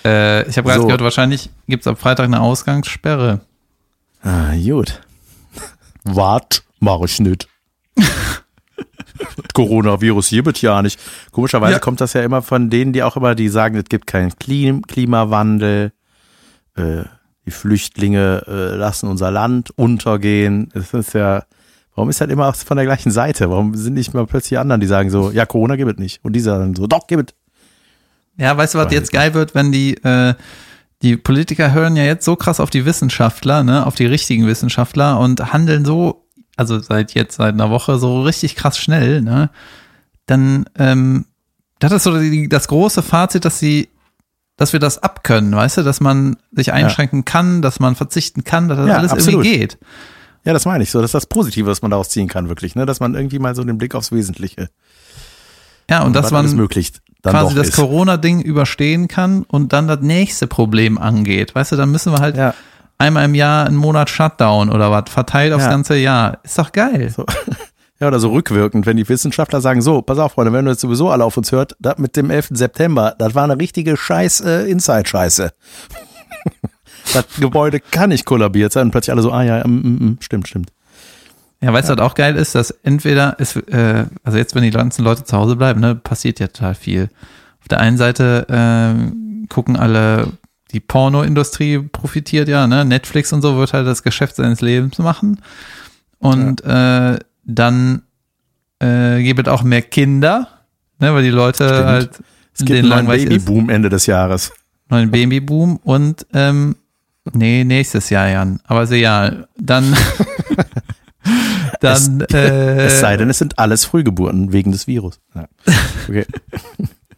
Äh, 0.05 0.47
ich 0.47 0.57
habe 0.59 0.67
gerade 0.67 0.81
So. 0.81 0.85
gehört, 0.85 1.01
wahrscheinlich 1.01 1.49
gibt's 1.67 1.87
ab 1.87 1.99
Freitag 1.99 2.25
eine 2.25 2.39
Ausgangssperre. 2.41 3.41
Ah, 4.21 4.53
gut. 4.55 5.01
Wart, 6.03 6.63
mach 6.79 7.01
ich 7.01 7.19
nicht. 7.19 7.47
Coronavirus 9.53 10.27
hier 10.27 10.45
wird 10.45 10.61
ja 10.61 10.81
nicht. 10.83 10.99
Komischerweise 11.31 11.73
Ja. 11.73 11.79
kommt 11.79 11.99
das 12.01 12.13
ja 12.13 12.21
immer 12.21 12.43
von 12.43 12.69
denen, 12.69 12.93
die 12.93 13.01
auch 13.01 13.15
immer, 13.17 13.33
die 13.33 13.49
sagen, 13.49 13.75
es 13.75 13.85
gibt 13.85 14.05
keinen 14.05 14.37
Klim 14.37 14.83
Klimawandel, 14.85 15.93
äh, 16.75 17.03
die 17.45 17.51
Flüchtlinge 17.51 18.43
äh, 18.47 18.75
lassen 18.75 19.07
unser 19.07 19.31
Land 19.31 19.71
untergehen. 19.77 20.69
Es 20.73 20.93
ist 20.93 21.13
ja, 21.13 21.43
warum 21.95 22.09
ist 22.09 22.21
das 22.21 22.29
immer 22.29 22.51
von 22.53 22.77
der 22.77 22.85
gleichen 22.85 23.11
Seite? 23.11 23.49
Warum 23.49 23.75
sind 23.75 23.93
nicht 23.93 24.13
mal 24.13 24.25
plötzlich 24.25 24.59
anderen, 24.59 24.81
die 24.81 24.87
sagen 24.87 25.09
so, 25.09 25.31
ja, 25.31 25.45
Corona 25.45 25.75
gibt 25.75 25.91
es 25.91 25.97
nicht. 25.97 26.23
Und 26.23 26.33
die 26.33 26.39
sagen 26.39 26.75
so, 26.75 26.87
doch, 26.87 27.07
gibt 27.07 27.31
es. 27.31 27.37
Ja, 28.37 28.57
weißt 28.57 28.73
du, 28.73 28.79
was 28.79 28.91
jetzt 28.91 29.13
geil 29.13 29.33
wird, 29.33 29.55
wenn 29.55 29.71
die, 29.71 29.95
äh, 30.03 30.33
die 31.01 31.17
Politiker 31.17 31.71
hören 31.71 31.95
ja 31.95 32.03
jetzt 32.03 32.25
so 32.25 32.35
krass 32.35 32.59
auf 32.59 32.69
die 32.69 32.85
Wissenschaftler, 32.85 33.63
ne, 33.63 33.85
auf 33.85 33.95
die 33.95 34.05
richtigen 34.05 34.47
Wissenschaftler 34.47 35.19
und 35.19 35.53
handeln 35.53 35.85
so, 35.85 36.25
also 36.57 36.79
seit 36.79 37.13
jetzt, 37.13 37.35
seit 37.35 37.53
einer 37.53 37.69
Woche 37.69 37.97
so 37.97 38.23
richtig 38.23 38.55
krass 38.55 38.77
schnell, 38.77 39.21
ne, 39.21 39.49
dann, 40.25 40.65
ähm, 40.77 41.25
das 41.79 41.91
ist 41.91 42.03
so 42.03 42.19
die, 42.19 42.49
das 42.49 42.67
große 42.67 43.03
Fazit, 43.03 43.45
dass 43.45 43.59
sie, 43.59 43.89
dass 44.57 44.71
wir 44.73 44.79
das 44.79 45.01
abkönnen, 45.03 45.53
weißt 45.55 45.77
du, 45.77 45.83
dass 45.83 45.99
man 45.99 46.37
sich 46.51 46.71
einschränken 46.71 47.25
kann, 47.25 47.61
dass 47.61 47.79
man 47.79 47.95
verzichten 47.95 48.43
kann, 48.43 48.67
dass 48.69 48.77
das 48.77 48.87
Ja, 48.87 48.97
alles 48.97 49.11
absolut. 49.11 49.45
irgendwie 49.45 49.59
geht. 49.59 49.77
Ja, 50.45 50.53
das 50.53 50.65
meine 50.65 50.83
ich 50.83 50.91
so. 50.91 50.99
Das 51.01 51.09
ist 51.09 51.13
das 51.15 51.25
Positive, 51.25 51.67
was 51.69 51.81
man 51.81 51.91
daraus 51.91 52.09
ziehen 52.09 52.27
kann, 52.27 52.47
wirklich, 52.49 52.75
ne? 52.75 52.85
Dass 52.85 52.99
man 52.99 53.15
irgendwie 53.15 53.39
mal 53.39 53.55
so 53.55 53.63
den 53.63 53.77
Blick 53.77 53.95
aufs 53.95 54.11
Wesentliche 54.11 54.69
Ja, 55.89 56.03
und 56.03 56.13
dass 56.15 56.25
was 56.25 56.33
alles 56.33 56.51
man 56.51 56.61
möglich 56.61 56.93
dann 57.21 57.33
quasi 57.33 57.55
das. 57.55 57.71
Corona-Ding 57.71 58.41
überstehen 58.41 59.07
kann 59.07 59.43
und 59.43 59.73
dann 59.73 59.87
das 59.87 60.01
nächste 60.01 60.45
Problem 60.47 60.97
angeht. 60.99 61.55
Weißt 61.55 61.71
du, 61.71 61.75
dann 61.75 61.89
müssen 61.91 62.13
wir 62.13 62.19
halt 62.19 62.37
Ja. 62.37 62.53
einmal 62.99 63.25
im 63.25 63.33
Jahr 63.35 63.65
einen 63.65 63.75
Monat 63.77 64.09
Shutdown 64.11 64.69
oder 64.69 64.91
was, 64.91 65.05
verteilt 65.09 65.51
aufs 65.53 65.63
Ja. 65.65 65.71
ganze 65.71 65.95
Jahr. 65.97 66.37
Ist 66.43 66.57
doch 66.59 66.71
geil. 66.71 67.09
So. 67.09 67.25
Ja, 67.99 68.09
oder 68.09 68.19
so 68.19 68.31
rückwirkend, 68.31 68.85
wenn 68.85 68.97
die 68.97 69.07
Wissenschaftler 69.07 69.61
sagen, 69.61 69.81
so, 69.81 70.01
pass 70.01 70.19
auf, 70.19 70.33
Freunde, 70.33 70.51
wenn 70.51 70.65
du 70.65 70.71
jetzt 70.71 70.81
sowieso 70.81 71.09
alle 71.09 71.23
auf 71.23 71.37
uns 71.37 71.51
hört, 71.53 71.77
das 71.79 71.97
mit 71.97 72.17
dem 72.17 72.29
11. 72.29 72.49
September, 72.51 73.15
das 73.17 73.35
war 73.35 73.45
eine 73.45 73.57
richtige 73.57 73.95
Scheiß 73.95 74.41
äh, 74.41 74.69
Inside-Scheiße. 74.69 75.53
das 77.13 77.25
Gebäude 77.39 77.79
kann 77.79 78.09
nicht 78.09 78.25
kollabiert 78.25 78.73
sein 78.73 78.87
und 78.87 78.91
plötzlich 78.91 79.13
alle 79.13 79.21
so, 79.21 79.31
ah 79.31 79.43
ja, 79.43 79.65
mm, 79.65 79.71
mm, 79.71 80.05
mm, 80.05 80.17
stimmt, 80.19 80.47
stimmt. 80.47 80.71
Ja, 81.61 81.71
weißt 81.71 81.89
du, 81.89 81.93
was 81.93 82.01
auch 82.01 82.15
geil 82.15 82.35
ist, 82.35 82.53
dass 82.53 82.71
entweder 82.71 83.39
ist, 83.39 83.55
äh, 83.55 84.05
also 84.23 84.37
jetzt, 84.37 84.55
wenn 84.55 84.63
die 84.63 84.71
ganzen 84.71 85.03
Leute 85.03 85.23
zu 85.23 85.37
Hause 85.37 85.55
bleiben, 85.55 85.79
ne, 85.79 85.95
passiert 85.95 86.39
ja 86.41 86.47
total 86.47 86.75
viel. 86.75 87.09
Auf 87.61 87.69
der 87.69 87.79
einen 87.79 87.97
Seite 87.97 88.45
ähm, 88.49 89.47
gucken 89.49 89.77
alle, 89.77 90.33
die 90.73 90.81
Pornoindustrie 90.81 91.79
profitiert 91.79 92.49
ja, 92.49 92.67
ne? 92.67 92.83
Netflix 92.83 93.31
und 93.31 93.41
so 93.41 93.57
wird 93.57 93.73
halt 93.73 93.87
das 93.87 94.03
Geschäft 94.03 94.35
seines 94.35 94.61
Lebens 94.61 94.99
machen. 94.99 95.41
Und 96.19 96.63
äh, 96.65 97.17
dann 97.45 98.01
äh, 98.79 99.21
gibt 99.23 99.47
es 99.47 99.47
auch 99.47 99.63
mehr 99.63 99.81
Kinder, 99.81 100.47
ne, 100.99 101.13
weil 101.13 101.23
die 101.23 101.29
Leute 101.29 101.67
Stimmt. 101.67 101.85
halt 101.85 102.09
Es 102.53 102.59
gibt 102.59 102.71
einen 102.71 102.89
denen 102.89 103.05
neuen. 103.05 103.29
Babyboom 103.29 103.69
Ende 103.69 103.89
des 103.89 104.05
Jahres. 104.05 104.51
neuen 104.89 105.11
Babyboom 105.11 105.77
und 105.77 106.25
ähm, 106.33 106.75
nee, 107.33 107.63
nächstes 107.63 108.09
Jahr, 108.09 108.27
Jan. 108.29 108.59
Aber 108.65 108.83
ist 108.83 108.91
egal. 108.91 109.47
Dann 109.57 109.95
dann 111.79 112.21
äh, 112.31 112.85
es 112.85 112.99
sei 112.99 113.17
denn, 113.17 113.29
es 113.29 113.39
sind 113.39 113.57
alles 113.59 113.85
Frühgeburten 113.85 114.51
wegen 114.51 114.71
des 114.71 114.87
Virus. 114.87 115.19
Ja. 115.33 115.47
Okay. 116.07 116.25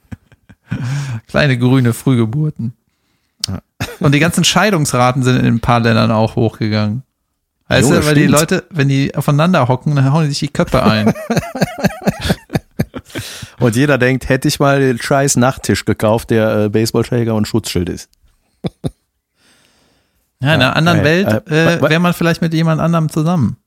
kleine 1.28 1.58
grüne 1.58 1.94
Frühgeburten. 1.94 2.74
Und 4.00 4.14
die 4.14 4.20
ganzen 4.20 4.44
Scheidungsraten 4.44 5.24
sind 5.24 5.38
in 5.38 5.46
ein 5.46 5.60
paar 5.60 5.80
Ländern 5.80 6.12
auch 6.12 6.36
hochgegangen. 6.36 7.04
Weißt 7.70 7.90
Jo, 7.90 7.96
du, 8.00 8.06
weil 8.06 8.16
die 8.16 8.22
stimmt. 8.28 8.40
Leute, 8.40 8.66
wenn 8.70 8.88
die 8.88 9.14
aufeinander 9.16 9.68
hocken, 9.68 9.96
dann 9.96 10.12
hauen 10.12 10.24
die 10.24 10.30
sich 10.30 10.40
die 10.40 10.48
Köpfe 10.48 10.84
ein. 10.84 11.14
Und 13.60 13.76
jeder 13.76 13.98
denkt, 13.98 14.30
hätte 14.30 14.48
ich 14.48 14.60
mal 14.60 14.80
den 14.80 14.98
scheiß 15.02 15.36
Nachttisch 15.38 15.84
gekauft, 15.86 16.30
der 16.30 16.66
äh, 16.66 16.70
Baseballschläger 16.70 17.34
und 17.36 17.48
Schutzschild 17.48 17.90
ist. 17.90 18.10
Ja, 20.40 20.54
in 20.54 20.62
einer 20.62 20.76
anderen 20.76 21.00
äh, 21.00 21.04
Welt 21.04 21.28
äh, 21.50 21.76
äh, 21.78 21.82
wäre 21.82 22.00
man 22.00 22.14
vielleicht 22.14 22.42
mit 22.42 22.54
jemand 22.54 22.80
anderem 22.80 23.10
zusammen. 23.10 23.58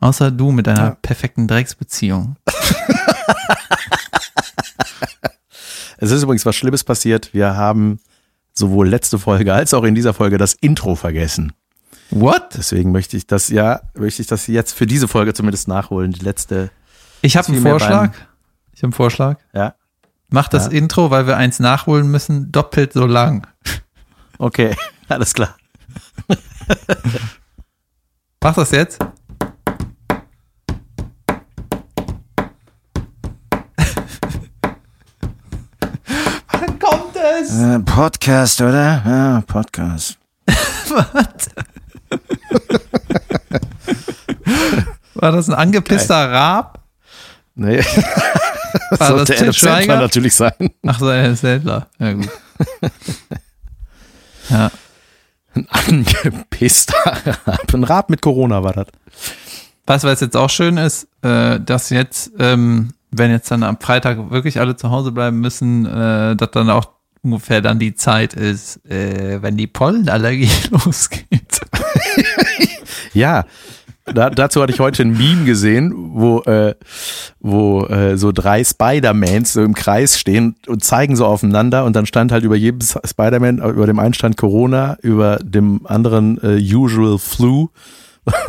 Außer 0.00 0.30
du 0.30 0.50
mit 0.52 0.66
deiner 0.66 0.84
Ja. 0.84 0.96
perfekten 1.00 1.48
Drecksbeziehung. 1.48 2.36
Es 5.98 6.10
ist 6.10 6.22
übrigens 6.24 6.44
was 6.44 6.56
Schlimmes 6.56 6.82
passiert. 6.82 7.32
Wir 7.32 7.56
haben 7.56 8.00
sowohl 8.54 8.88
letzte 8.88 9.20
Folge 9.20 9.54
als 9.54 9.72
auch 9.72 9.84
in 9.84 9.94
dieser 9.94 10.12
Folge 10.12 10.36
das 10.36 10.52
Intro 10.54 10.96
vergessen. 10.96 11.52
What? 12.12 12.54
Deswegen 12.56 12.92
möchte 12.92 13.16
ich 13.16 13.26
das, 13.26 13.48
ja, 13.48 13.80
möchte 13.94 14.20
ich 14.22 14.28
das 14.28 14.46
jetzt 14.46 14.72
für 14.72 14.86
diese 14.86 15.08
Folge 15.08 15.32
zumindest 15.34 15.66
nachholen. 15.68 16.12
Die 16.12 16.20
letzte, 16.24 16.70
Ich 17.22 17.36
habe 17.36 17.48
einen 17.48 17.62
Vorschlag. 17.62 18.12
Ich 18.72 18.80
habe 18.80 18.86
einen 18.88 18.92
Vorschlag. 18.92 19.38
ja. 19.54 19.74
Mach 20.34 20.48
das 20.48 20.64
Ja. 20.66 20.72
Intro, 20.72 21.10
weil 21.10 21.26
wir 21.26 21.36
eins 21.36 21.58
nachholen 21.60 22.10
müssen, 22.10 22.50
doppelt 22.52 22.94
so 22.94 23.04
lang. 23.04 23.46
Okay. 24.38 24.74
Alles 25.08 25.34
klar. 25.34 25.56
Mach 28.42 28.54
das 28.54 28.70
jetzt. 28.70 28.98
Wann 36.52 36.78
kommt 36.78 37.16
es? 37.40 37.58
Äh, 37.58 37.78
Podcast, 37.80 38.60
oder? 38.60 39.02
Ja, 39.04 39.42
Podcast. 39.46 40.18
Was? 40.46 41.48
War 45.14 45.32
das 45.32 45.48
ein 45.48 45.54
angepisster 45.54 46.30
Rab? 46.30 46.80
Nee. 47.54 47.78
War 48.98 49.08
Sollte 49.08 49.32
das 49.32 49.38
Sandler 49.38 49.52
Schweiger? 49.52 49.96
natürlich 50.00 50.34
sein. 50.34 50.52
Ach 50.86 50.98
so, 50.98 51.08
er 51.08 51.30
ist 51.30 51.40
Sandler. 51.42 51.86
Ja, 51.98 52.12
gut. 52.12 52.28
Ja. 54.48 54.70
Ein 55.54 55.66
angepisster 55.68 56.94
Rab. 57.46 57.74
Ein 57.74 57.84
Rab 57.84 58.10
mit 58.10 58.22
Corona 58.22 58.62
war 58.64 58.72
das. 58.72 58.86
Weißt 59.86 60.04
du, 60.04 60.08
was 60.08 60.20
jetzt 60.20 60.36
auch 60.36 60.50
schön 60.50 60.76
ist, 60.78 61.08
äh, 61.22 61.60
dass 61.60 61.90
jetzt, 61.90 62.32
ähm, 62.38 62.94
wenn 63.10 63.30
jetzt 63.30 63.50
dann 63.50 63.62
am 63.62 63.78
Freitag 63.78 64.30
wirklich 64.30 64.58
alle 64.60 64.76
zu 64.76 64.90
Hause 64.90 65.12
bleiben 65.12 65.40
müssen, 65.40 65.84
äh, 65.86 66.34
dass 66.36 66.50
dann 66.52 66.70
auch 66.70 66.86
ungefähr 67.22 67.60
dann 67.60 67.78
die 67.78 67.94
Zeit 67.94 68.32
ist, 68.34 68.84
äh, 68.88 69.42
wenn 69.42 69.56
die 69.56 69.66
Pollenallergie 69.66 70.50
losgeht. 70.70 71.60
Ja, 73.14 73.44
da, 74.04 74.30
dazu 74.30 74.60
hatte 74.60 74.72
ich 74.72 74.80
heute 74.80 75.02
ein 75.02 75.16
Meme 75.16 75.44
gesehen, 75.44 75.92
wo, 76.14 76.40
äh, 76.40 76.74
wo 77.40 77.84
äh, 77.86 78.16
so 78.16 78.32
drei 78.32 78.64
Spider-Mans 78.64 79.52
so 79.52 79.62
im 79.62 79.74
Kreis 79.74 80.18
stehen 80.18 80.56
und 80.66 80.82
zeigen 80.82 81.14
so 81.14 81.26
aufeinander 81.26 81.84
und 81.84 81.94
dann 81.94 82.06
stand 82.06 82.32
halt 82.32 82.42
über 82.42 82.56
jedem 82.56 82.80
Spider-Man, 82.80 83.58
über 83.58 83.86
dem 83.86 83.98
einen 83.98 84.14
stand 84.14 84.36
Corona, 84.36 84.96
über 85.02 85.36
dem 85.36 85.86
anderen 85.86 86.38
äh, 86.42 86.58
Usual 86.60 87.18
Flu 87.18 87.68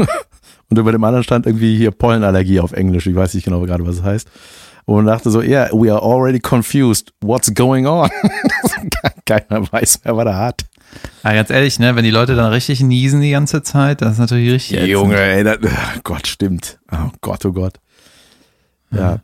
und 0.69 0.79
über 0.79 0.91
dem 0.91 1.03
anderen 1.03 1.23
stand 1.23 1.45
irgendwie 1.45 1.77
hier 1.77 1.91
Pollenallergie 1.91 2.59
auf 2.59 2.71
Englisch. 2.71 3.05
Ich 3.05 3.15
weiß 3.15 3.35
nicht 3.35 3.43
genau 3.43 3.61
gerade, 3.61 3.85
was 3.85 3.97
es 3.97 4.03
heißt. 4.03 4.27
Und 4.85 5.05
dachte 5.05 5.29
so, 5.29 5.41
yeah, 5.41 5.69
we 5.71 5.91
are 5.91 6.01
already 6.01 6.39
confused. 6.39 7.13
What's 7.21 7.53
going 7.53 7.85
on? 7.85 8.09
Keiner 9.25 9.71
weiß 9.71 10.03
mehr, 10.03 10.17
was 10.17 10.25
er 10.25 10.37
hat. 10.37 10.65
Ja, 11.23 11.33
ganz 11.33 11.49
ehrlich, 11.49 11.79
ne, 11.79 11.95
wenn 11.95 12.03
die 12.03 12.11
Leute 12.11 12.35
dann 12.35 12.51
richtig 12.51 12.81
niesen 12.81 13.21
die 13.21 13.31
ganze 13.31 13.63
Zeit, 13.63 14.01
das 14.01 14.13
ist 14.13 14.19
natürlich 14.19 14.51
richtig. 14.51 14.77
ätzend. 14.77 14.91
Junge, 14.91 15.17
ey, 15.19 15.43
das, 15.43 15.57
oh 15.63 15.99
Gott, 16.03 16.27
stimmt. 16.27 16.79
Oh 16.91 17.11
Gott, 17.21 17.45
oh 17.45 17.53
Gott. 17.53 17.79
Ja. 18.91 19.21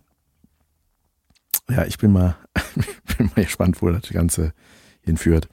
Ja, 1.70 1.86
ich 1.86 1.98
bin 1.98 2.12
mal, 2.12 2.36
bin 3.18 3.30
mal 3.36 3.44
gespannt, 3.44 3.82
wo 3.82 3.90
das 3.90 4.10
Ganze 4.10 4.54
hinführt. 5.02 5.48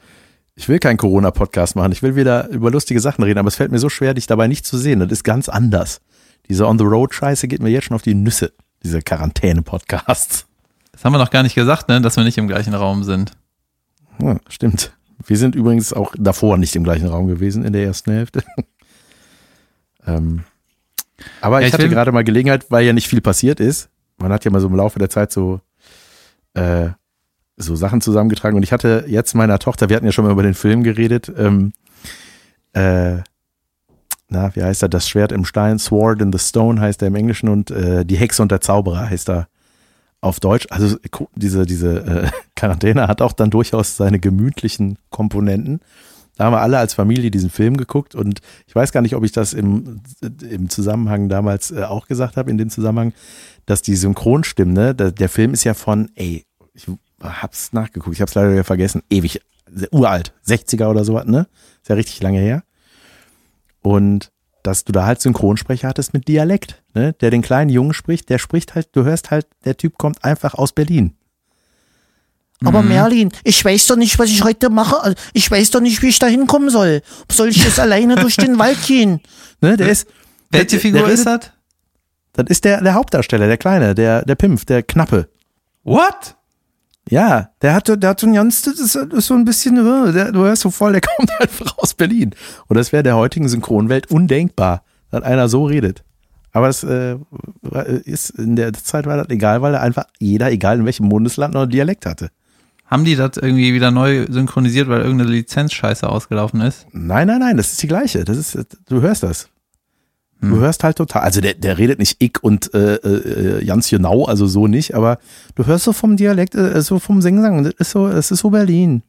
Ich 0.54 0.68
will 0.68 0.78
keinen 0.78 0.96
Corona-Podcast 0.96 1.76
machen. 1.76 1.92
Ich 1.92 2.02
will 2.02 2.16
wieder 2.16 2.48
über 2.48 2.70
lustige 2.70 3.00
Sachen 3.00 3.22
reden, 3.22 3.38
aber 3.38 3.48
es 3.48 3.56
fällt 3.56 3.72
mir 3.72 3.78
so 3.78 3.90
schwer, 3.90 4.14
dich 4.14 4.26
dabei 4.26 4.48
nicht 4.48 4.64
zu 4.64 4.78
sehen. 4.78 5.00
Das 5.00 5.12
ist 5.12 5.24
ganz 5.24 5.50
anders. 5.50 6.00
Diese 6.48 6.66
On-the-Road-Scheiße 6.66 7.48
geht 7.48 7.60
mir 7.60 7.68
jetzt 7.68 7.84
schon 7.84 7.94
auf 7.94 8.02
die 8.02 8.14
Nüsse. 8.14 8.52
Diese 8.82 9.02
Quarantäne-Podcasts. 9.02 10.46
Das 10.92 11.04
haben 11.04 11.12
wir 11.12 11.18
noch 11.18 11.30
gar 11.30 11.42
nicht 11.42 11.54
gesagt, 11.54 11.88
ne, 11.88 12.00
dass 12.00 12.16
wir 12.16 12.24
nicht 12.24 12.38
im 12.38 12.48
gleichen 12.48 12.72
Raum 12.72 13.04
sind. 13.04 13.32
Ja, 14.18 14.38
stimmt. 14.48 14.96
Wir 15.24 15.36
sind 15.36 15.54
übrigens 15.54 15.92
auch 15.92 16.14
davor 16.18 16.58
nicht 16.58 16.76
im 16.76 16.84
gleichen 16.84 17.08
Raum 17.08 17.26
gewesen 17.26 17.64
in 17.64 17.72
der 17.72 17.84
ersten 17.84 18.12
Hälfte. 18.12 18.42
ähm, 20.06 20.44
aber 21.40 21.60
Ja, 21.60 21.66
ich, 21.66 21.68
ich 21.68 21.74
hatte 21.74 21.88
gerade 21.88 22.12
mal 22.12 22.24
Gelegenheit, 22.24 22.70
weil 22.70 22.84
ja 22.84 22.92
nicht 22.92 23.08
viel 23.08 23.20
passiert 23.20 23.60
ist. 23.60 23.88
Man 24.18 24.32
hat 24.32 24.44
ja 24.44 24.50
mal 24.50 24.60
so 24.60 24.68
im 24.68 24.76
Laufe 24.76 24.98
der 24.98 25.10
Zeit 25.10 25.32
so, 25.32 25.60
äh, 26.54 26.90
so 27.56 27.76
Sachen 27.76 28.00
zusammengetragen. 28.00 28.56
Und 28.56 28.62
ich 28.62 28.72
hatte 28.72 29.04
jetzt 29.08 29.34
meiner 29.34 29.58
Tochter, 29.58 29.88
wir 29.88 29.96
hatten 29.96 30.06
ja 30.06 30.12
schon 30.12 30.24
mal 30.24 30.32
über 30.32 30.42
den 30.42 30.54
Film 30.54 30.82
geredet, 30.82 31.32
ähm, 31.36 31.72
äh, 32.72 33.22
na, 34.28 34.54
wie 34.54 34.62
heißt 34.62 34.82
er? 34.82 34.88
Das 34.88 35.08
Schwert 35.08 35.32
im 35.32 35.44
Stein, 35.44 35.78
Sword 35.78 36.20
in 36.20 36.32
the 36.32 36.38
Stone 36.38 36.80
heißt 36.80 37.00
er 37.02 37.08
im 37.08 37.14
Englischen 37.14 37.48
und 37.48 37.70
äh, 37.70 38.04
die 38.04 38.16
Hexe 38.16 38.42
und 38.42 38.50
der 38.50 38.60
Zauberer 38.60 39.08
heißt 39.08 39.30
er 39.30 39.48
auf 40.20 40.40
Deutsch. 40.40 40.66
Also 40.70 40.96
diese, 41.34 41.66
diese 41.66 41.98
äh, 41.98 42.30
Quarantäne 42.56 43.08
hat 43.08 43.22
auch 43.22 43.32
dann 43.32 43.50
durchaus 43.50 43.96
seine 43.96 44.18
gemütlichen 44.18 44.98
Komponenten. 45.10 45.80
Da 46.36 46.44
haben 46.44 46.52
wir 46.52 46.60
alle 46.60 46.78
als 46.78 46.92
Familie 46.92 47.30
diesen 47.30 47.48
Film 47.48 47.78
geguckt 47.78 48.14
und 48.14 48.40
ich 48.66 48.74
weiß 48.74 48.92
gar 48.92 49.00
nicht, 49.00 49.16
ob 49.16 49.24
ich 49.24 49.32
das 49.32 49.54
im, 49.54 50.02
im 50.42 50.68
Zusammenhang 50.68 51.30
damals 51.30 51.70
äh, 51.70 51.84
auch 51.84 52.06
gesagt 52.06 52.36
habe, 52.36 52.50
in 52.50 52.58
dem 52.58 52.68
Zusammenhang, 52.68 53.14
dass 53.64 53.80
die 53.80 53.96
Synchronstimmen, 53.96 54.74
ne, 54.74 54.94
der, 54.94 55.12
der 55.12 55.30
Film 55.30 55.54
ist 55.54 55.64
ja 55.64 55.72
von, 55.72 56.10
ey, 56.14 56.44
ich 56.74 56.86
hab's 57.22 57.72
nachgeguckt, 57.72 58.14
ich 58.14 58.20
hab's 58.20 58.34
leider 58.34 58.52
wieder 58.52 58.64
vergessen, 58.64 59.02
ewig, 59.08 59.40
uralt, 59.90 60.34
60er 60.46 60.88
oder 60.88 61.04
sowas, 61.04 61.24
ne? 61.26 61.46
Ist 61.80 61.88
ja 61.88 61.94
richtig 61.94 62.22
lange 62.22 62.38
her. 62.38 62.62
Und 63.80 64.30
dass 64.66 64.84
du 64.84 64.92
da 64.92 65.06
halt 65.06 65.20
Synchronsprecher 65.20 65.88
hattest 65.88 66.12
mit 66.12 66.28
Dialekt, 66.28 66.82
ne? 66.94 67.12
Der 67.14 67.30
den 67.30 67.42
kleinen 67.42 67.70
Jungen 67.70 67.94
spricht, 67.94 68.28
der 68.28 68.38
spricht 68.38 68.74
halt, 68.74 68.88
du 68.92 69.04
hörst 69.04 69.30
halt, 69.30 69.46
der 69.64 69.76
Typ 69.76 69.98
kommt 69.98 70.24
einfach 70.24 70.54
aus 70.54 70.72
Berlin. 70.72 71.14
Aber 72.64 72.82
Merlin, 72.82 73.30
ich 73.44 73.62
weiß 73.62 73.86
doch 73.88 73.96
nicht, 73.96 74.18
was 74.18 74.30
ich 74.30 74.42
heute 74.42 74.70
mache. 74.70 75.02
Also, 75.02 75.16
Ich 75.34 75.50
weiß 75.50 75.70
doch 75.72 75.80
nicht, 75.80 76.00
wie 76.02 76.08
ich 76.08 76.18
da 76.18 76.26
hinkommen 76.26 76.70
soll. 76.70 77.02
Soll 77.30 77.48
ich 77.48 77.62
jetzt 77.62 77.78
alleine 77.86 78.16
durch 78.16 78.36
den 78.36 78.58
Wald 78.58 78.78
gehen? 78.86 79.20
Ne? 79.60 79.76
Der 79.76 79.88
ist. 79.88 80.08
Welche 80.50 80.66
der, 80.66 80.80
Figur 80.80 81.02
der 81.02 81.10
ist 81.10 81.26
das? 81.26 81.50
Das 82.32 82.46
ist 82.48 82.64
der, 82.64 82.80
der 82.80 82.94
Hauptdarsteller, 82.94 83.46
der 83.46 83.58
Kleine, 83.58 83.94
der, 83.94 84.24
der 84.24 84.34
Pimpf, 84.36 84.64
der 84.64 84.82
Knappe. 84.82 85.28
What? 85.84 86.35
Ja, 87.08 87.50
der 87.62 87.74
hatte, 87.74 87.96
der 87.96 88.10
hat 88.10 88.20
so 88.20 88.26
ein 88.26 88.34
ganz, 88.34 88.62
das 88.62 88.80
ist, 88.80 88.92
so 88.92 89.34
ein 89.34 89.44
bisschen, 89.44 89.76
äh, 89.76 90.12
der, 90.12 90.32
du 90.32 90.40
hörst 90.40 90.62
so 90.62 90.70
voll, 90.70 90.92
der 90.92 91.00
kommt 91.16 91.30
einfach 91.40 91.78
aus 91.78 91.94
Berlin. 91.94 92.34
Und 92.66 92.76
das 92.76 92.92
wäre 92.92 93.02
der 93.02 93.16
heutigen 93.16 93.48
Synchronwelt 93.48 94.10
undenkbar, 94.10 94.82
dass 95.10 95.22
einer 95.22 95.48
so 95.48 95.66
redet. 95.66 96.02
Aber 96.52 96.68
es 96.68 96.82
äh, 96.82 97.16
ist, 98.04 98.30
in 98.30 98.56
der 98.56 98.72
Zeit 98.72 99.06
war 99.06 99.18
das 99.18 99.28
egal, 99.28 99.62
weil 99.62 99.74
er 99.74 99.82
einfach 99.82 100.06
jeder, 100.18 100.50
egal 100.50 100.78
in 100.78 100.86
welchem 100.86 101.08
Bundesland, 101.08 101.54
noch 101.54 101.62
einen 101.62 101.70
Dialekt 101.70 102.06
hatte. 102.06 102.30
Haben 102.86 103.04
die 103.04 103.16
das 103.16 103.36
irgendwie 103.36 103.74
wieder 103.74 103.90
neu 103.90 104.26
synchronisiert, 104.28 104.88
weil 104.88 105.02
irgendeine 105.02 105.30
Lizenzscheiße 105.30 106.08
ausgelaufen 106.08 106.60
ist? 106.60 106.86
Nein, 106.92 107.26
nein, 107.26 107.40
nein, 107.40 107.56
das 107.56 107.72
ist 107.72 107.82
die 107.82 107.88
gleiche. 107.88 108.24
Das 108.24 108.38
ist, 108.38 108.78
du 108.88 109.00
hörst 109.00 109.22
das. 109.22 109.48
Du 110.40 110.58
hörst 110.58 110.84
halt 110.84 110.98
total. 110.98 111.22
Also 111.22 111.40
der, 111.40 111.54
der 111.54 111.78
redet 111.78 111.98
nicht 111.98 112.16
ich 112.18 112.42
und 112.42 112.72
äh, 112.74 112.96
äh, 112.96 113.64
ganz 113.64 113.88
genau, 113.88 114.26
also 114.26 114.46
so 114.46 114.66
nicht, 114.66 114.94
aber 114.94 115.18
du 115.54 115.66
hörst 115.66 115.84
so 115.84 115.92
vom 115.92 116.16
Dialekt, 116.16 116.54
äh, 116.54 116.80
so 116.82 116.98
vom 116.98 117.22
Singsang. 117.22 117.64
Das 117.64 117.72
ist 117.78 117.90
so, 117.90 118.08
das 118.08 118.30
ist 118.30 118.40
so 118.40 118.50
Berlin. 118.50 119.02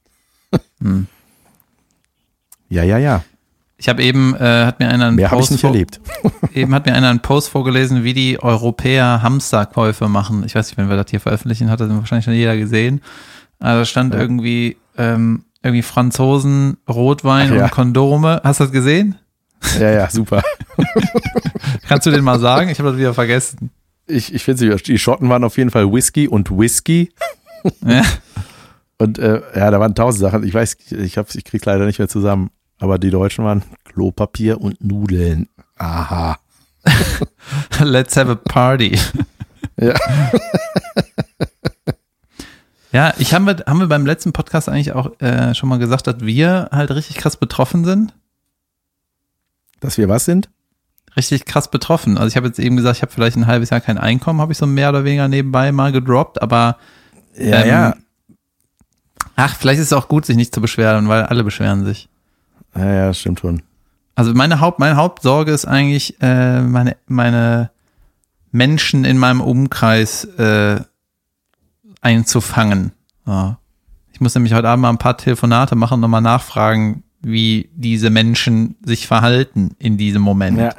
Hm. 0.81 1.07
Ja, 2.69 2.83
ja, 2.83 2.97
ja. 2.97 3.23
Ich 3.77 3.89
habe 3.89 4.01
eben, 4.01 4.35
äh, 4.35 4.65
hat 4.65 4.79
mir 4.79 4.87
einer 4.89 5.07
einen 5.07 5.15
Mehr 5.17 5.29
habe 5.29 5.35
ich 5.41 5.41
Post 5.41 5.51
nicht 5.51 5.63
erlebt. 5.63 5.99
Eben 6.53 6.73
hat 6.73 6.85
mir 6.87 6.93
einer 6.93 7.09
einen 7.09 7.19
Post 7.19 7.49
vorgelesen, 7.49 8.03
wie 8.03 8.13
die 8.13 8.41
Europäer 8.41 9.21
Hamsterkäufe 9.21 10.07
machen. 10.07 10.43
Ich 10.45 10.55
weiß 10.55 10.67
nicht, 10.67 10.77
wenn 10.77 10.89
wir 10.89 10.95
das 10.97 11.11
hier 11.11 11.19
veröffentlichen, 11.19 11.69
hat 11.69 11.79
das 11.79 11.89
wahrscheinlich 11.89 12.25
schon 12.25 12.33
jeder 12.33 12.57
gesehen. 12.57 13.01
Also 13.59 13.79
da 13.81 13.85
stand 13.85 14.13
Ja. 14.15 14.19
irgendwie, 14.19 14.77
ähm, 14.97 15.43
irgendwie 15.61 15.83
Franzosen, 15.83 16.77
Rotwein 16.89 17.51
Ach 17.51 17.55
ja. 17.55 17.63
und 17.65 17.71
Kondome. 17.71 18.41
Hast 18.43 18.59
du 18.59 18.63
das 18.63 18.71
gesehen? 18.71 19.15
Ja, 19.79 19.91
ja, 19.91 20.09
super. 20.09 20.41
Kannst 21.87 22.05
du 22.05 22.11
den 22.11 22.23
mal 22.23 22.39
sagen? 22.39 22.69
Ich 22.69 22.79
habe 22.79 22.89
das 22.89 22.97
wieder 22.97 23.13
vergessen. 23.13 23.71
Ich, 24.07 24.33
ich 24.33 24.43
finde, 24.43 24.75
die 24.75 24.97
Schotten 24.97 25.29
waren 25.29 25.43
auf 25.43 25.57
jeden 25.57 25.69
Fall 25.69 25.91
Whisky 25.91 26.27
und 26.27 26.49
Whisky. 26.51 27.11
Ja. 27.85 28.03
Und 28.97 29.19
äh, 29.19 29.41
ja, 29.55 29.69
da 29.69 29.79
waren 29.79 29.95
tausend 29.95 30.21
Sachen. 30.21 30.43
Ich 30.43 30.53
weiß, 30.53 30.77
ich, 30.91 31.17
hab's, 31.17 31.35
ich 31.35 31.43
krieg's 31.43 31.65
leider 31.65 31.85
nicht 31.85 31.99
mehr 31.99 32.07
zusammen. 32.07 32.49
Aber 32.79 32.97
die 32.99 33.09
Deutschen 33.09 33.43
waren 33.43 33.63
Klopapier 33.85 34.61
und 34.61 34.83
Nudeln. 34.83 35.49
Aha. 35.77 36.37
Let's 37.79 38.15
have 38.15 38.31
a 38.31 38.35
party. 38.35 38.97
Ja. 39.79 39.93
Ja, 42.93 43.13
ich 43.19 43.33
haben 43.33 43.45
wir, 43.45 43.57
haben 43.67 43.79
wir 43.79 43.87
beim 43.87 44.05
letzten 44.05 44.33
Podcast 44.33 44.69
eigentlich 44.69 44.93
auch 44.93 45.19
äh, 45.19 45.53
schon 45.53 45.69
mal 45.69 45.77
gesagt, 45.77 46.07
dass 46.07 46.21
wir 46.21 46.69
halt 46.71 46.89
richtig 46.91 47.17
krass 47.17 47.37
betroffen 47.37 47.85
sind. 47.85 48.13
Dass 49.79 49.97
wir 49.97 50.09
was 50.09 50.25
sind? 50.25 50.49
Richtig 51.17 51.45
krass 51.45 51.69
betroffen. 51.71 52.17
Also 52.17 52.27
ich 52.27 52.37
habe 52.37 52.47
jetzt 52.47 52.59
eben 52.59 52.77
gesagt, 52.77 52.97
ich 52.97 53.01
habe 53.01 53.11
vielleicht 53.11 53.35
ein 53.37 53.47
halbes 53.47 53.71
Jahr 53.71 53.81
kein 53.81 53.97
Einkommen, 53.97 54.39
habe 54.39 54.51
ich 54.51 54.57
so 54.57 54.67
mehr 54.67 54.89
oder 54.89 55.03
weniger 55.03 55.27
nebenbei 55.27 55.71
mal 55.71 55.91
gedroppt, 55.91 56.41
aber 56.41 56.77
Ja, 57.35 57.61
Ähm, 57.61 57.67
ja. 57.67 57.95
ach, 59.35 59.55
vielleicht 59.55 59.79
ist 59.79 59.87
es 59.87 59.93
auch 59.93 60.07
gut, 60.07 60.25
sich 60.25 60.35
nicht 60.37 60.53
zu 60.53 60.61
beschweren, 60.61 61.07
weil 61.07 61.23
alle 61.23 61.43
beschweren 61.43 61.83
sich. 61.85 62.07
Ja, 62.75 62.85
ja, 62.93 63.07
das 63.07 63.19
stimmt 63.19 63.39
schon. 63.39 63.63
Also 64.15 64.33
meine 64.33 64.59
Haupt, 64.59 64.79
meine 64.79 64.95
Hauptsorge 64.95 65.51
ist 65.51 65.65
eigentlich, 65.65 66.21
äh, 66.21 66.61
meine, 66.61 66.97
meine 67.07 67.69
Menschen 68.51 69.05
in 69.05 69.17
meinem 69.17 69.41
Umkreis 69.41 70.23
äh, 70.25 70.79
einzufangen. 72.01 72.91
Ja. 73.25 73.59
Ich 74.11 74.21
muss 74.21 74.33
nämlich 74.33 74.53
heute 74.53 74.69
Abend 74.69 74.81
mal 74.81 74.89
ein 74.89 74.97
paar 74.97 75.17
Telefonate 75.17 75.75
machen 75.75 75.95
und 75.95 75.99
nochmal 76.01 76.21
nachfragen, 76.21 77.03
wie 77.21 77.69
diese 77.75 78.09
Menschen 78.09 78.75
sich 78.83 79.05
verhalten 79.07 79.75
in 79.79 79.97
diesem 79.97 80.21
Moment. 80.21 80.57
Ja. 80.59 80.73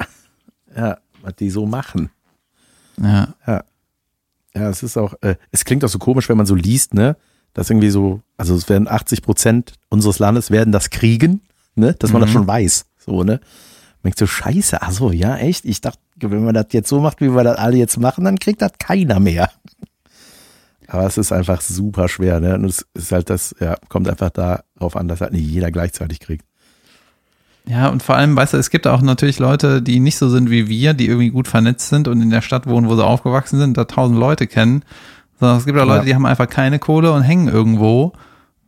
Ja, 0.79 0.97
was 1.21 1.35
die 1.35 1.49
so 1.49 1.65
machen. 1.65 2.09
ja. 3.45 3.63
Ja, 4.55 4.69
es 4.69 4.81
ist 4.81 4.97
auch, 4.97 5.13
äh, 5.21 5.35
es 5.51 5.63
klingt 5.63 5.85
auch 5.85 5.89
so 5.89 5.99
komisch, 5.99 6.27
wenn 6.27 6.37
man 6.37 6.45
so 6.47 6.55
liest, 6.55 6.93
ne? 6.95 7.15
Dass 7.53 7.69
irgendwie 7.69 7.91
so, 7.91 8.21
also 8.35 8.55
es 8.55 8.67
werden 8.67 8.87
80 8.87 9.21
Prozent 9.21 9.73
unseres 9.89 10.17
Landes 10.19 10.49
werden 10.51 10.71
das 10.71 10.89
kriegen, 10.89 11.41
ne? 11.75 11.93
Dass 11.93 12.11
man 12.11 12.21
das 12.21 12.29
Mhm. 12.31 12.33
schon 12.33 12.47
weiß. 12.47 12.85
So, 12.97 13.23
ne? 13.23 13.33
Man 14.01 14.05
denkt 14.05 14.17
so, 14.19 14.25
scheiße, 14.27 14.81
ach 14.81 14.91
so, 14.91 15.11
ja, 15.11 15.37
echt? 15.37 15.65
Ich 15.65 15.81
dachte, 15.81 15.99
wenn 16.15 16.43
man 16.43 16.55
das 16.55 16.65
jetzt 16.71 16.89
so 16.89 16.99
macht, 16.99 17.21
wie 17.21 17.29
wir 17.29 17.43
das 17.43 17.57
alle 17.57 17.77
jetzt 17.77 17.97
machen, 17.97 18.23
dann 18.25 18.39
kriegt 18.39 18.61
das 18.61 18.71
keiner 18.79 19.19
mehr. 19.19 19.49
Aber 20.87 21.05
es 21.05 21.17
ist 21.19 21.31
einfach 21.31 21.61
super 21.61 22.07
schwer, 22.09 22.39
ne? 22.39 22.55
Und 22.55 22.65
es 22.65 22.85
ist 22.95 23.11
halt 23.11 23.29
das, 23.29 23.55
ja, 23.59 23.75
kommt 23.87 24.09
einfach 24.09 24.31
darauf 24.31 24.95
an, 24.95 25.07
dass 25.07 25.21
halt 25.21 25.33
nicht 25.33 25.45
jeder 25.47 25.69
gleichzeitig 25.71 26.19
kriegt. 26.19 26.45
Ja, 27.69 27.89
und 27.89 28.01
vor 28.01 28.15
allem, 28.15 28.35
weißt 28.35 28.53
du, 28.53 28.57
es 28.57 28.71
gibt 28.71 28.87
auch 28.87 29.01
natürlich 29.01 29.37
Leute, 29.37 29.81
die 29.83 29.99
nicht 29.99 30.17
so 30.17 30.27
sind 30.27 30.49
wie 30.49 30.67
wir, 30.67 30.95
die 30.95 31.05
irgendwie 31.07 31.29
gut 31.29 31.47
vernetzt 31.47 31.89
sind 31.89 32.07
und 32.07 32.19
in 32.19 32.31
der 32.31 32.41
Stadt 32.41 32.65
wohnen, 32.65 32.89
wo 32.89 32.95
sie 32.95 33.05
aufgewachsen 33.05 33.59
sind, 33.59 33.77
da 33.77 33.85
tausend 33.85 34.17
Leute 34.19 34.47
kennen. 34.47 34.83
Sondern 35.39 35.57
es 35.57 35.65
gibt 35.65 35.77
auch 35.77 35.85
Leute, 35.85 35.99
Ja. 35.99 36.05
die 36.05 36.15
haben 36.15 36.25
einfach 36.25 36.49
keine 36.49 36.79
Kohle 36.79 37.13
und 37.13 37.21
hängen 37.21 37.47
irgendwo. 37.47 38.13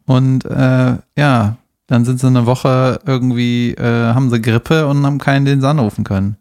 Und 0.06 0.46
äh, 0.46 0.98
ja, 1.18 1.58
dann 1.88 2.06
sind 2.06 2.20
sie 2.20 2.28
eine 2.28 2.46
Woche 2.46 3.00
irgendwie, 3.06 3.72
äh, 3.74 4.14
haben 4.14 4.30
sie 4.30 4.40
Grippe 4.40 4.86
und 4.88 5.04
haben 5.04 5.18
keinen, 5.18 5.46
den 5.46 5.62
sie 5.62 5.68
anrufen 5.68 6.04
können. 6.04 6.38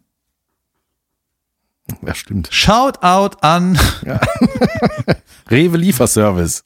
Ja, 2.05 2.13
stimmt. 2.13 2.47
Shout 2.51 3.01
out 3.01 3.43
an. 3.43 3.77
Rewe 5.49 5.77
Lieferservice. 5.77 6.63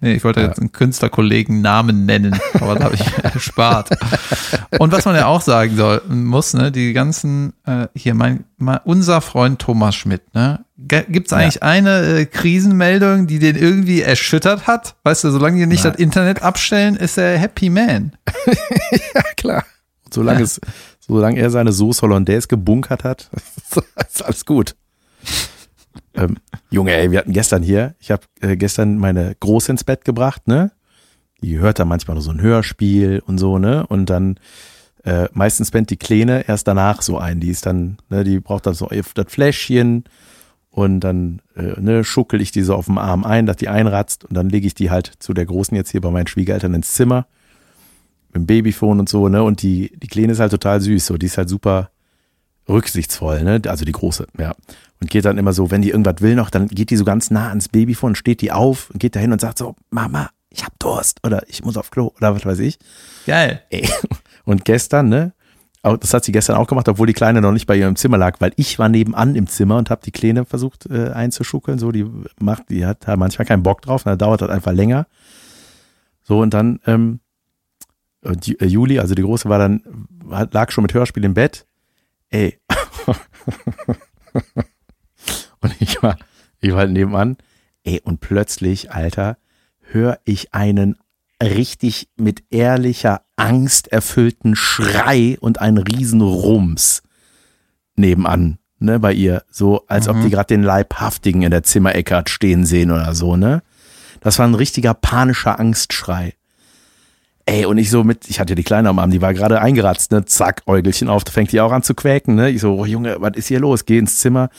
Nee, 0.00 0.14
ich 0.14 0.22
wollte 0.22 0.40
Ja. 0.40 0.46
jetzt 0.48 0.60
einen 0.60 0.70
Künstlerkollegen 0.70 1.60
Namen 1.60 2.06
nennen, 2.06 2.38
aber 2.54 2.76
da 2.76 2.84
habe 2.84 2.94
ich 2.94 3.00
mir 3.16 3.24
erspart. 3.24 3.90
Und 4.78 4.92
was 4.92 5.04
man 5.04 5.16
ja 5.16 5.26
auch 5.26 5.40
sagen 5.40 5.76
soll, 5.76 6.02
muss, 6.08 6.54
ne, 6.54 6.70
die 6.70 6.92
ganzen, 6.92 7.52
äh, 7.66 7.88
hier 7.94 8.14
mein, 8.14 8.44
mein 8.58 8.78
unser 8.84 9.20
Freund 9.20 9.58
Thomas 9.60 9.96
Schmidt, 9.96 10.22
ne? 10.34 10.64
Gibt 10.76 11.26
es 11.26 11.32
eigentlich 11.32 11.62
eine 11.64 12.20
äh, 12.20 12.24
Krisenmeldung, 12.26 13.26
die 13.26 13.40
den 13.40 13.56
irgendwie 13.56 14.00
erschüttert 14.02 14.68
hat? 14.68 14.94
Weißt 15.02 15.24
du, 15.24 15.30
solange 15.32 15.58
die 15.58 15.66
nicht 15.66 15.82
Nein. 15.82 15.94
das 15.94 16.00
Internet 16.00 16.42
abstellen, 16.42 16.94
ist 16.94 17.18
er 17.18 17.36
Happy 17.36 17.68
Man. 17.68 18.12
Ja, 19.14 19.22
klar. 19.36 19.64
Und 20.04 20.14
solange, 20.14 20.38
Ja. 20.38 20.44
es, 20.44 20.60
solange 21.00 21.40
er 21.40 21.50
seine 21.50 21.72
Sauce 21.72 22.02
Hollandaise 22.02 22.46
gebunkert 22.46 23.02
hat, 23.02 23.28
ist 24.08 24.22
alles 24.24 24.46
gut. 24.46 24.76
Ähm, 26.18 26.36
Junge, 26.70 26.92
ey, 26.94 27.10
wir 27.10 27.18
hatten 27.18 27.32
gestern 27.32 27.62
hier, 27.62 27.94
ich 27.98 28.10
habe 28.10 28.22
äh, 28.40 28.56
gestern 28.56 28.98
meine 28.98 29.34
Große 29.38 29.70
ins 29.70 29.84
Bett 29.84 30.04
gebracht, 30.04 30.46
ne? 30.46 30.72
Die 31.40 31.58
hört 31.58 31.78
dann 31.78 31.88
manchmal 31.88 32.20
so 32.20 32.30
ein 32.30 32.40
Hörspiel 32.40 33.22
und 33.24 33.38
so, 33.38 33.58
ne? 33.58 33.86
Und 33.86 34.10
dann 34.10 34.38
äh, 35.04 35.28
meistens 35.32 35.70
pennt 35.70 35.90
die 35.90 35.96
Kleine 35.96 36.48
erst 36.48 36.66
danach 36.66 37.02
so 37.02 37.18
ein. 37.18 37.40
Die 37.40 37.50
ist 37.50 37.66
dann, 37.66 37.98
ne, 38.10 38.24
die 38.24 38.40
braucht 38.40 38.66
dann 38.66 38.74
so 38.74 38.88
das 38.88 39.26
Fläschchen 39.28 40.04
und 40.70 41.00
dann 41.00 41.40
äh, 41.56 41.80
ne, 41.80 42.04
schuckel 42.04 42.40
ich 42.40 42.50
die 42.52 42.62
so 42.62 42.74
auf 42.74 42.86
dem 42.86 42.98
Arm 42.98 43.24
ein, 43.24 43.46
dass 43.46 43.56
die 43.56 43.68
einratzt 43.68 44.24
und 44.24 44.34
dann 44.34 44.48
lege 44.48 44.66
ich 44.66 44.74
die 44.74 44.90
halt 44.90 45.12
zu 45.18 45.32
der 45.32 45.46
Großen 45.46 45.76
jetzt 45.76 45.90
hier 45.90 46.00
bei 46.00 46.10
meinen 46.10 46.26
Schwiegereltern 46.26 46.74
ins 46.74 46.92
Zimmer 46.92 47.26
mit 48.28 48.36
dem 48.36 48.46
Babyphone 48.46 49.00
und 49.00 49.08
so, 49.08 49.28
ne? 49.28 49.42
Und 49.42 49.62
die, 49.62 49.92
die 49.96 50.08
Kleine 50.08 50.32
ist 50.32 50.40
halt 50.40 50.50
total 50.50 50.80
süß, 50.80 51.06
so, 51.06 51.16
die 51.16 51.26
ist 51.26 51.38
halt 51.38 51.48
super 51.48 51.90
rücksichtsvoll, 52.68 53.42
ne? 53.42 53.60
Also 53.66 53.84
die 53.84 53.92
Große, 53.92 54.26
ja. 54.38 54.54
Und 55.00 55.10
geht 55.10 55.24
dann 55.24 55.38
immer 55.38 55.52
so, 55.52 55.70
wenn 55.70 55.82
die 55.82 55.90
irgendwas 55.90 56.20
will 56.20 56.34
noch, 56.34 56.50
dann 56.50 56.66
geht 56.68 56.90
die 56.90 56.96
so 56.96 57.04
ganz 57.04 57.30
nah 57.30 57.48
ans 57.50 57.68
Babyphone, 57.68 58.14
steht 58.16 58.40
die 58.40 58.50
auf 58.52 58.90
und 58.90 58.98
geht 58.98 59.14
dahin 59.16 59.32
und 59.32 59.40
sagt 59.40 59.58
so, 59.58 59.76
Mama, 59.90 60.30
ich 60.50 60.64
hab 60.64 60.76
Durst 60.78 61.20
oder 61.24 61.42
ich 61.48 61.62
muss 61.64 61.76
auf 61.76 61.90
Klo 61.90 62.12
oder 62.16 62.34
was 62.34 62.44
weiß 62.44 62.58
ich. 62.60 62.78
Geil. 63.26 63.62
Ey. 63.70 63.88
Und 64.44 64.64
gestern, 64.64 65.10
ne? 65.10 65.34
auch- 65.82 65.98
Das 65.98 66.14
hat 66.14 66.24
sie 66.24 66.32
gestern 66.32 66.56
auch 66.56 66.66
gemacht, 66.66 66.88
obwohl 66.88 67.06
die 67.06 67.12
Kleine 67.12 67.42
noch 67.42 67.52
nicht 67.52 67.66
bei 67.66 67.76
ihr 67.76 67.86
im 67.86 67.96
Zimmer 67.96 68.16
lag, 68.16 68.40
weil 68.40 68.52
ich 68.56 68.78
war 68.78 68.88
nebenan 68.88 69.34
im 69.36 69.46
Zimmer 69.46 69.76
und 69.76 69.90
habe 69.90 70.00
die 70.02 70.10
Kleine 70.10 70.46
versucht 70.46 70.86
äh, 70.86 71.10
einzuschuckeln. 71.10 71.78
So, 71.78 71.92
die 71.92 72.06
macht, 72.40 72.70
die 72.70 72.86
hat 72.86 73.06
halt 73.06 73.18
manchmal 73.18 73.44
keinen 73.46 73.62
Bock 73.62 73.82
drauf, 73.82 74.04
dann 74.04 74.16
dauert 74.18 74.40
das 74.40 74.48
einfach 74.48 74.72
länger. 74.72 75.06
So, 76.24 76.40
und 76.40 76.54
dann, 76.54 76.80
ähm, 76.86 77.20
und 78.24 78.46
die, 78.46 78.58
äh, 78.58 78.64
Juli, 78.66 78.98
also 78.98 79.14
die 79.14 79.22
Große, 79.22 79.48
war 79.50 79.58
dann, 79.58 79.82
lag 80.50 80.70
schon 80.72 80.82
mit 80.82 80.94
Hörspiel 80.94 81.24
im 81.24 81.34
Bett. 81.34 81.66
Ey. 82.30 82.58
und 85.60 85.74
ich 85.80 86.02
war, 86.02 86.16
ich 86.60 86.70
war 86.72 86.78
halt 86.78 86.92
nebenan. 86.92 87.36
Ey, 87.84 88.00
und 88.04 88.20
plötzlich, 88.20 88.90
Alter, 88.92 89.38
höre 89.80 90.18
ich 90.24 90.52
einen 90.54 90.96
richtig 91.42 92.08
mit 92.16 92.42
ehrlicher 92.50 93.22
Angst 93.36 93.88
erfüllten 93.88 94.56
Schrei 94.56 95.36
und 95.40 95.60
einen 95.60 95.78
riesen 95.78 96.20
Rums 96.20 97.02
nebenan, 97.96 98.58
ne, 98.78 98.98
bei 98.98 99.12
ihr. 99.12 99.44
So, 99.50 99.84
als 99.86 100.08
ob 100.08 100.16
Mhm. 100.16 100.22
die 100.24 100.30
gerade 100.30 100.48
den 100.48 100.62
Leibhaftigen 100.62 101.42
in 101.42 101.50
der 101.50 101.62
Zimmerecke 101.62 102.16
hat 102.16 102.28
stehen 102.30 102.66
sehen 102.66 102.90
oder 102.90 103.14
so, 103.14 103.36
ne? 103.36 103.62
Das 104.20 104.38
war 104.40 104.46
ein 104.48 104.54
richtiger 104.54 104.94
panischer 104.94 105.60
Angstschrei. 105.60 106.34
Ey, 107.48 107.64
und 107.64 107.78
ich 107.78 107.88
so 107.88 108.04
mit, 108.04 108.28
ich 108.28 108.40
hatte 108.40 108.54
die 108.54 108.62
Kleine 108.62 108.90
am 108.90 108.98
Arm, 108.98 109.10
die 109.10 109.22
war 109.22 109.32
gerade 109.32 109.62
eingeratzt, 109.62 110.12
ne? 110.12 110.22
Zack, 110.26 110.64
Äugelchen 110.66 111.08
auf, 111.08 111.24
da 111.24 111.32
fängt 111.32 111.50
die 111.50 111.62
auch 111.62 111.72
an 111.72 111.82
zu 111.82 111.94
quäken, 111.94 112.34
ne? 112.34 112.50
Ich 112.50 112.60
so, 112.60 112.74
oh 112.74 112.84
Junge, 112.84 113.16
was 113.20 113.36
ist 113.36 113.48
hier 113.48 113.58
los? 113.58 113.86
Geh 113.86 113.96
ins 113.96 114.18
Zimmer. 114.18 114.50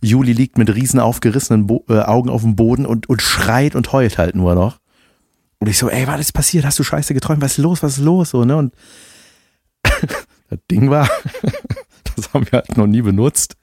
Juli 0.00 0.32
liegt 0.32 0.58
mit 0.58 0.74
riesen 0.74 0.98
aufgerissenen 0.98 1.68
Bo 1.68 1.84
äh, 1.88 2.00
Augen 2.00 2.28
auf 2.28 2.42
dem 2.42 2.56
Boden 2.56 2.86
und, 2.86 3.08
und 3.08 3.22
schreit 3.22 3.76
und 3.76 3.92
heult 3.92 4.18
halt 4.18 4.34
nur 4.34 4.56
noch. 4.56 4.80
Und 5.60 5.68
ich 5.68 5.78
so, 5.78 5.88
ey, 5.88 6.08
was 6.08 6.18
ist 6.18 6.32
passiert? 6.32 6.64
Hast 6.64 6.80
du 6.80 6.82
Scheiße 6.82 7.14
geträumt? 7.14 7.40
Was 7.40 7.52
ist 7.52 7.58
los? 7.58 7.84
Was 7.84 7.98
ist 7.98 8.04
los? 8.04 8.30
So, 8.30 8.44
ne? 8.44 8.56
Und 8.56 8.74
das 10.50 10.58
Ding 10.72 10.90
war, 10.90 11.08
das 12.16 12.34
haben 12.34 12.46
wir 12.46 12.58
halt 12.58 12.76
noch 12.76 12.88
nie 12.88 13.02
benutzt. 13.02 13.54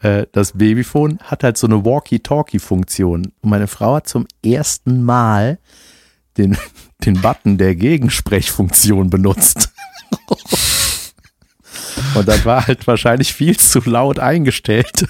Äh, 0.00 0.26
Das 0.32 0.52
Babyphone 0.52 1.18
hat 1.22 1.44
halt 1.44 1.56
so 1.56 1.66
eine 1.66 1.82
Walkie-Talkie-Funktion. 1.82 3.32
Und 3.40 3.50
meine 3.50 3.68
Frau 3.68 3.94
hat 3.94 4.06
zum 4.06 4.26
ersten 4.44 5.02
Mal 5.02 5.58
den, 6.36 6.58
den 7.04 7.20
Button 7.20 7.58
der 7.58 7.74
Gegensprechfunktion 7.74 9.10
benutzt. 9.10 9.70
Und 12.14 12.26
das 12.26 12.44
war 12.44 12.66
halt 12.66 12.86
wahrscheinlich 12.86 13.32
viel 13.32 13.56
zu 13.56 13.80
laut 13.80 14.18
eingestellt 14.18 15.06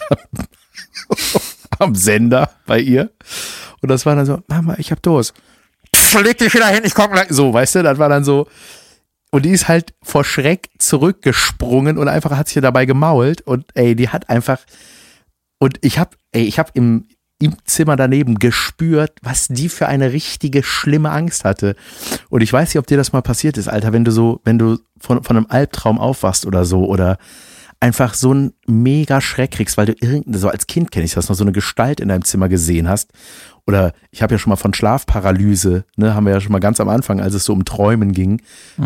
am 1.79 1.95
Sender 1.95 2.51
bei 2.67 2.81
ihr. 2.81 3.11
Und 3.81 3.91
das 3.91 4.07
war 4.07 4.17
dann 4.17 4.27
so, 4.27 4.43
Mama, 4.49 4.77
ich 4.79 4.91
hab 4.91 5.03
Durst. 5.03 5.35
Leg 6.23 6.39
dich 6.39 6.53
wieder 6.53 6.69
hin, 6.69 6.83
ich 6.85 6.95
komm 6.95 7.13
gleich. 7.13 7.29
So, 7.31 7.53
weißt 7.53 7.77
du, 7.77 7.83
das 7.83 7.99
war 7.99 8.09
dann 8.09 8.25
so. 8.25 8.49
Und 9.31 9.45
die 9.45 9.51
ist 9.51 9.69
halt 9.69 9.95
vor 10.03 10.25
Schreck 10.25 10.71
zurückgesprungen 10.79 11.99
und 11.99 12.09
einfach 12.09 12.31
hat 12.37 12.49
sich 12.49 12.61
dabei 12.63 12.87
gemault. 12.87 13.43
Und 13.43 13.67
ey, 13.75 13.95
die 13.95 14.09
hat 14.09 14.29
einfach. 14.29 14.61
Und 15.59 15.79
ich 15.83 15.99
hab, 15.99 16.17
ey, 16.33 16.45
ich 16.45 16.59
hab 16.59 16.75
im, 16.77 17.09
im 17.41 17.55
Zimmer 17.65 17.97
daneben 17.97 18.39
gespürt, 18.39 19.13
was 19.23 19.49
die 19.49 19.69
für 19.69 19.87
eine 19.87 20.13
richtige 20.13 20.63
schlimme 20.63 21.11
Angst 21.11 21.45
hatte. 21.45 21.77
Und 22.31 22.43
ich 22.43 22.53
weiß 22.53 22.71
nicht, 22.71 22.79
ob 22.79 22.87
dir 22.87 22.97
das 22.97 23.13
mal 23.13 23.23
passiert 23.23 23.57
ist, 23.57 23.69
Alter, 23.69 23.93
wenn 23.93 24.05
du 24.05 24.11
so, 24.11 24.41
wenn 24.45 24.59
du 24.59 24.79
von, 24.99 25.23
von 25.23 25.37
einem 25.37 25.47
Albtraum 25.49 25.99
aufwachst 25.99 26.47
oder 26.47 26.65
so 26.65 26.85
oder 26.87 27.19
einfach 27.81 28.15
so 28.15 28.33
einen 28.33 28.55
mega 28.67 29.21
Schreck 29.21 29.53
kriegst, 29.53 29.77
weil 29.77 29.87
du 29.87 29.93
irgendeine, 30.01 30.39
so 30.39 30.49
als 30.49 30.67
Kind 30.67 30.91
kenne 30.91 31.05
ich 31.05 31.15
das 31.15 31.29
noch, 31.29 31.37
so 31.37 31.45
eine 31.45 31.53
Gestalt 31.53 32.01
in 32.01 32.09
deinem 32.09 32.25
Zimmer 32.25 32.49
gesehen 32.49 32.89
hast. 32.89 33.13
Oder 33.67 33.93
ich 34.11 34.23
habe 34.23 34.35
ja 34.35 34.39
schon 34.39 34.51
mal 34.51 34.57
von 34.57 34.75
Schlafparalyse, 34.75 35.85
ne, 35.97 36.15
haben 36.15 36.27
wir 36.27 36.33
ja 36.33 36.41
schon 36.41 36.53
mal 36.53 36.59
ganz 36.59 36.81
am 36.81 36.89
Anfang, 36.89 37.21
als 37.21 37.35
es 37.35 37.45
so 37.45 37.53
um 37.53 37.65
Träumen 37.65 38.13
ging, 38.13 38.43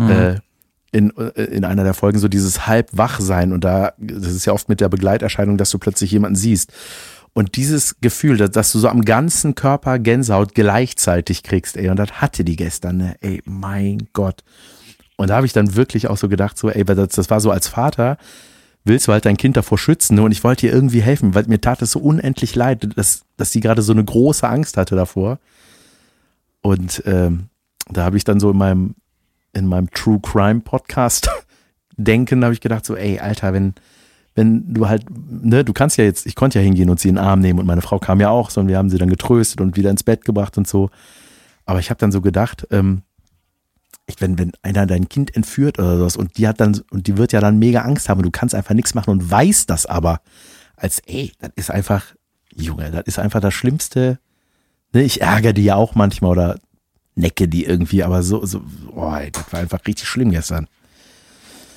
äh, 0.09 0.35
in, 0.91 1.11
äh, 1.17 1.41
in 1.45 1.65
einer 1.65 1.83
der 1.83 1.95
Folgen 1.95 2.19
so 2.19 2.27
dieses 2.27 2.67
Halbwachsein 2.67 3.51
und 3.51 3.63
da, 3.63 3.93
das 3.97 4.33
ist 4.33 4.45
ja 4.45 4.53
oft 4.53 4.69
mit 4.69 4.79
der 4.79 4.89
Begleiterscheinung, 4.89 5.57
dass 5.57 5.71
du 5.71 5.79
plötzlich 5.79 6.11
jemanden 6.11 6.35
siehst. 6.35 6.71
Und 7.33 7.55
dieses 7.55 7.99
Gefühl, 7.99 8.37
dass, 8.37 8.51
dass 8.51 8.71
du 8.71 8.79
so 8.79 8.87
am 8.87 9.03
ganzen 9.03 9.55
Körper 9.55 9.97
Gänsehaut 9.97 10.53
gleichzeitig 10.53 11.41
kriegst, 11.41 11.77
ey, 11.77 11.89
und 11.89 11.97
das 11.97 12.21
hatte 12.21 12.43
die 12.43 12.55
gestern, 12.55 12.97
ne, 12.97 13.15
ey, 13.21 13.41
mein 13.45 14.07
Gott. 14.13 14.43
Und 15.17 15.29
da 15.29 15.35
habe 15.35 15.47
ich 15.47 15.53
dann 15.53 15.75
wirklich 15.75 16.07
auch 16.07 16.17
so 16.17 16.29
gedacht, 16.29 16.57
so, 16.57 16.69
ey, 16.69 16.83
das, 16.83 17.09
das 17.09 17.29
war 17.29 17.39
so 17.39 17.49
als 17.49 17.67
Vater, 17.67 18.17
willst 18.83 19.07
du 19.07 19.11
halt 19.11 19.25
dein 19.25 19.37
Kind 19.37 19.57
davor 19.57 19.77
schützen, 19.77 20.15
ne? 20.15 20.23
Und 20.23 20.31
ich 20.31 20.43
wollte 20.43 20.67
ihr 20.67 20.73
irgendwie 20.73 21.01
helfen, 21.01 21.33
weil 21.33 21.45
mir 21.47 21.61
tat 21.61 21.81
es 21.81 21.91
so 21.91 21.99
unendlich 21.99 22.55
leid, 22.55 22.87
dass, 22.95 23.23
dass 23.37 23.51
sie 23.51 23.61
gerade 23.61 23.81
so 23.81 23.93
eine 23.93 24.03
große 24.03 24.47
Angst 24.47 24.77
hatte 24.77 24.95
davor. 24.95 25.39
Und 26.61 27.01
ähm, 27.05 27.49
da 27.89 28.03
habe 28.03 28.17
ich 28.17 28.23
dann 28.23 28.39
so 28.39 28.51
in 28.51 28.57
meinem, 28.57 28.95
in 29.53 29.65
meinem 29.67 29.89
True 29.91 30.19
Crime 30.21 30.61
Podcast 30.61 31.29
denken, 31.97 32.43
habe 32.43 32.53
ich 32.53 32.61
gedacht, 32.61 32.85
so, 32.85 32.95
ey, 32.95 33.19
Alter, 33.19 33.53
wenn, 33.53 33.73
wenn 34.35 34.73
du 34.73 34.87
halt, 34.89 35.05
ne, 35.09 35.63
du 35.63 35.73
kannst 35.73 35.97
ja 35.97 36.03
jetzt, 36.03 36.25
ich 36.25 36.35
konnte 36.35 36.59
ja 36.59 36.65
hingehen 36.65 36.89
und 36.89 36.99
sie 36.99 37.09
in 37.09 37.15
den 37.15 37.23
Arm 37.23 37.39
nehmen 37.39 37.59
und 37.59 37.65
meine 37.65 37.81
Frau 37.81 37.99
kam 37.99 38.19
ja 38.19 38.29
auch, 38.29 38.49
sondern 38.49 38.69
wir 38.69 38.77
haben 38.77 38.89
sie 38.89 38.97
dann 38.97 39.09
getröstet 39.09 39.61
und 39.61 39.75
wieder 39.77 39.91
ins 39.91 40.03
Bett 40.03 40.25
gebracht 40.25 40.57
und 40.57 40.67
so. 40.67 40.89
Aber 41.65 41.79
ich 41.79 41.89
habe 41.89 41.99
dann 41.99 42.11
so 42.11 42.21
gedacht, 42.21 42.67
ähm, 42.71 43.03
ich, 44.05 44.19
wenn, 44.19 44.37
wenn 44.37 44.51
einer 44.61 44.85
dein 44.85 45.07
Kind 45.07 45.35
entführt 45.35 45.79
oder 45.79 45.97
sowas 45.97 46.17
und 46.17 46.37
die 46.37 46.47
hat 46.47 46.59
dann, 46.59 46.81
und 46.91 47.07
die 47.07 47.17
wird 47.17 47.31
ja 47.31 47.41
dann 47.41 47.59
mega 47.59 47.81
Angst 47.81 48.09
haben, 48.09 48.23
du 48.23 48.31
kannst 48.31 48.55
einfach 48.55 48.73
nichts 48.73 48.95
machen 48.95 49.11
und 49.11 49.29
weißt 49.29 49.69
das 49.69 49.85
aber, 49.85 50.21
als, 50.75 50.99
ey, 51.05 51.31
das 51.39 51.51
ist 51.55 51.71
einfach, 51.71 52.03
Junge, 52.55 52.91
das 52.91 53.03
ist 53.05 53.19
einfach 53.19 53.39
das 53.39 53.53
Schlimmste. 53.53 54.19
Ne, 54.93 55.03
ich 55.03 55.21
ärgere 55.21 55.53
die 55.53 55.63
ja 55.63 55.75
auch 55.75 55.95
manchmal 55.95 56.31
oder 56.31 56.59
necke 57.15 57.47
die 57.47 57.65
irgendwie, 57.65 58.03
aber 58.03 58.23
so, 58.23 58.45
so, 58.45 58.61
boah, 58.93 59.21
das 59.31 59.53
war 59.53 59.59
einfach 59.59 59.79
richtig 59.87 60.07
schlimm 60.07 60.31
gestern. 60.31 60.67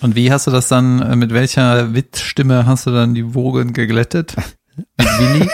Und 0.06 0.14
wie 0.14 0.30
hast 0.30 0.46
du 0.46 0.52
das 0.52 0.68
dann, 0.68 1.02
äh, 1.02 1.16
mit 1.16 1.32
welcher 1.32 1.92
Wittstimme 1.92 2.64
hast 2.64 2.86
du 2.86 2.92
dann 2.92 3.12
die 3.14 3.34
Wogen 3.34 3.72
geglättet? 3.72 4.36
Mit 4.76 4.86
Willi? 5.18 5.50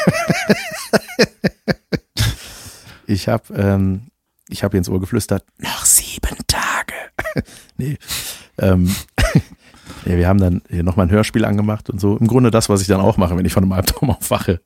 Ich 3.07 3.29
habe 3.29 3.55
ähm, 3.55 4.09
ich 4.51 4.63
hab 4.63 4.75
ihr 4.75 4.79
ins 4.79 4.91
Ohr 4.91 5.01
geflüstert, 5.01 5.47
noch 5.57 5.87
sieben 5.87 6.37
Tage. 6.47 6.93
nee. 7.79 7.97
Ähm, 8.59 8.95
ja, 10.05 10.19
wir 10.19 10.29
haben 10.29 10.39
dann 10.39 10.61
hier 10.69 10.83
nochmal 10.83 11.07
ein 11.07 11.13
Hörspiel 11.13 11.47
angemacht 11.47 11.89
und 11.89 11.99
so. 11.99 12.19
Im 12.19 12.27
Grunde 12.27 12.51
das, 12.51 12.69
was 12.69 12.83
ich 12.83 12.89
dann 12.89 13.01
auch 13.01 13.17
mache, 13.17 13.35
wenn 13.39 13.47
ich 13.47 13.55
von 13.55 13.63
einem 13.63 13.73
Albtraum 13.73 14.11
aufwache. 14.11 14.61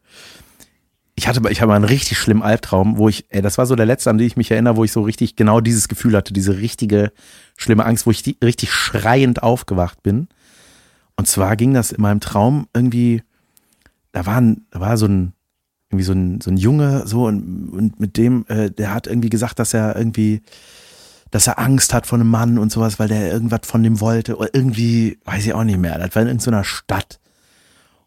Ich 1.18 1.26
hatte, 1.26 1.40
ich 1.50 1.62
habe 1.62 1.72
einen 1.74 1.84
richtig 1.84 2.18
schlimmen 2.18 2.42
Albtraum, 2.42 2.98
wo 2.98 3.08
ich, 3.08 3.24
ey, 3.30 3.40
das 3.40 3.56
war 3.56 3.64
so 3.64 3.74
der 3.74 3.86
letzte, 3.86 4.10
an 4.10 4.18
den 4.18 4.26
ich 4.26 4.36
mich 4.36 4.50
erinnere, 4.50 4.76
wo 4.76 4.84
ich 4.84 4.92
so 4.92 5.00
richtig 5.00 5.34
genau 5.34 5.60
dieses 5.60 5.88
Gefühl 5.88 6.14
hatte, 6.14 6.34
diese 6.34 6.58
richtige 6.58 7.10
schlimme 7.56 7.86
Angst, 7.86 8.06
wo 8.06 8.10
ich 8.10 8.22
die, 8.22 8.36
richtig 8.44 8.70
schreiend 8.70 9.42
aufgewacht 9.42 10.02
bin. 10.02 10.28
Und 11.16 11.26
zwar 11.26 11.56
ging 11.56 11.72
das 11.72 11.90
in 11.90 12.02
meinem 12.02 12.20
Traum 12.20 12.68
irgendwie, 12.74 13.22
da 14.12 14.26
war, 14.26 14.42
ein, 14.42 14.66
da 14.70 14.80
war 14.80 14.98
so 14.98 15.06
ein, 15.06 15.32
irgendwie 15.90 16.04
so 16.04 16.12
ein, 16.12 16.40
so 16.42 16.50
ein 16.50 16.58
Junge, 16.58 17.06
so, 17.06 17.24
und, 17.24 17.70
und 17.70 17.98
mit 17.98 18.18
dem, 18.18 18.44
äh, 18.48 18.70
der 18.70 18.92
hat 18.92 19.06
irgendwie 19.06 19.30
gesagt, 19.30 19.58
dass 19.58 19.72
er 19.72 19.96
irgendwie, 19.96 20.42
dass 21.30 21.46
er 21.46 21.58
Angst 21.58 21.94
hat 21.94 22.06
vor 22.06 22.18
einem 22.18 22.28
Mann 22.28 22.58
und 22.58 22.70
sowas, 22.70 22.98
weil 22.98 23.08
der 23.08 23.32
irgendwas 23.32 23.60
von 23.64 23.82
dem 23.82 24.00
wollte. 24.00 24.36
Oder 24.36 24.54
irgendwie, 24.54 25.18
weiß 25.24 25.46
ich 25.46 25.54
auch 25.54 25.64
nicht 25.64 25.78
mehr. 25.78 25.98
Das 25.98 26.14
war 26.14 26.22
in 26.22 26.28
irgendeiner 26.28 26.64
Stadt. 26.64 27.20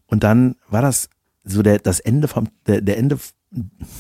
Und 0.06 0.24
dann 0.24 0.56
war 0.70 0.84
das 0.84 1.10
so 1.44 1.62
der, 1.64 1.80
das 1.80 2.00
Ende 2.00 2.28
vom, 2.28 2.50
der, 2.68 2.82
der 2.82 2.98
Ende, 2.98 3.18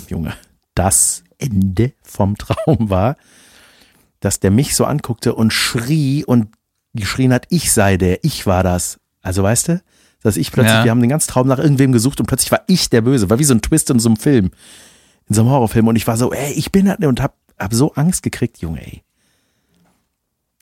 Junge, 0.07 0.33
das 0.75 1.23
Ende 1.37 1.93
vom 2.03 2.35
Traum 2.37 2.89
war, 2.89 3.15
dass 4.19 4.39
der 4.39 4.51
mich 4.51 4.75
so 4.75 4.85
anguckte 4.85 5.33
und 5.35 5.51
schrie 5.53 6.25
und 6.25 6.49
geschrien 6.93 7.31
hat, 7.33 7.45
ich 7.49 7.71
sei 7.71 7.97
der, 7.97 8.23
ich 8.23 8.45
war 8.45 8.63
das. 8.63 8.99
Also 9.21 9.43
weißt 9.43 9.67
du, 9.69 9.81
dass 10.21 10.35
ich 10.37 10.51
plötzlich, 10.51 10.73
Ja. 10.75 10.83
wir 10.83 10.91
haben 10.91 10.99
den 11.01 11.09
ganzen 11.09 11.29
Traum 11.31 11.47
nach 11.47 11.59
irgendwem 11.59 11.91
gesucht 11.91 12.19
und 12.19 12.25
plötzlich 12.25 12.51
war 12.51 12.61
ich 12.67 12.89
der 12.89 13.01
Böse. 13.01 13.29
War 13.29 13.39
wie 13.39 13.43
so 13.45 13.53
ein 13.53 13.61
Twist 13.61 13.89
in 13.89 13.99
so 13.99 14.09
einem 14.09 14.17
Film, 14.17 14.51
in 15.29 15.35
so 15.35 15.41
einem 15.41 15.49
Horrorfilm. 15.51 15.87
Und 15.87 15.95
ich 15.95 16.07
war 16.07 16.17
so, 16.17 16.33
ey, 16.33 16.51
ich 16.53 16.71
bin 16.71 16.85
das 16.87 16.97
und 16.97 17.21
hab, 17.21 17.35
hab 17.57 17.73
so 17.73 17.93
Angst 17.93 18.23
gekriegt, 18.23 18.57
Junge, 18.59 18.85
ey. 18.85 19.03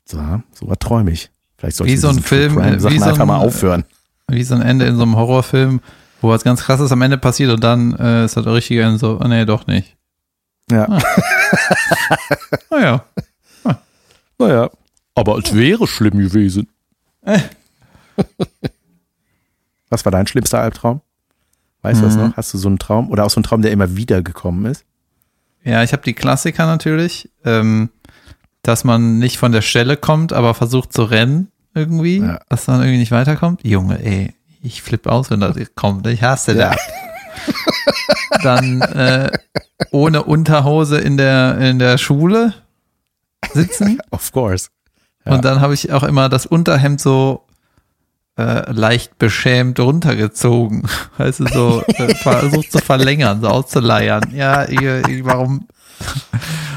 So, 0.04 0.18
so 0.52 0.68
was 0.68 0.78
träume 0.78 1.10
ich. 1.10 1.30
Vielleicht 1.56 1.76
sollte 1.76 1.90
Wie 1.90 1.94
ich 1.94 2.00
so 2.00 2.08
ein 2.08 2.20
Film, 2.22 2.54
Crime 2.54 2.76
äh, 2.76 2.80
Sachen 2.80 2.94
wie 2.94 2.98
so 2.98 3.04
einfach 3.06 3.20
ein- 3.22 3.26
mal 3.28 3.38
aufhören. 3.38 3.84
Wie 4.28 4.42
so 4.44 4.54
ein 4.54 4.62
Ende 4.62 4.86
in 4.86 4.96
so 4.96 5.02
einem 5.02 5.16
Horrorfilm, 5.16 5.80
wo 6.20 6.28
was 6.30 6.44
ganz 6.44 6.62
krasses 6.62 6.90
am 6.92 7.02
Ende 7.02 7.18
passiert 7.18 7.50
und 7.52 7.62
dann 7.62 7.94
äh, 7.96 8.24
ist 8.24 8.36
das 8.36 8.44
der 8.44 8.54
richtige 8.54 8.82
Ende 8.82 8.98
so, 8.98 9.18
oh, 9.22 9.28
nee, 9.28 9.44
doch 9.44 9.66
nicht. 9.66 9.96
Ja. 10.70 10.98
Naja. 12.70 13.04
Naja. 14.38 14.70
Aber 15.14 15.38
es 15.38 15.54
wäre 15.54 15.86
schlimm 15.88 16.18
gewesen. 16.18 16.68
Äh. 17.22 17.40
Was 19.90 20.04
war 20.04 20.12
dein 20.12 20.26
schlimmster 20.26 20.60
Albtraum? 20.60 21.00
Weißt 21.82 22.00
du 22.00 22.04
das 22.04 22.16
Mhm. 22.16 22.20
noch? 22.28 22.36
Hast 22.36 22.52
du 22.54 22.58
so 22.58 22.68
einen 22.68 22.78
Traum? 22.78 23.10
Oder 23.10 23.24
auch 23.24 23.30
so 23.30 23.36
einen 23.38 23.44
Traum, 23.44 23.62
der 23.62 23.72
immer 23.72 23.96
wieder 23.96 24.22
gekommen 24.22 24.66
ist? 24.66 24.84
Ja, 25.64 25.82
ich 25.82 25.92
habe 25.92 26.02
die 26.02 26.12
Klassiker 26.14 26.66
natürlich, 26.66 27.30
ähm, 27.44 27.90
dass 28.62 28.84
man 28.84 29.18
nicht 29.18 29.38
von 29.38 29.52
der 29.52 29.62
Stelle 29.62 29.96
kommt, 29.96 30.32
aber 30.32 30.54
versucht 30.54 30.92
zu 30.92 31.02
rennen 31.04 31.50
irgendwie, 31.74 32.18
Ja. 32.18 32.40
dass 32.48 32.66
man 32.66 32.80
irgendwie 32.80 32.98
nicht 32.98 33.12
weiterkommt. 33.12 33.64
Junge, 33.64 34.02
ey, 34.04 34.34
ich 34.62 34.82
flippe 34.82 35.10
aus, 35.12 35.30
wenn 35.30 35.40
das 35.40 35.56
kommt. 35.74 36.06
Ich 36.06 36.22
hasse 36.22 36.52
Ja. 36.56 36.70
das. 36.70 36.78
Dann 38.42 38.80
äh, 38.82 39.30
ohne 39.90 40.22
Unterhose 40.24 40.98
in 40.98 41.16
der 41.16 41.58
in 41.58 41.78
der 41.78 41.98
Schule 41.98 42.52
sitzen 43.54 44.00
Of 44.10 44.32
course. 44.32 44.68
Ja. 45.24 45.32
und 45.34 45.44
dann 45.44 45.60
habe 45.60 45.74
ich 45.74 45.92
auch 45.92 46.02
immer 46.02 46.28
das 46.28 46.46
Unterhemd 46.46 47.00
so 47.00 47.44
äh, 48.38 48.70
leicht 48.70 49.18
beschämt 49.18 49.78
runtergezogen. 49.80 50.88
Weißt 51.18 51.40
du, 51.40 51.46
so 51.48 51.82
äh, 51.86 52.14
versucht 52.14 52.70
zu 52.72 52.78
verlängern, 52.78 53.40
so 53.40 53.48
auszuleiern. 53.48 54.30
Ja, 54.32 54.64
ihr, 54.64 55.06
ihr, 55.08 55.24
warum? 55.24 55.66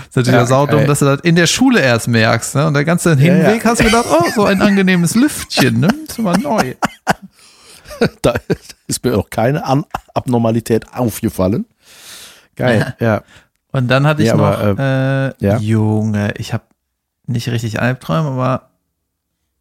ist 0.09 0.15
natürlich 0.15 0.37
Ja, 0.37 0.43
auch 0.43 0.47
saudumm, 0.47 0.79
geil. 0.79 0.87
dass 0.87 0.99
du 0.99 1.05
das 1.05 1.19
in 1.21 1.35
der 1.35 1.47
Schule 1.47 1.79
erst 1.81 2.07
merkst. 2.07 2.55
Ne? 2.55 2.67
Und 2.67 2.73
der 2.73 2.83
ganze 2.85 3.11
Ja, 3.11 3.15
Hinweg 3.17 3.63
ja. 3.63 3.69
hast 3.69 3.79
du 3.81 3.83
gedacht, 3.85 4.05
oh, 4.09 4.25
so 4.33 4.45
ein 4.45 4.61
angenehmes 4.61 5.13
Lüftchen, 5.15 5.79
ne? 5.79 5.89
Das 6.07 6.17
ist 6.17 6.23
mal 6.23 6.37
neu. 6.37 6.73
Da 8.21 8.33
ist 8.87 9.03
mir 9.03 9.17
auch 9.17 9.29
keine 9.29 9.65
An 9.65 9.85
Abnormalität 10.13 10.93
aufgefallen. 10.93 11.65
Geil, 12.55 12.95
ja. 12.99 13.23
Und 13.71 13.87
dann 13.87 14.05
hatte 14.05 14.21
ich 14.21 14.27
Ja, 14.27 14.35
noch, 14.35 14.45
aber, 14.59 15.33
äh, 15.39 15.45
ja. 15.45 15.57
Junge, 15.57 16.33
ich 16.37 16.53
habe 16.53 16.63
nicht 17.27 17.47
richtig 17.49 17.79
Albträume, 17.81 18.29
aber 18.29 18.69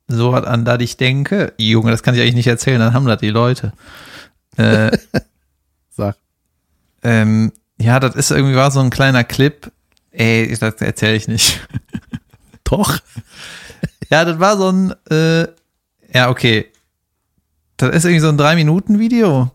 so 0.09 0.33
was 0.33 0.45
an 0.45 0.65
das 0.65 0.81
ich 0.81 0.97
denke, 0.97 1.53
Junge, 1.57 1.91
das 1.93 2.03
kann 2.03 2.15
ich 2.15 2.21
eigentlich 2.21 2.35
nicht 2.35 2.47
erzählen, 2.49 2.81
dann 2.81 2.95
haben 2.95 3.07
das 3.07 3.21
die 3.21 3.31
Leute. 3.31 3.73
Äh, 4.57 4.91
Sag. 5.91 6.17
ähm, 7.03 7.53
ja, 7.79 8.01
das 8.01 8.17
ist 8.17 8.31
irgendwie 8.31 8.57
war 8.57 8.71
so 8.71 8.81
ein 8.81 8.91
kleiner 8.91 9.25
Clip. 9.25 9.71
Ey, 10.11 10.55
das 10.59 10.75
erzähle 10.81 11.15
ich 11.17 11.29
nicht. 11.29 11.61
Doch. 12.65 12.99
Ja, 14.13 14.25
das 14.25 14.41
war 14.41 14.57
so 14.57 14.71
ein, 14.73 14.93
äh, 15.09 15.47
ja, 16.13 16.31
okay. 16.31 16.67
Das 17.81 17.97
ist 17.97 18.05
irgendwie 18.05 18.21
so 18.21 18.29
ein 18.29 18.37
Drei-Minuten-Video. 18.37 19.51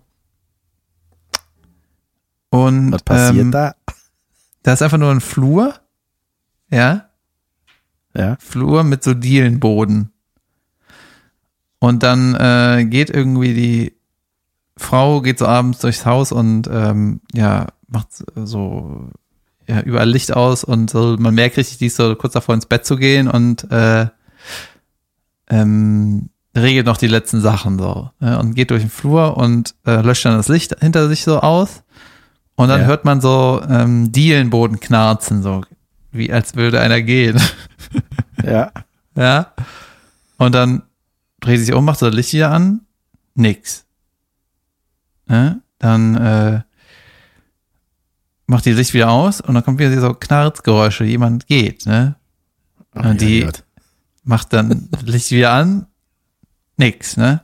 Und 2.49 2.91
Was 2.91 3.03
passiert 3.03 3.37
ähm, 3.45 3.51
da? 3.51 3.75
da 4.63 4.73
ist 4.73 4.81
einfach 4.81 4.97
nur 4.97 5.11
ein 5.11 5.21
Flur. 5.21 5.75
Ja, 6.71 7.09
Ja. 8.15 8.37
Flur 8.39 8.83
mit 8.83 9.03
so 9.03 9.13
Dielenboden. 9.13 10.11
Und 11.79 12.01
dann 12.01 12.33
äh, 12.35 12.85
geht 12.85 13.11
irgendwie 13.11 13.53
die 13.53 13.95
Frau, 14.75 15.21
geht 15.21 15.37
so 15.37 15.45
abends 15.45 15.79
durchs 15.79 16.05
Haus 16.05 16.31
und 16.31 16.67
ähm, 16.71 17.21
ja, 17.33 17.67
macht 17.87 18.07
so 18.35 19.09
ja, 19.67 19.81
überall 19.81 20.09
Licht 20.09 20.33
aus 20.33 20.63
und 20.63 20.89
so, 20.89 21.15
man 21.19 21.35
merkt 21.35 21.57
richtig, 21.57 21.77
die 21.77 21.87
ist 21.87 21.97
so 21.97 22.15
kurz 22.15 22.33
davor 22.33 22.55
ins 22.55 22.65
Bett 22.65 22.85
zu 22.85 22.97
gehen 22.97 23.27
und 23.27 23.69
äh, 23.71 24.07
ähm, 25.49 26.29
regelt 26.55 26.85
noch 26.85 26.97
die 26.97 27.07
letzten 27.07 27.41
Sachen 27.41 27.77
so 27.79 28.09
ne, 28.19 28.39
und 28.39 28.55
geht 28.55 28.71
durch 28.71 28.81
den 28.81 28.89
Flur 28.89 29.37
und 29.37 29.75
äh, 29.85 30.01
löscht 30.01 30.25
dann 30.25 30.37
das 30.37 30.47
Licht 30.47 30.75
hinter 30.79 31.07
sich 31.09 31.23
so 31.23 31.39
aus 31.41 31.83
und 32.55 32.69
dann 32.69 32.81
Ja. 32.81 32.87
hört 32.87 33.03
man 33.05 33.19
so 33.21 33.61
ähm, 33.69 34.11
Dielenboden 34.11 34.79
knarzen, 34.79 35.43
so 35.43 35.61
wie 36.11 36.31
als 36.31 36.55
würde 36.55 36.79
einer 36.79 37.01
gehen. 37.01 37.39
Ja. 38.43 38.71
Ja. 39.15 39.53
Und 40.37 40.53
dann 40.53 40.83
dreht 41.39 41.57
sie 41.59 41.65
sich 41.65 41.73
um, 41.73 41.83
macht 41.85 41.97
so 41.99 42.05
das 42.05 42.15
Licht 42.15 42.33
wieder 42.33 42.51
an. 42.51 42.81
Nix. 43.33 43.85
Ne? 45.27 45.61
Dann 45.79 46.15
äh, 46.15 46.61
macht 48.45 48.65
die 48.65 48.73
Licht 48.73 48.93
wieder 48.93 49.09
aus 49.09 49.41
und 49.41 49.55
dann 49.55 49.63
kommt 49.63 49.79
wieder 49.79 49.99
so 49.99 50.13
Knarzgeräusche. 50.13 51.05
Jemand 51.05 51.47
geht, 51.47 51.85
ne? 51.87 52.15
Ach, 52.93 53.05
Und 53.05 53.21
die- 53.21 53.41
Gott. 53.45 53.63
Macht 54.23 54.53
dann 54.53 54.87
das 54.91 55.03
Licht 55.03 55.31
wieder 55.31 55.51
an. 55.53 55.87
Nix, 56.77 57.17
ne? 57.17 57.41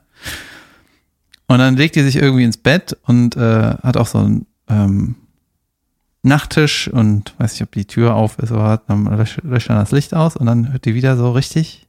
Und 1.47 1.59
dann 1.59 1.75
legt 1.75 1.95
die 1.95 2.03
sich 2.03 2.15
irgendwie 2.15 2.45
ins 2.45 2.57
Bett 2.57 2.97
und 3.03 3.36
äh, 3.36 3.75
hat 3.84 3.97
auch 3.97 4.07
so 4.07 4.19
einen 4.19 4.45
ähm, 4.69 5.15
Nachttisch 6.23 6.88
und 6.88 7.34
weiß 7.39 7.53
nicht, 7.53 7.63
ob 7.63 7.71
die 7.71 7.86
Tür 7.86 8.15
auf 8.15 8.38
ist 8.39 8.51
oder 8.51 8.63
hat, 8.63 8.84
dann 8.88 9.05
löscht, 9.05 9.39
löscht 9.43 9.69
dann 9.69 9.77
das 9.77 9.91
Licht 9.91 10.13
aus 10.13 10.36
und 10.36 10.45
dann 10.45 10.71
hört 10.71 10.86
die 10.86 10.93
wieder 10.93 11.17
so 11.17 11.32
richtig 11.32 11.88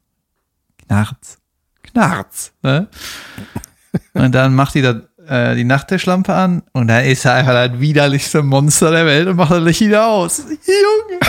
Knarz. 0.86 1.38
Knarz, 1.82 2.53
ne? 2.62 2.88
Und 4.14 4.34
dann 4.34 4.55
macht 4.55 4.74
die 4.74 4.80
da 4.80 5.03
äh, 5.26 5.55
die 5.55 5.64
Nachttischlampe 5.64 6.34
an 6.34 6.62
und 6.72 6.88
dann 6.88 7.05
ist 7.05 7.24
er 7.24 7.34
einfach 7.34 7.53
das 7.53 7.78
widerlichste 7.78 8.43
Monster 8.43 8.90
der 8.90 9.07
Welt 9.07 9.28
und 9.28 9.36
macht 9.36 9.53
das 9.53 9.62
Licht 9.62 9.82
wieder 9.82 10.07
aus. 10.07 10.38
Junge! 10.38 11.20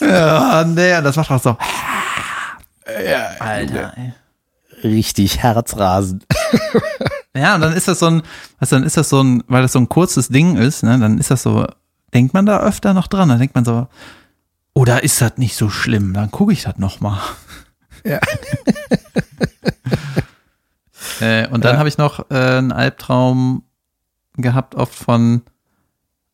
ja, 0.12 0.64
nee, 0.64 1.02
das 1.02 1.16
macht 1.16 1.30
auch 1.30 1.42
so. 1.42 1.58
Alter, 3.38 3.92
ey. 3.96 4.12
Richtig 4.84 5.42
herzrasend. 5.42 6.26
Ja, 7.32 7.54
und 7.54 7.60
dann 7.60 7.74
ist 7.74 7.86
das 7.86 8.00
so 8.00 8.06
ein, 8.06 8.22
also 8.58 8.74
dann 8.74 8.84
ist 8.84 8.96
das 8.96 9.08
so 9.08 9.22
ein, 9.22 9.44
weil 9.46 9.62
das 9.62 9.70
so 9.70 9.78
ein 9.78 9.88
kurzes 9.88 10.30
Ding 10.30 10.56
ist, 10.56 10.82
ne, 10.82 10.98
dann 10.98 11.16
ist 11.16 11.30
das 11.30 11.44
so, 11.44 11.64
denkt 12.12 12.34
man 12.34 12.44
da 12.44 12.58
öfter 12.58 12.92
noch 12.92 13.06
dran, 13.06 13.28
dann 13.28 13.38
denkt 13.38 13.54
man 13.54 13.64
so, 13.64 13.86
oder 14.74 15.04
ist 15.04 15.20
das 15.20 15.36
nicht 15.36 15.54
so 15.54 15.70
schlimm, 15.70 16.12
dann 16.12 16.32
gucke 16.32 16.52
ich 16.52 16.62
das 16.64 16.78
nochmal. 16.78 17.20
Ja. 18.04 18.18
äh, 21.20 21.46
und 21.48 21.64
dann 21.64 21.74
Ja. 21.74 21.78
habe 21.78 21.88
ich 21.88 21.98
noch 21.98 22.30
äh, 22.30 22.34
einen 22.34 22.72
Albtraum 22.72 23.62
gehabt, 24.36 24.74
oft 24.74 24.94
von, 24.94 25.42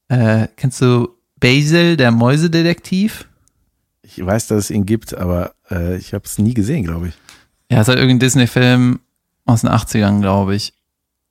äh, 0.09 0.49
kennst 0.57 0.81
du 0.81 1.11
Basil, 1.39 1.99
der 1.99 2.11
Mäusedetektiv? 2.11 3.29
Ich 4.09 4.25
weiß, 4.25 4.47
dass 4.49 4.59
es 4.65 4.71
ihn 4.71 4.87
gibt, 4.87 5.15
aber 5.15 5.53
äh, 5.71 5.97
ich 5.97 6.15
habe 6.15 6.25
es 6.25 6.39
nie 6.39 6.55
gesehen, 6.55 6.85
glaube 6.85 7.09
ich. 7.09 7.15
Ja, 7.71 7.81
ist 7.81 7.89
halt 7.89 7.99
irgendein 7.99 8.21
Disney-Film 8.21 9.01
aus 9.45 9.63
den 9.63 9.71
80ern, 9.71 10.21
glaube 10.21 10.55
ich. 10.55 10.73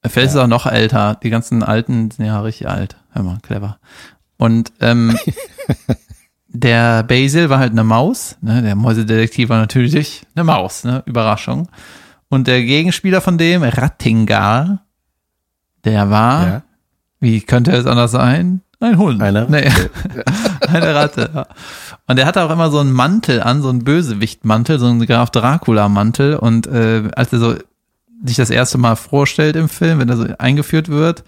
Vielleicht 0.06 0.30
ist 0.30 0.36
er 0.36 0.44
auch 0.44 0.48
noch 0.48 0.66
älter. 0.68 1.16
Die 1.24 1.30
ganzen 1.30 1.64
alten 1.64 2.12
sind 2.12 2.26
ja 2.26 2.40
richtig 2.42 2.68
alt. 2.68 2.98
Hör 3.12 3.24
mal, 3.24 3.40
clever. 3.42 3.80
Und 4.38 4.72
ähm, 4.82 5.18
der 6.48 7.04
Basil 7.04 7.50
war 7.50 7.60
halt 7.60 7.72
eine 7.72 7.84
Maus. 7.84 8.38
Ne? 8.42 8.62
Der 8.62 8.76
Mäusedetektiv 8.76 9.50
war 9.50 9.58
natürlich 9.60 10.24
eine 10.36 10.44
Maus. 10.44 10.84
Ne? 10.84 11.02
Überraschung. 11.06 11.70
Und 12.30 12.48
der 12.48 12.62
Gegenspieler 12.64 13.22
von 13.22 13.38
dem, 13.38 13.64
Rattingar, 13.64 14.86
der 15.86 16.10
war, 16.10 16.48
Ja. 16.48 16.64
wie 17.20 17.42
könnte 17.42 17.72
es 17.72 17.86
anders 17.86 18.12
sein? 18.12 18.62
Ein 18.80 18.98
Hund. 18.98 19.22
Eine 19.22 19.46
Nee. 19.50 19.70
Eine 20.68 20.96
Ratte. 20.96 21.30
Ja. 21.34 21.48
Und 22.08 22.20
er 22.20 22.26
hatte 22.26 22.44
auch 22.44 22.52
immer 22.52 22.70
so 22.70 22.80
einen 22.80 22.92
Mantel 22.92 23.42
an, 23.42 23.62
so 23.62 23.70
einen 23.70 23.84
Bösewichtmantel, 23.84 24.80
so 24.80 24.88
einen 24.88 25.06
Graf 25.06 25.30
Dracula-Mantel. 25.32 26.36
Und 26.36 26.68
äh, 26.68 27.10
als 27.16 27.32
er 27.34 27.40
so 27.40 27.56
sich 28.26 28.38
das 28.38 28.50
erste 28.50 28.78
Mal 28.78 28.96
vorstellt 28.96 29.56
im 29.56 29.70
Film, 29.70 30.00
wenn 30.00 30.10
er 30.10 30.18
so 30.18 30.26
eingeführt 30.38 30.90
wird, 30.90 31.24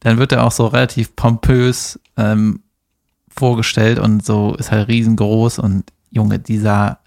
dann 0.00 0.18
wird 0.18 0.32
er 0.32 0.44
auch 0.44 0.52
so 0.52 0.66
relativ 0.66 1.16
pompös 1.16 1.98
ähm, 2.16 2.60
vorgestellt 3.28 3.98
und 3.98 4.24
so 4.24 4.54
ist 4.58 4.70
halt 4.70 4.88
riesengroß 4.88 5.58
und 5.58 5.84
Junge, 6.10 6.38
dieser 6.38 6.98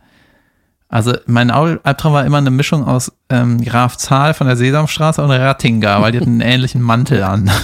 also 0.90 1.14
mein 1.26 1.52
Al- 1.52 1.80
Albtraum 1.84 2.14
war 2.14 2.26
immer 2.26 2.38
eine 2.38 2.50
Mischung 2.50 2.86
aus 2.86 3.12
ähm, 3.30 3.62
Graf 3.64 3.98
Zahl 3.98 4.34
von 4.34 4.48
der 4.48 4.56
Sesamstraße 4.56 5.22
und 5.22 5.32
Rattinger, 5.32 6.02
weil 6.02 6.14
die 6.14 6.20
hatten 6.20 6.42
einen 6.42 6.42
ähnlichen 6.42 6.82
Mantel 6.82 7.24
an. 7.24 7.52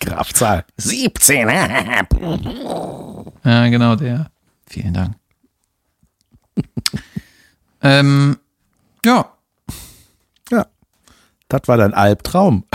Graf 0.00 0.32
Zahl. 0.32 0.64
17. 0.76 1.48
Ja, 3.44 3.68
genau 3.68 3.96
der. 3.96 4.30
Vielen 4.66 4.94
Dank. 4.94 5.14
ähm, 7.82 8.36
ja, 9.04 9.32
Ja. 10.50 10.66
Das 11.48 11.62
war 11.66 11.76
dein 11.76 11.94
Albtraum. 11.94 12.64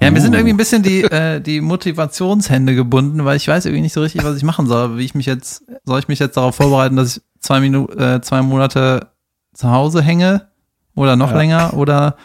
Ja, 0.00 0.10
mir 0.10 0.20
sind 0.20 0.34
irgendwie 0.34 0.52
ein 0.52 0.58
bisschen 0.58 0.82
die, 0.82 1.02
äh, 1.02 1.40
die 1.40 1.62
Motivationshände 1.62 2.74
gebunden, 2.74 3.24
weil 3.24 3.38
ich 3.38 3.48
weiß 3.48 3.64
irgendwie 3.64 3.80
nicht 3.80 3.94
so 3.94 4.02
richtig, 4.02 4.22
was 4.22 4.36
ich 4.36 4.42
machen 4.42 4.66
soll. 4.66 4.98
Wie 4.98 5.04
ich 5.04 5.14
mich 5.14 5.24
jetzt, 5.24 5.64
soll 5.86 5.98
ich 5.98 6.08
mich 6.08 6.18
jetzt 6.18 6.36
darauf 6.36 6.56
vorbereiten, 6.56 6.96
dass 6.96 7.16
ich 7.16 7.22
zwei 7.40 7.60
Minuten, 7.60 7.98
äh, 7.98 8.20
zwei 8.20 8.42
Monate 8.42 9.08
zu 9.54 9.70
Hause 9.70 10.02
hänge 10.02 10.48
oder 10.94 11.16
noch 11.16 11.30
Ja. 11.30 11.36
länger 11.38 11.72
oder 11.74 12.16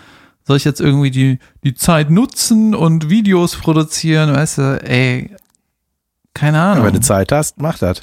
soll 0.50 0.58
ich 0.58 0.64
jetzt 0.66 0.82
irgendwie 0.82 1.12
die, 1.12 1.38
die 1.64 1.76
Zeit 1.76 2.10
nutzen 2.10 2.74
und 2.74 3.08
Videos 3.12 3.56
produzieren, 3.56 4.34
weißt 4.34 4.58
du, 4.58 4.82
ey, 4.84 5.36
keine 6.34 6.60
Ahnung. 6.60 6.86
Wenn 6.86 6.94
du 6.96 7.02
Zeit 7.02 7.32
hast, 7.32 7.62
mach 7.62 7.78
das. 7.78 8.02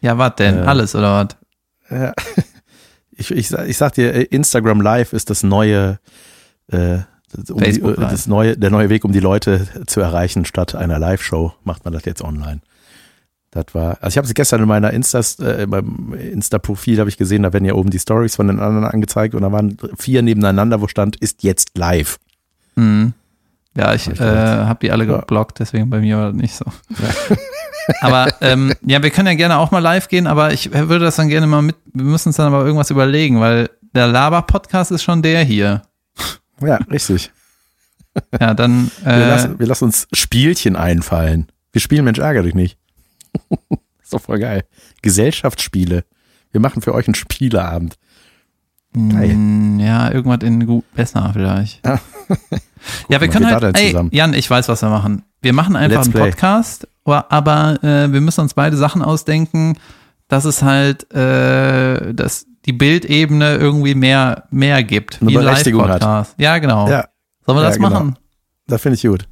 ja, 0.00 0.18
was 0.18 0.34
denn? 0.34 0.58
Äh, 0.58 0.66
Alles 0.66 0.96
oder 0.96 1.24
was? 1.24 1.36
Ja. 1.96 2.12
Ich, 3.16 3.30
ich, 3.30 3.46
sag- 3.48 3.68
ich 3.68 3.76
sag 3.76 3.94
dir, 3.94 4.32
Instagram 4.32 4.80
Live 4.80 5.12
ist 5.12 5.30
das 5.30 5.44
neue, 5.44 6.00
äh, 6.66 6.98
um 7.48 7.62
die, 7.62 7.80
das 7.80 8.26
neue, 8.26 8.56
der 8.58 8.70
neue 8.70 8.88
Weg, 8.88 9.04
um 9.04 9.12
die 9.12 9.20
Leute 9.20 9.68
zu 9.86 10.00
erreichen, 10.00 10.44
statt 10.44 10.74
einer 10.74 10.98
Live-Show, 10.98 11.52
macht 11.62 11.84
man 11.84 11.94
das 11.94 12.04
jetzt 12.06 12.22
online. 12.22 12.60
Das 13.54 13.66
war, 13.72 13.98
also 14.00 14.08
ich 14.08 14.16
habe 14.18 14.26
es 14.26 14.34
gestern 14.34 14.62
in 14.62 14.68
meiner 14.68 14.90
Instas, 14.92 15.38
äh, 15.38 15.66
beim 15.68 16.12
Insta-Profil 16.12 16.98
habe 16.98 17.08
ich 17.08 17.16
gesehen, 17.16 17.44
da 17.44 17.52
werden 17.52 17.64
ja 17.64 17.74
oben 17.74 17.90
die 17.90 18.00
Stories 18.00 18.34
von 18.34 18.48
den 18.48 18.58
anderen 18.58 18.84
angezeigt 18.84 19.32
und 19.36 19.42
da 19.42 19.52
waren 19.52 19.76
vier 19.96 20.22
nebeneinander, 20.22 20.80
wo 20.80 20.88
stand, 20.88 21.14
ist 21.16 21.44
jetzt 21.44 21.78
live. 21.78 22.18
Mhm. 22.74 23.12
Ja, 23.76 23.94
ich 23.94 24.08
ich 24.08 24.20
äh, 24.20 24.24
habe 24.24 24.80
die 24.82 24.90
alle 24.90 25.04
Ja. 25.04 25.18
geblockt, 25.18 25.60
deswegen 25.60 25.88
bei 25.88 26.00
mir 26.00 26.16
war 26.16 26.26
das 26.32 26.34
nicht 26.34 26.56
so. 26.56 26.64
aber 28.00 28.26
ähm, 28.40 28.74
ja, 28.84 29.00
wir 29.04 29.10
können 29.10 29.28
ja 29.28 29.34
gerne 29.34 29.58
auch 29.58 29.70
mal 29.70 29.78
live 29.78 30.08
gehen, 30.08 30.26
aber 30.26 30.52
ich 30.52 30.72
würde 30.72 31.04
das 31.04 31.14
dann 31.16 31.28
gerne 31.28 31.46
mal 31.46 31.62
mit, 31.62 31.76
wir 31.92 32.04
müssen 32.04 32.30
uns 32.30 32.36
dann 32.36 32.52
aber 32.52 32.64
irgendwas 32.64 32.90
überlegen, 32.90 33.38
weil 33.40 33.70
der 33.94 34.08
Laber-Podcast 34.08 34.90
ist 34.90 35.04
schon 35.04 35.22
der 35.22 35.44
hier. 35.44 35.82
Ja, 36.60 36.76
richtig. 36.90 37.30
Ja, 38.40 38.54
dann 38.54 38.90
Wir, 39.04 39.12
äh, 39.12 39.28
lassen, 39.28 39.58
wir 39.60 39.66
lassen 39.66 39.84
uns 39.84 40.08
Spielchen 40.12 40.74
einfallen. 40.74 41.46
Wir 41.72 41.80
spielen 41.80 42.04
Mensch, 42.04 42.18
ärger 42.18 42.42
dich 42.42 42.54
nicht. 42.54 42.78
ist 44.02 44.12
doch 44.12 44.20
voll 44.20 44.38
geil. 44.38 44.64
Gesellschaftsspiele. 45.02 46.04
Wir 46.52 46.60
machen 46.60 46.82
für 46.82 46.94
euch 46.94 47.06
einen 47.06 47.14
Spieleabend. 47.14 47.96
geil. 48.92 49.34
mh, 49.34 49.84
ja, 49.84 50.10
irgendwas 50.12 50.42
in 50.42 50.66
gut 50.66 50.84
besser 50.94 51.30
vielleicht. 51.32 51.84
Ja. 51.84 52.00
wir 53.08 53.18
mal, 53.18 53.28
können 53.28 53.46
halt, 53.46 53.78
ey? 53.78 53.96
Jan, 54.12 54.34
ich 54.34 54.48
weiß, 54.48 54.68
was 54.68 54.82
wir 54.82 54.90
machen. 54.90 55.24
Wir 55.42 55.52
machen 55.52 55.76
einfach 55.76 55.98
Let's 55.98 56.06
einen 56.06 56.12
play. 56.12 56.30
Podcast, 56.30 56.88
aber, 57.04 57.82
äh, 57.82 58.12
wir 58.12 58.20
müssen 58.20 58.40
uns 58.40 58.54
beide 58.54 58.76
Sachen 58.76 59.02
ausdenken, 59.02 59.78
dass 60.28 60.44
es 60.44 60.62
halt, 60.62 61.12
äh, 61.12 62.14
dass 62.14 62.46
die 62.64 62.72
Bildebene 62.72 63.56
irgendwie 63.56 63.94
mehr, 63.94 64.44
mehr 64.50 64.82
gibt. 64.82 65.20
Eine 65.20 65.30
wie 65.30 65.38
ein 65.38 65.44
Berechtigung 65.44 65.82
hat. 65.82 66.00
Live-Podcast. 66.02 66.34
Ja, 66.38 66.58
genau. 66.58 66.88
Ja, 66.88 67.08
Sollen 67.44 67.58
wir 67.58 67.62
ja, 67.62 67.68
das 67.68 67.76
genau. 67.76 67.90
machen? 67.90 68.18
das 68.66 68.80
finde 68.80 68.96
ich 68.96 69.02
gut. 69.02 69.28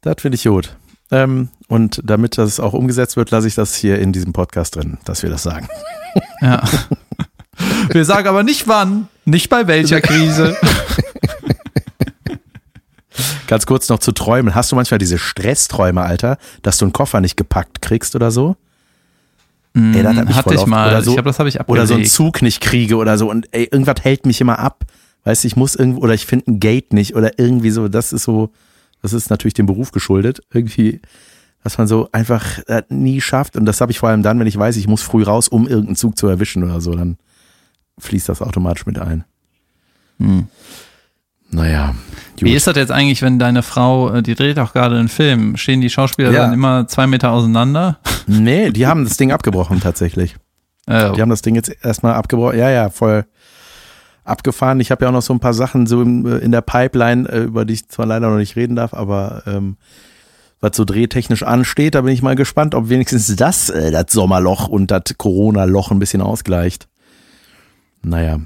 Das 0.00 0.16
finde 0.18 0.36
ich 0.36 0.44
gut. 0.44 0.76
Ähm, 1.12 1.48
und 1.68 2.00
damit 2.04 2.38
das 2.38 2.60
auch 2.60 2.72
umgesetzt 2.72 3.16
wird, 3.16 3.30
lasse 3.30 3.48
ich 3.48 3.54
das 3.54 3.74
hier 3.74 3.98
in 3.98 4.12
diesem 4.12 4.32
Podcast 4.32 4.76
drin, 4.76 4.98
dass 5.04 5.22
wir 5.22 5.30
das 5.30 5.42
sagen. 5.42 5.68
Ja. 6.42 6.62
wir 7.90 8.04
sagen 8.04 8.26
aber 8.26 8.42
nicht 8.42 8.66
wann, 8.66 9.06
nicht 9.24 9.48
bei 9.48 9.66
welcher 9.68 10.00
Krise. 10.00 10.56
Ganz 13.46 13.66
kurz 13.66 13.88
noch 13.88 13.98
zu 13.98 14.12
Träumen. 14.12 14.54
Hast 14.54 14.70
du 14.72 14.76
manchmal 14.76 14.98
diese 14.98 15.18
Stressträume, 15.18 16.02
Alter, 16.02 16.38
dass 16.62 16.78
du 16.78 16.84
einen 16.84 16.92
Koffer 16.92 17.20
nicht 17.20 17.36
gepackt 17.36 17.82
kriegst 17.82 18.14
oder 18.16 18.30
so? 18.30 18.56
Ey, 19.74 20.02
das 20.02 20.16
hat 20.16 20.26
mich 20.26 20.36
Hatte 20.36 20.54
ich 20.54 20.66
mal. 20.66 20.88
Oder 20.88 20.98
ich 21.00 21.04
so- 21.04 21.12
glaube, 21.14 21.28
das 21.28 21.38
habe 21.38 21.48
ich 21.48 21.60
Oder 21.60 21.86
so 21.86 21.94
einen 21.94 22.02
abgelegt. 22.02 22.12
Zug 22.12 22.42
nicht 22.42 22.60
kriege 22.60 22.96
oder 22.96 23.18
so. 23.18 23.28
Und 23.30 23.46
ey, 23.52 23.68
irgendwas 23.70 24.02
hält 24.02 24.26
mich 24.26 24.40
immer 24.40 24.58
ab. 24.58 24.84
Weißt 25.24 25.44
du, 25.44 25.48
ich 25.48 25.56
muss 25.56 25.74
irgendwo, 25.74 26.00
oder 26.00 26.14
ich 26.14 26.26
finde 26.26 26.50
ein 26.50 26.60
Gate 26.60 26.92
nicht 26.92 27.14
oder 27.14 27.38
irgendwie 27.38 27.70
so. 27.70 27.88
Das 27.88 28.12
ist 28.12 28.24
so, 28.24 28.50
das 29.02 29.12
ist 29.12 29.30
natürlich 29.30 29.54
dem 29.54 29.66
Beruf 29.66 29.92
geschuldet. 29.92 30.40
Irgendwie, 30.52 31.00
dass 31.62 31.78
man 31.78 31.86
so 31.86 32.08
einfach 32.12 32.58
äh, 32.66 32.82
nie 32.88 33.20
schafft. 33.20 33.56
Und 33.56 33.66
das 33.66 33.80
habe 33.80 33.92
ich 33.92 33.98
vor 33.98 34.08
allem 34.08 34.22
dann, 34.22 34.38
wenn 34.38 34.46
ich 34.46 34.58
weiß, 34.58 34.76
ich 34.76 34.88
muss 34.88 35.02
früh 35.02 35.22
raus, 35.22 35.48
um 35.48 35.66
irgendeinen 35.66 35.96
Zug 35.96 36.16
zu 36.16 36.26
erwischen 36.26 36.64
oder 36.64 36.80
so. 36.80 36.94
Dann 36.94 37.18
fließt 37.98 38.28
das 38.28 38.42
automatisch 38.42 38.86
mit 38.86 38.98
ein. 38.98 39.24
Hm. 40.18 40.46
Naja. 41.50 41.94
Wie 42.38 42.46
gut. 42.46 42.54
ist 42.54 42.66
das 42.66 42.76
jetzt 42.76 42.92
eigentlich, 42.92 43.22
wenn 43.22 43.38
deine 43.38 43.62
Frau, 43.62 44.12
äh, 44.14 44.22
die 44.22 44.34
dreht 44.34 44.58
auch 44.58 44.72
gerade 44.72 44.96
einen 44.98 45.08
Film, 45.08 45.56
stehen 45.56 45.80
die 45.80 45.90
Schauspieler 45.90 46.30
Ja. 46.30 46.42
dann 46.44 46.52
immer 46.52 46.86
zwei 46.86 47.06
Meter 47.06 47.32
auseinander? 47.32 47.98
Nee, 48.26 48.70
die 48.70 48.86
haben 48.86 49.04
das 49.04 49.16
Ding 49.16 49.32
abgebrochen 49.32 49.80
tatsächlich. 49.80 50.36
Äh, 50.86 51.12
Die 51.14 51.20
haben 51.20 51.30
das 51.30 51.42
Ding 51.42 51.54
jetzt 51.56 51.72
erstmal 51.84 52.14
abgebrochen. 52.14 52.58
Ja, 52.58 52.70
ja, 52.70 52.90
voll 52.90 53.26
abgefahren. 54.30 54.80
Ich 54.80 54.90
habe 54.90 55.04
ja 55.04 55.08
auch 55.08 55.14
noch 55.14 55.22
so 55.22 55.32
ein 55.32 55.40
paar 55.40 55.54
Sachen 55.54 55.86
so 55.86 56.02
in, 56.02 56.24
in 56.26 56.52
der 56.52 56.60
Pipeline, 56.62 57.28
äh, 57.28 57.42
über 57.42 57.64
die 57.64 57.74
ich 57.74 57.88
zwar 57.88 58.06
leider 58.06 58.30
noch 58.30 58.38
nicht 58.38 58.56
reden 58.56 58.76
darf, 58.76 58.94
aber 58.94 59.42
ähm, 59.46 59.76
was 60.60 60.76
so 60.76 60.84
drehtechnisch 60.84 61.42
ansteht, 61.42 61.94
da 61.94 62.02
bin 62.02 62.12
ich 62.12 62.22
mal 62.22 62.36
gespannt, 62.36 62.74
ob 62.74 62.88
wenigstens 62.88 63.34
das, 63.36 63.70
äh, 63.70 63.90
das 63.90 64.06
Sommerloch 64.10 64.68
und 64.68 64.90
das 64.90 65.02
Corona-Loch 65.16 65.90
ein 65.90 65.98
bisschen 65.98 66.20
ausgleicht. 66.20 66.88
Naja. 68.02 68.40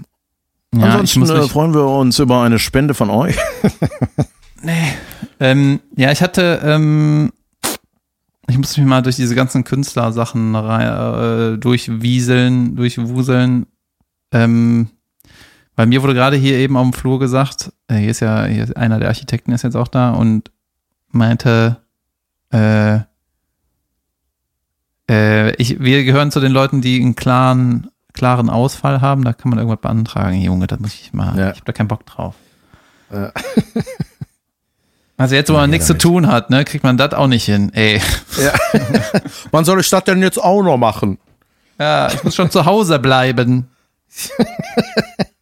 ja, 0.75 0.81
Ansonsten 0.81 1.23
äh, 1.25 1.49
freuen 1.49 1.75
wir 1.75 1.87
uns 1.87 2.19
über 2.19 2.43
eine 2.43 2.59
Spende 2.59 2.95
von 2.95 3.11
euch. 3.11 3.37
ähm, 5.41 5.81
ja, 5.97 6.13
ich 6.13 6.23
hatte, 6.23 6.61
ähm, 6.63 7.33
ich 8.49 8.59
muss 8.59 8.77
mich 8.77 8.87
mal 8.87 9.03
durch 9.03 9.17
diese 9.17 9.35
ganzen 9.35 9.65
Künstlersachen 9.65 10.55
äh, 10.55 11.59
durchwieseln, 11.59 12.77
durchwuseln. 12.77 13.67
Ähm, 14.33 14.89
weil 15.77 15.87
mir 15.87 16.03
wurde 16.03 16.15
gerade 16.15 16.37
hier 16.37 16.57
eben 16.59 16.77
auf 16.77 16.83
dem 16.85 16.93
Flur 16.93 17.19
gesagt, 17.19 17.73
äh, 17.89 17.97
hier 17.97 18.11
ist 18.11 18.21
ja 18.21 18.45
hier 18.45 18.65
ist 18.65 18.77
einer 18.77 18.99
der 18.99 19.09
Architekten 19.09 19.53
ist 19.53 19.63
jetzt 19.63 19.77
auch 19.77 19.89
da 19.89 20.11
und 20.11 20.51
meinte, 21.11 21.77
äh, 22.53 23.01
äh, 25.11 25.55
ich, 25.57 25.81
wir 25.81 26.05
gehören 26.05 26.31
zu 26.31 26.41
den 26.41 26.53
Leuten, 26.53 26.81
die 26.81 27.01
einen 27.01 27.15
klaren, 27.17 27.89
klaren 28.13 28.49
Ausfall 28.51 29.01
haben. 29.01 29.25
Da 29.25 29.33
kann 29.33 29.51
man 29.51 29.59
irgendwas 29.59 29.81
beantragen. 29.81 30.41
Junge, 30.41 30.67
das 30.67 30.81
muss 30.81 30.95
ich 30.95 31.13
mal. 31.13 31.37
Ja. 31.39 31.51
Ich 31.51 31.57
habe 31.57 31.65
da 31.67 31.73
keinen 31.73 31.89
Bock 31.89 32.07
drauf. 32.07 32.35
Ja. 33.13 33.33
Also 35.17 35.37
jetzt, 35.37 35.49
wo 35.49 35.53
man 35.53 35.63
Ja, 35.63 35.67
nichts 35.69 35.87
zu 35.87 35.93
damit. 35.93 36.03
tun 36.03 36.27
hat, 36.27 36.51
ne, 36.51 36.65
kriegt 36.65 36.83
man 36.83 36.97
das 36.97 37.13
auch 37.15 37.29
nicht 37.29 37.45
hin. 37.45 37.71
Ey. 37.73 38.03
Wann 39.53 39.65
soll 39.65 39.79
ich 39.81 39.89
das 39.89 40.03
denn 40.03 40.21
jetzt 40.21 40.43
auch 40.43 40.61
noch 40.61 40.77
machen? 40.77 41.19
Ja, 41.79 42.13
ich 42.13 42.25
muss 42.25 42.35
schon 42.35 42.51
zu 42.51 42.65
Hause 42.67 42.99
bleiben. 42.99 43.69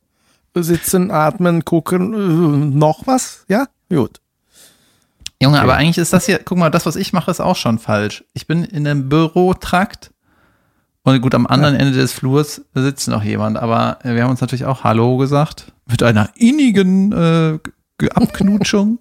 Sitzen, 0.54 1.10
atmen, 1.10 1.64
gucken, 1.64 2.12
äh, 2.12 2.76
noch 2.76 3.06
was? 3.06 3.44
Ja? 3.48 3.66
Gut. 3.88 4.20
Junge, 5.42 5.60
aber 5.60 5.72
Okay. 5.72 5.80
eigentlich 5.82 5.98
ist 5.98 6.12
das 6.12 6.26
hier, 6.26 6.38
guck 6.44 6.58
mal, 6.58 6.70
das, 6.70 6.86
was 6.86 6.96
ich 6.96 7.12
mache, 7.12 7.30
ist 7.30 7.40
auch 7.40 7.56
schon 7.56 7.78
falsch. 7.78 8.24
Ich 8.32 8.46
bin 8.46 8.64
in 8.64 8.86
einem 8.86 9.08
Bürotrakt 9.08 10.12
und 11.04 11.20
gut, 11.20 11.34
am 11.34 11.48
anderen 11.48 11.74
Ende 11.74 11.92
des 11.92 12.12
Flurs 12.12 12.62
sitzt 12.74 13.08
noch 13.08 13.24
jemand, 13.24 13.56
aber 13.56 13.98
wir 14.04 14.22
haben 14.22 14.30
uns 14.30 14.40
natürlich 14.40 14.66
auch 14.66 14.84
Hallo 14.84 15.16
gesagt. 15.16 15.72
Mit 15.86 16.02
einer 16.04 16.30
innigen 16.36 17.12
äh, 17.12 17.58
Abknutschung. 18.14 19.00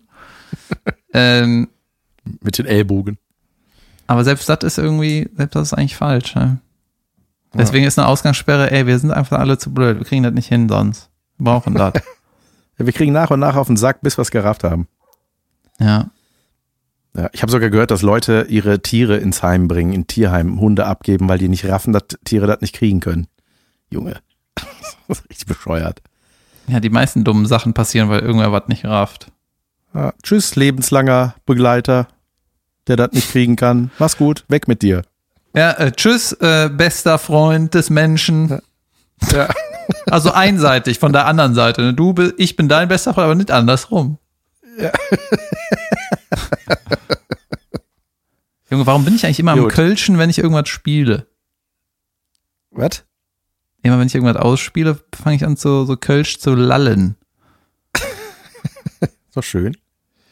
ähm, 1.14 1.70
Mit 2.42 2.58
den 2.58 2.66
Ellbogen. 2.66 3.18
aber 4.08 4.24
selbst 4.24 4.50
das 4.50 4.60
ist 4.64 4.78
irgendwie, 4.80 5.30
selbst 5.38 5.56
das 5.56 5.68
ist 5.68 5.74
eigentlich 5.74 5.96
falsch. 5.96 6.34
Ne? 6.36 6.58
Deswegen 7.54 7.86
ist 7.86 8.00
eine 8.00 8.08
Ausgangssperre, 8.08 8.72
ey, 8.72 8.88
wir 8.88 8.98
sind 8.98 9.12
einfach 9.12 9.38
alle 9.38 9.58
zu 9.60 9.72
blöd. 9.74 10.00
Wir 10.00 10.06
kriegen 10.06 10.24
das 10.24 10.34
nicht 10.34 10.48
hin 10.48 10.68
sonst. 10.70 11.10
Wir 11.42 11.46
brauchen 11.46 11.74
das. 11.74 11.94
Ja, 12.78 12.86
wir 12.86 12.94
kriegen 12.94 13.12
nach 13.12 13.30
und 13.30 13.40
nach 13.42 13.58
auf 13.58 13.68
den 13.68 13.76
Sack, 13.78 14.02
bis 14.02 14.18
wir 14.18 14.22
es 14.22 14.32
gerafft 14.32 14.64
haben. 14.64 14.88
ja. 15.80 16.10
Ja, 17.14 17.30
ich 17.34 17.42
habe 17.42 17.52
sogar 17.52 17.70
gehört, 17.70 17.92
dass 17.92 18.04
Leute 18.04 18.46
ihre 18.48 18.82
Tiere 18.82 19.18
ins 19.18 19.44
Heim 19.44 19.68
bringen, 19.68 19.92
in 19.92 20.08
Tierheim, 20.08 20.62
Hunde 20.62 20.86
abgeben, 20.86 21.28
weil 21.28 21.40
die 21.40 21.50
nicht 21.50 21.66
raffen, 21.66 21.92
dass 21.92 22.04
Tiere 22.24 22.48
das 22.48 22.62
nicht 22.62 22.74
kriegen 22.74 23.02
können. 23.02 23.28
Junge. 23.90 24.22
Das 25.10 25.20
ist 25.20 25.30
richtig 25.30 25.48
bescheuert. 25.48 26.02
Ja, 26.68 26.80
die 26.80 26.90
meisten 26.90 27.26
dummen 27.26 27.46
Sachen 27.46 27.74
passieren, 27.74 28.08
weil 28.08 28.22
irgendwer 28.22 28.54
was 28.54 28.70
nicht 28.70 28.86
rafft. 28.86 29.28
Ja, 29.94 30.14
tschüss, 30.24 30.56
lebenslanger 30.56 31.36
Begleiter, 31.46 32.08
der 32.88 32.96
das 32.96 33.12
nicht 33.12 33.30
kriegen 33.30 33.58
kann. 33.58 33.92
Mach's 34.00 34.16
gut, 34.16 34.46
weg 34.48 34.70
mit 34.70 34.82
dir. 34.82 35.02
Ja, 35.54 35.72
äh, 35.74 35.92
tschüss, 35.92 36.32
äh, 36.32 36.70
bester 36.70 37.18
Freund 37.18 37.74
des 37.74 37.90
Menschen. 37.90 38.62
Ja. 39.34 39.50
Also 40.08 40.32
einseitig 40.32 41.00
von 41.00 41.14
der 41.14 41.26
anderen 41.26 41.54
Seite. 41.54 41.94
Du, 41.94 42.14
ich 42.38 42.56
bin 42.56 42.68
dein 42.70 42.88
bester 42.88 43.14
Freund, 43.14 43.26
aber 43.26 43.36
nicht 43.36 43.52
andersrum. 43.52 44.18
Junge, 48.70 48.86
warum 48.86 49.04
bin 49.06 49.16
ich 49.16 49.26
eigentlich 49.26 49.40
immer 49.40 49.52
am 49.52 49.60
Gut. 49.60 49.72
Kölschen, 49.74 50.18
wenn 50.18 50.30
ich 50.30 50.38
irgendwas 50.38 50.70
spiele? 50.70 51.28
Was? 52.72 53.04
Immer 53.84 54.00
wenn 54.00 54.08
ich 54.08 54.16
irgendwas 54.16 54.38
ausspiele, 54.42 54.98
fange 55.14 55.36
ich 55.36 55.46
an 55.46 55.56
so, 55.58 55.84
so 55.86 55.98
Kölsch 55.98 56.40
zu 56.40 56.56
lallen. 56.56 57.16
Ist 59.02 59.36
doch 59.36 59.44
schön. 59.44 59.76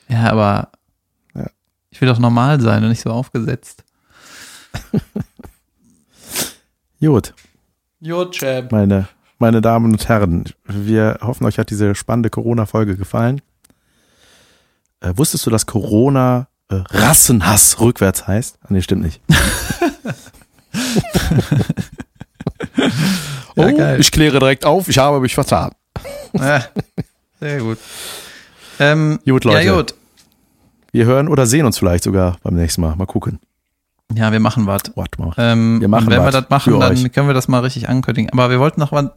Ja, 0.08 0.30
aber 0.32 0.72
Ja. 1.36 1.48
ich 1.90 2.00
will 2.00 2.08
doch 2.08 2.20
normal 2.20 2.62
sein 2.62 2.82
und 2.84 2.90
nicht 2.90 3.02
so 3.02 3.10
aufgesetzt. 3.12 3.84
Gut, 7.02 7.34
Jo, 8.02 8.26
Chap. 8.26 8.72
meine, 8.72 9.08
meine 9.40 9.62
Damen 9.62 9.92
und 9.92 10.08
Herren, 10.08 10.46
wir 10.66 11.20
hoffen, 11.22 11.46
euch 11.46 11.58
hat 11.58 11.70
diese 11.70 11.96
spannende 11.96 12.30
Corona-Folge 12.30 12.96
gefallen. 12.98 13.42
Äh, 15.02 15.14
wusstest 15.16 15.46
du, 15.46 15.50
dass 15.50 15.66
Corona 15.66 16.48
äh, 16.70 16.76
Rassenhass 16.90 17.80
rückwärts 17.80 18.28
heißt? 18.28 18.58
Ah, 18.62 18.68
nee, 18.70 18.82
stimmt 18.82 19.04
nicht. 19.04 19.22
Ja, 23.56 23.72
geil. 23.72 24.00
ich 24.00 24.12
kläre 24.12 24.40
direkt 24.40 24.66
auf, 24.66 24.88
ich 24.88 24.98
habe 24.98 25.20
mich 25.20 25.34
vertan. 25.34 25.72
Ja, 26.34 26.64
sehr 27.42 27.60
gut. 27.60 27.78
Ähm, 28.80 29.20
Gut, 29.26 29.44
Leute. 29.44 29.66
Ja, 29.66 29.76
gut. 29.76 29.94
Wir 30.94 31.06
hören 31.06 31.28
oder 31.28 31.46
sehen 31.46 31.66
uns 31.66 31.78
vielleicht 31.78 32.06
sogar 32.06 32.38
beim 32.42 32.56
nächsten 32.56 32.82
Mal. 32.82 32.96
Mal 32.96 33.06
gucken. 33.06 33.40
Ja, 34.16 34.32
wir 34.32 34.40
machen 34.40 34.66
was. 34.66 34.84
Warte 34.96 35.22
mal. 35.22 35.34
Ähm, 35.38 35.82
Wir 35.82 35.88
machen 35.90 36.06
und 36.06 36.12
wenn 36.12 36.20
wir 36.22 36.26
was 36.28 36.34
das 36.36 36.50
machen, 36.50 36.74
für 36.74 36.80
dann 36.80 36.94
euch. 36.94 37.12
können 37.12 37.28
wir 37.28 37.34
das 37.34 37.48
mal 37.50 37.60
richtig 37.60 37.90
ankündigen. 37.90 38.32
Aber 38.32 38.50
wir 38.50 38.60
wollten 38.60 38.80
noch 38.80 38.92
was. 38.94 39.10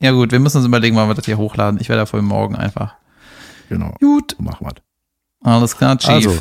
Ja 0.00 0.12
gut, 0.12 0.30
wir 0.32 0.38
müssen 0.40 0.58
uns 0.58 0.66
überlegen, 0.66 0.96
wann 0.96 1.08
wir 1.08 1.14
das 1.14 1.24
hier 1.24 1.38
hochladen. 1.38 1.80
Ich 1.80 1.88
werde 1.88 2.02
dafür 2.02 2.22
morgen 2.22 2.54
einfach. 2.56 2.94
Genau. 3.68 3.92
Gut. 4.00 4.36
Machen 4.38 4.66
wir 4.66 4.72
das. 4.74 4.82
Alles 5.42 5.76
klar, 5.76 5.98
Chief. 5.98 6.10
Also, 6.10 6.38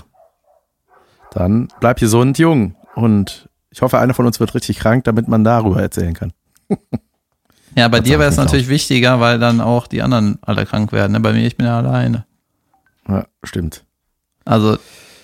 dann 1.31 1.67
bleib 1.79 1.99
gesund, 1.99 2.37
jung. 2.37 2.75
Und 2.95 3.49
ich 3.69 3.81
hoffe, 3.81 3.99
einer 3.99 4.13
von 4.13 4.25
uns 4.25 4.39
wird 4.39 4.53
richtig 4.55 4.79
krank, 4.79 5.03
damit 5.03 5.27
man 5.27 5.43
darüber 5.43 5.81
erzählen 5.81 6.13
kann. 6.13 6.33
ja, 7.75 7.87
bei 7.87 7.99
das 7.99 8.07
dir 8.07 8.19
wäre 8.19 8.29
es 8.29 8.37
natürlich 8.37 8.69
wichtiger, 8.69 9.19
weil 9.19 9.39
dann 9.39 9.61
auch 9.61 9.87
die 9.87 10.01
anderen 10.01 10.39
alle 10.41 10.65
krank 10.65 10.91
werden. 10.91 11.11
ne? 11.13 11.19
Bei 11.19 11.33
mir, 11.33 11.45
ich 11.45 11.57
bin 11.57 11.65
ja 11.65 11.77
alleine. 11.77 12.25
Ja, 13.07 13.25
stimmt. 13.43 13.83
Also 14.45 14.77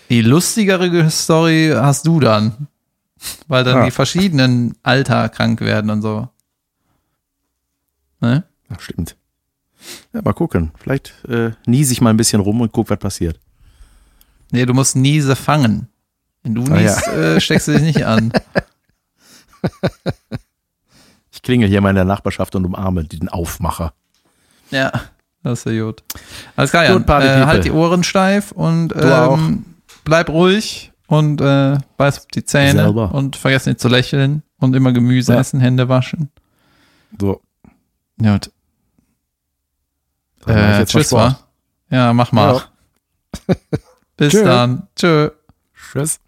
die 0.10 0.22
lustigere 0.22 1.10
Story 1.10 1.74
hast 1.76 2.06
du 2.08 2.20
dann. 2.20 2.68
Weil 3.48 3.64
dann 3.64 3.78
Ja. 3.78 3.86
die 3.86 3.92
verschiedenen 3.92 4.76
Alter 4.84 5.30
krank 5.30 5.62
werden 5.62 5.90
und 5.90 6.02
so. 6.02 6.28
Ne? 8.24 8.44
Ja, 8.70 8.80
stimmt. 8.80 9.16
Ja, 10.14 10.22
mal 10.22 10.34
gucken. 10.34 10.72
Vielleicht 10.78 11.14
äh, 11.28 11.52
niese 11.66 11.92
ich 11.94 12.00
mal 12.02 12.10
ein 12.10 12.18
bisschen 12.18 12.40
rum 12.42 12.62
und 12.62 12.72
guck, 12.72 12.90
was 12.90 12.98
passiert. 13.00 13.40
Nee, 14.52 14.66
du 14.66 14.74
musst 14.74 14.96
Niese 14.96 15.36
fangen. 15.36 15.88
Wenn 16.44 16.56
du 16.56 16.64
Ah, 16.72 16.80
ja. 16.80 16.94
niest, 16.96 17.08
äh, 17.08 17.42
steckst 17.42 17.68
du 17.68 17.74
dich 17.74 17.82
nicht 17.82 18.06
an. 18.06 18.32
Ich 21.32 21.42
klingel 21.42 21.68
hier 21.68 21.82
mal 21.82 21.90
in 21.90 21.96
der 21.96 22.06
Nachbarschaft 22.06 22.56
und 22.56 22.66
umarme 22.66 23.04
den 23.04 23.28
Aufmacher. 23.28 23.94
Ja, 24.72 24.92
das 25.44 25.66
ist 25.66 25.74
ja 25.74 25.84
gut. 25.84 26.04
Alles 26.56 26.72
klar, 26.72 26.86
Jan. 26.86 27.00
Gut, 27.00 27.10
äh, 27.10 27.46
halt 27.46 27.66
die 27.66 27.72
Ohren 27.72 28.04
steif 28.04 28.52
und 28.52 28.94
ähm, 28.96 29.66
bleib 30.06 30.30
ruhig 30.30 30.92
und 31.08 31.42
äh, 31.42 31.78
beiß 31.98 32.20
auf 32.20 32.26
die 32.28 32.46
Zähne 32.46 32.84
Selber. 32.84 33.14
und 33.14 33.36
vergiss 33.36 33.66
nicht 33.66 33.80
zu 33.80 33.88
lächeln 33.90 34.44
und 34.60 34.76
immer 34.76 34.94
Gemüse 34.94 35.34
Ja. 35.34 35.40
essen, 35.40 35.60
Hände 35.60 35.90
waschen. 35.90 36.30
So. 37.20 37.42
Mach 40.46 40.56
ich 40.56 40.56
Äh, 40.56 40.56
mal 40.80 40.86
tschüss, 40.86 41.12
wa? 41.12 41.40
Ja, 41.90 42.14
mach 42.14 42.32
mal. 42.32 42.62
Bis 44.18 44.32
Tschö. 44.32 44.44
dann. 44.44 44.88
Tschö. 44.96 45.32
Tschüss. 45.74 46.20